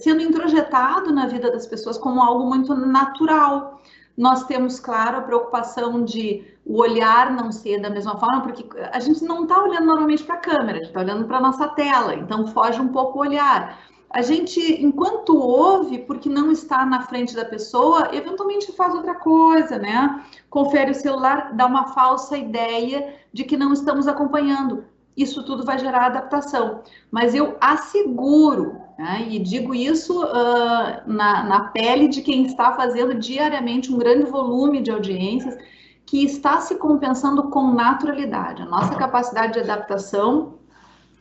[0.00, 3.80] sendo introjetado na vida das pessoas como algo muito natural.
[4.16, 8.98] Nós temos, claro, a preocupação de o olhar não ser da mesma forma, porque a
[9.00, 11.68] gente não está olhando normalmente para a câmera, a gente está olhando para a nossa
[11.68, 13.78] tela, então foge um pouco o olhar.
[14.10, 19.78] A gente, enquanto ouve, porque não está na frente da pessoa, eventualmente faz outra coisa,
[19.78, 20.24] né?
[20.48, 24.84] Confere o celular, dá uma falsa ideia de que não estamos acompanhando.
[25.16, 26.82] Isso tudo vai gerar adaptação.
[27.10, 29.28] Mas eu asseguro né?
[29.30, 34.82] E digo isso uh, na, na pele de quem está fazendo diariamente um grande volume
[34.82, 35.56] de audiências,
[36.04, 38.62] que está se compensando com naturalidade.
[38.62, 40.54] A nossa capacidade de adaptação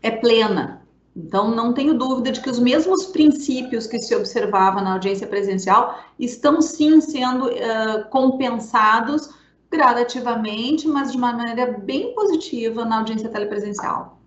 [0.02, 0.82] é plena.
[1.16, 5.99] Então, não tenho dúvida de que os mesmos princípios que se observava na audiência presencial
[6.18, 9.30] estão sim sendo uh, compensados
[9.70, 14.20] gradativamente, mas de maneira bem positiva na audiência telepresencial.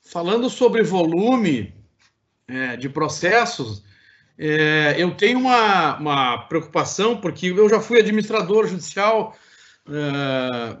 [0.00, 1.75] Falando sobre volume,
[2.48, 3.82] é, de processos,
[4.38, 9.36] é, eu tenho uma, uma preocupação, porque eu já fui administrador judicial
[9.88, 10.76] é,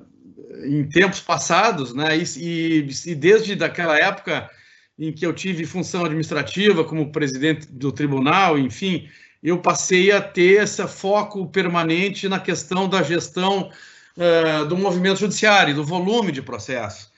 [0.66, 2.18] em tempos passados, né?
[2.36, 4.50] E, e, desde daquela época
[4.98, 9.08] em que eu tive função administrativa como presidente do tribunal, enfim,
[9.42, 13.70] eu passei a ter esse foco permanente na questão da gestão
[14.16, 17.10] uh, do movimento judiciário, do volume de processos.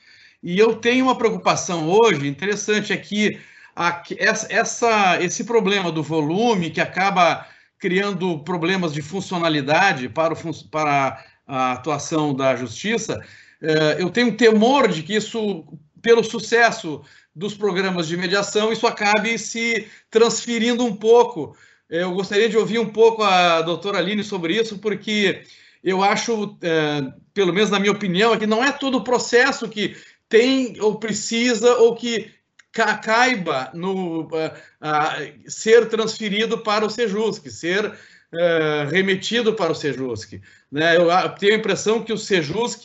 [0.43, 3.39] E eu tenho uma preocupação hoje, interessante, é que
[3.79, 7.47] a, essa, esse problema do volume que acaba
[7.79, 13.25] criando problemas de funcionalidade para, o, para a atuação da justiça,
[13.63, 15.65] eh, eu tenho temor de que isso,
[16.03, 17.03] pelo sucesso
[17.33, 21.57] dos programas de mediação, isso acabe se transferindo um pouco.
[21.89, 25.45] Eu gostaria de ouvir um pouco a doutora Aline sobre isso, porque
[25.85, 29.69] eu acho, eh, pelo menos na minha opinião, é que não é todo o processo
[29.69, 29.97] que
[30.29, 32.37] tem ou precisa ou que
[32.73, 40.41] caiba no uh, uh, ser transferido para o Sejusc, ser uh, remetido para o Sejusc.
[40.71, 40.97] Né?
[40.97, 42.85] Eu tenho a impressão que o Sejusc,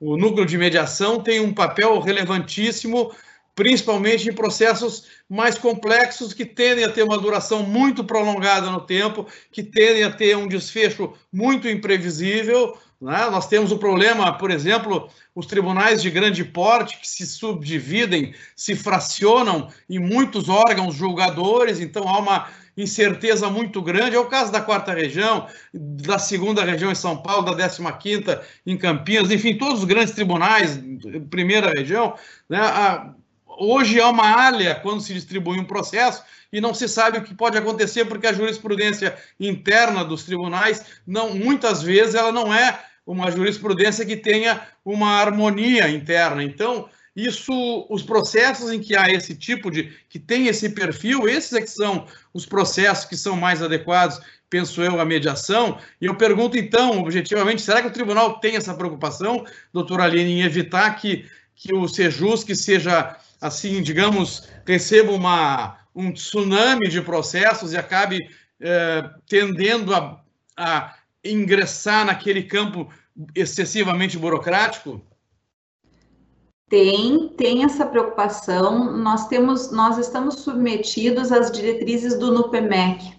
[0.00, 3.12] o núcleo de mediação, tem um papel relevantíssimo,
[3.54, 9.26] principalmente em processos mais complexos que tendem a ter uma duração muito prolongada no tempo,
[9.50, 13.28] que tendem a ter um desfecho muito imprevisível, né?
[13.30, 18.76] Nós temos o problema, por exemplo, os tribunais de grande porte que se subdividem, se
[18.76, 24.14] fracionam em muitos órgãos julgadores, então há uma incerteza muito grande.
[24.14, 28.40] É o caso da quarta região, da segunda região em São Paulo, da décima quinta
[28.64, 30.80] em Campinas, enfim, todos os grandes tribunais,
[31.28, 32.14] primeira região.
[32.48, 32.60] Né?
[33.58, 36.22] Hoje há uma alha quando se distribui um processo
[36.52, 41.34] e não se sabe o que pode acontecer porque a jurisprudência interna dos tribunais não
[41.34, 46.42] muitas vezes ela não é uma jurisprudência que tenha uma harmonia interna.
[46.42, 51.52] Então, isso, os processos em que há esse tipo de, que tem esse perfil, esses
[51.52, 54.18] é que são os processos que são mais adequados,
[54.48, 55.78] penso eu, à mediação.
[56.00, 60.42] E eu pergunto, então, objetivamente, será que o tribunal tem essa preocupação, doutora Aline, em
[60.42, 67.72] evitar que, que o Sejus, que seja, assim, digamos, receba uma, um tsunami de processos
[67.72, 68.18] e acabe
[68.60, 70.22] eh, tendendo a,
[70.56, 72.88] a ingressar naquele campo
[73.34, 75.00] excessivamente burocrático?
[76.68, 78.96] Tem, tem essa preocupação.
[78.96, 83.12] Nós temos, nós estamos submetidos às diretrizes do NUPEMEC.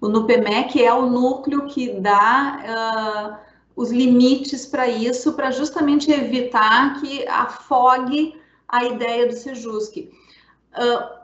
[0.00, 7.00] O NUPEMEC é o núcleo que dá uh, os limites para isso, para justamente evitar
[7.00, 10.10] que afogue a ideia do SEJUSC.
[10.72, 11.19] Uh,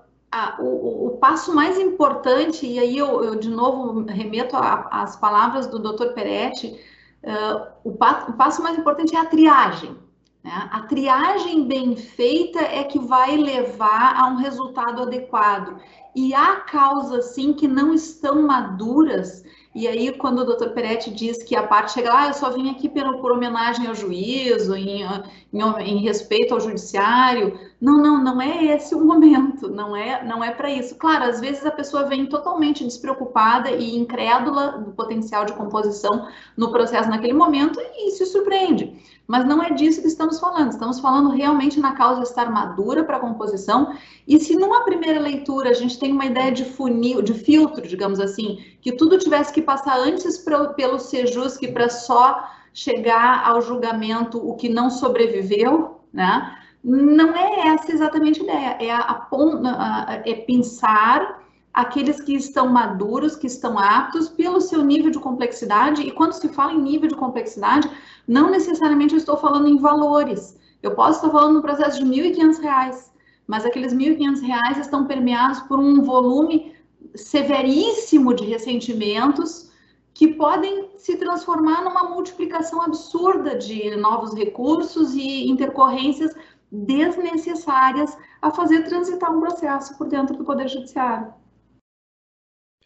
[0.59, 5.79] o, o, passo mais importante, e aí eu, eu de novo remeto às palavras do
[5.79, 6.13] Dr.
[6.13, 6.79] Peretti,
[7.23, 9.97] uh, o, passo, o, passo, mais importante é a triagem.
[10.43, 10.69] Né?
[10.73, 15.79] A triagem bem feita é que vai levar a um resultado adequado.
[16.15, 19.45] E há causas, sim, que não estão maduras
[19.77, 22.49] e aí, quando o doutor Peretti diz que a parte chega lá, ah, eu só
[22.49, 27.61] vim aqui por, homenagem ao juízo, em, em, em, respeito ao judiciário.
[27.79, 30.95] Não, não, não é esse o momento, não é, não é para isso.
[30.95, 36.27] Claro, às vezes a pessoa vem totalmente despreocupada e incrédula do potencial de composição
[36.57, 38.99] no processo naquele momento e se surpreende.
[39.27, 40.71] Mas não é disso que estamos falando.
[40.71, 43.97] Estamos falando realmente na causa estar madura para a composição.
[44.27, 48.21] E se numa primeira leitura a gente tem uma ideia de funil, de filtro, digamos
[48.21, 54.39] assim, que tudo tivesse que passar antes pra, pelo Sejusc para só chegar ao julgamento
[54.39, 56.57] o que não sobreviveu, né?
[56.85, 58.77] Não é essa exatamente a ideia.
[58.81, 61.46] É, a, a, é pensar
[61.77, 66.01] aqueles que estão maduros, que estão aptos pelo seu nível de complexidade.
[66.01, 67.87] E quando se fala em nível de complexidade,
[68.27, 70.59] não necessariamente eu estou falando em valores.
[70.83, 73.11] Eu posso estar falando no processo de R$ 1.500,
[73.47, 76.75] mas aqueles R$ 1.500 estão permeados por um volume
[77.15, 79.71] severíssimo de ressentimentos
[80.15, 86.35] que podem se transformar numa multiplicação absurda de novos recursos e intercorrências
[86.73, 91.35] desnecessárias a fazer transitar um processo por dentro do Poder Judiciário.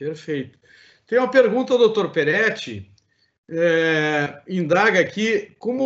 [0.01, 0.59] Perfeito.
[1.07, 2.91] Tem uma pergunta, doutor Peretti,
[3.51, 5.85] é, indaga aqui como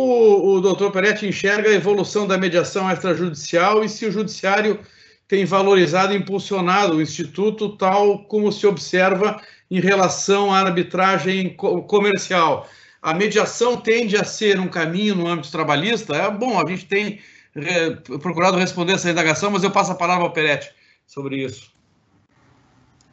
[0.55, 4.79] o doutor Peretti enxerga a evolução da mediação extrajudicial e se o judiciário
[5.27, 12.69] tem valorizado e impulsionado o Instituto tal como se observa em relação à arbitragem comercial.
[13.01, 16.15] A mediação tende a ser um caminho no âmbito trabalhista?
[16.15, 17.19] É bom, a gente tem
[17.53, 20.71] é, procurado responder essa indagação, mas eu passo a palavra ao Peretti
[21.05, 21.74] sobre isso.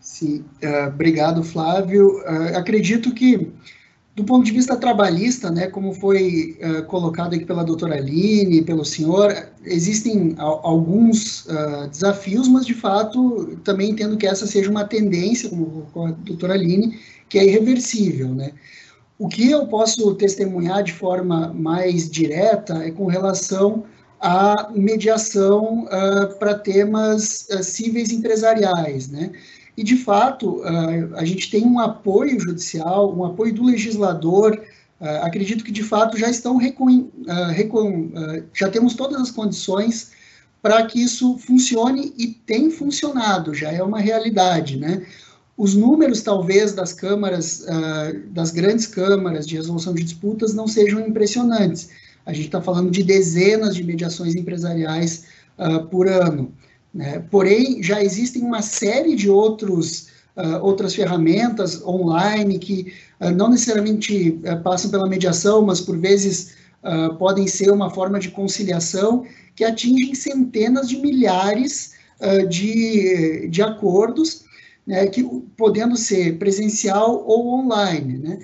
[0.03, 2.19] Sim, uh, obrigado, Flávio.
[2.23, 3.53] Uh, acredito que,
[4.17, 8.85] do ponto de vista trabalhista, né, como foi uh, colocado aqui pela doutora Aline, pelo
[8.85, 9.33] senhor,
[9.65, 11.47] existem alguns
[11.93, 16.99] desafios, mas, de fato, também entendo que essa seja uma tendência, como a doutora Aline,
[17.29, 18.51] que é irreversível, né.
[19.17, 23.85] O que eu posso testemunhar de forma mais direta é com relação
[24.21, 25.87] à mediação
[26.41, 29.31] para temas cíveis empresariais, né,
[29.77, 30.63] e, de fato,
[31.15, 34.61] a gente tem um apoio judicial, um apoio do legislador.
[35.23, 36.59] Acredito que, de fato, já estão
[38.55, 40.13] já temos todas as condições
[40.61, 45.05] para que isso funcione e tem funcionado, já é uma realidade, né?
[45.57, 47.67] Os números, talvez, das câmaras,
[48.29, 51.89] das grandes câmaras de resolução de disputas não sejam impressionantes.
[52.25, 55.25] A gente está falando de dezenas de mediações empresariais
[55.91, 56.53] por ano.
[56.95, 57.25] Né?
[57.31, 64.41] Porém, já existem uma série de outros, uh, outras ferramentas online que uh, não necessariamente
[64.45, 66.61] uh, passam pela mediação, mas por vezes
[67.17, 69.25] podem ser uma forma de conciliação
[69.55, 71.93] que atingem centenas de milhares
[72.49, 74.43] de, de acordos,
[74.85, 75.23] né, que,
[75.57, 78.19] podendo ser presencial ou online.
[78.19, 78.39] Né?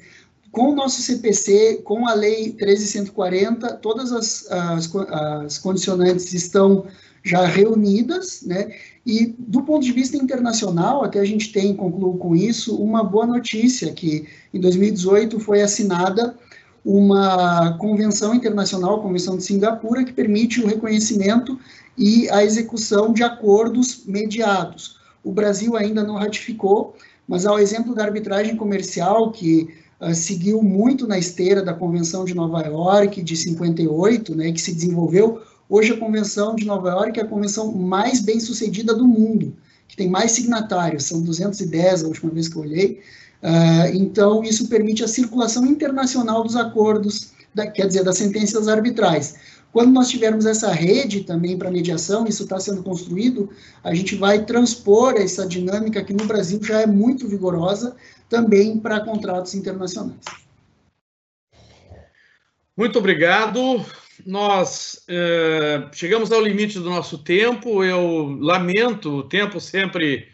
[0.53, 6.87] Com o nosso CPC, com a Lei 13140, todas as, as, as condicionantes estão
[7.23, 8.71] já reunidas, né?
[9.05, 13.27] E do ponto de vista internacional, até a gente tem, concluo com isso, uma boa
[13.27, 16.37] notícia, que em 2018 foi assinada
[16.85, 21.59] uma convenção internacional, a Convenção de Singapura, que permite o reconhecimento
[21.97, 24.99] e a execução de acordos mediados.
[25.23, 26.97] O Brasil ainda não ratificou,
[27.27, 29.69] mas ao exemplo da arbitragem comercial, que
[30.01, 34.73] uh, seguiu muito na esteira da Convenção de Nova York de 58, né, que se
[34.73, 39.55] desenvolveu Hoje, a Convenção de Nova York é a convenção mais bem sucedida do mundo,
[39.87, 43.03] que tem mais signatários, são 210 a última vez que eu olhei.
[43.43, 49.35] Uh, então, isso permite a circulação internacional dos acordos, da, quer dizer, das sentenças arbitrais.
[49.71, 53.51] Quando nós tivermos essa rede também para mediação, isso está sendo construído,
[53.85, 57.95] a gente vai transpor essa dinâmica que no Brasil já é muito vigorosa
[58.27, 60.25] também para contratos internacionais.
[62.75, 63.85] Muito obrigado
[64.27, 67.83] nós é, chegamos ao limite do nosso tempo.
[67.85, 70.29] Eu lamento o tempo sempre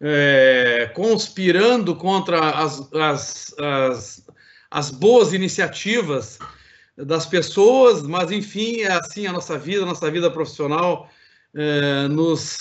[0.00, 4.26] é, conspirando contra as, as, as,
[4.70, 6.38] as, boas iniciativas
[6.96, 11.10] das pessoas, mas enfim, é assim a nossa vida, a nossa vida profissional
[11.54, 12.58] é, nos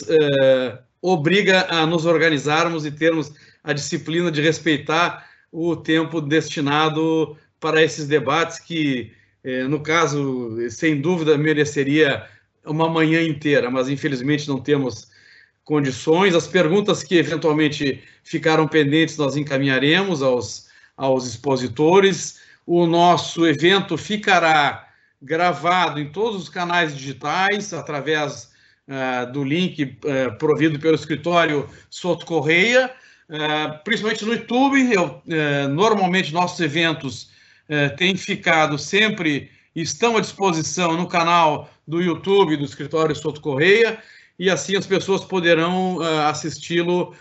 [1.02, 3.32] obriga a nos organizarmos e termos
[3.64, 9.12] a disciplina de respeitar o tempo destinado para esses debates que
[9.70, 12.28] no caso, sem dúvida, mereceria
[12.66, 15.08] uma manhã inteira, mas infelizmente não temos
[15.64, 16.34] condições.
[16.34, 22.40] As perguntas que eventualmente ficaram pendentes nós encaminharemos aos, aos expositores.
[22.66, 24.88] O nosso evento ficará
[25.22, 28.52] gravado em todos os canais digitais, através
[28.88, 32.92] uh, do link uh, provido pelo escritório Soto Correia,
[33.30, 34.94] uh, principalmente no YouTube.
[34.94, 35.22] Eu,
[35.70, 37.30] normalmente, nossos eventos
[37.98, 43.98] têm ficado sempre, estão à disposição no canal do YouTube do escritório Soto Correia,
[44.40, 47.16] e assim as pessoas poderão assisti-lo,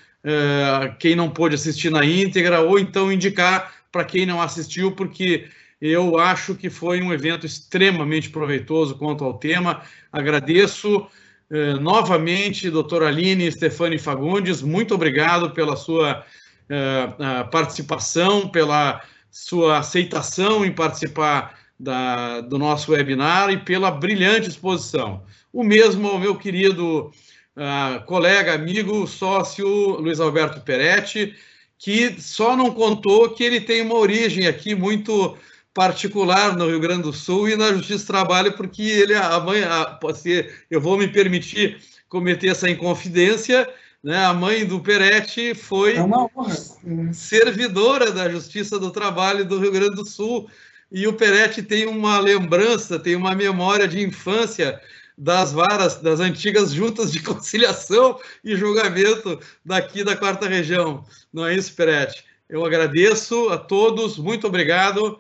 [0.99, 5.49] quem não pôde assistir na íntegra, ou então indicar para quem não assistiu, porque
[5.81, 9.83] eu acho que foi um evento extremamente proveitoso quanto ao tema.
[10.11, 11.07] Agradeço
[11.51, 16.25] eh, novamente, doutora Aline Stefani Fagundes, muito obrigado pela sua
[16.69, 17.09] eh,
[17.51, 25.23] participação, pela sua aceitação em participar da, do nosso webinar e pela brilhante exposição.
[25.53, 27.11] O mesmo ao meu querido
[27.57, 29.67] uh, colega, amigo, sócio
[30.01, 31.35] Luiz Alberto Peretti,
[31.79, 35.37] que só não contou que ele tem uma origem aqui muito
[35.75, 39.63] particular no Rio Grande do Sul e na Justiça do Trabalho, porque ele, a mãe,
[39.63, 41.79] a, ser, eu vou me permitir
[42.09, 43.69] cometer essa inconfidência,
[44.07, 44.25] né?
[44.25, 50.07] A mãe do Peretti foi é servidora da Justiça do Trabalho do Rio Grande do
[50.07, 50.49] Sul
[50.93, 54.81] e o Peretti tem uma lembrança, tem uma memória de infância
[55.19, 61.05] das varas, das antigas juntas de conciliação e julgamento daqui da quarta região.
[61.33, 62.25] Não é isso, Peretti?
[62.49, 65.19] Eu agradeço a todos, muito obrigado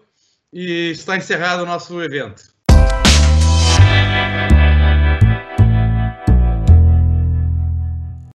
[0.52, 2.54] e está encerrado o nosso evento.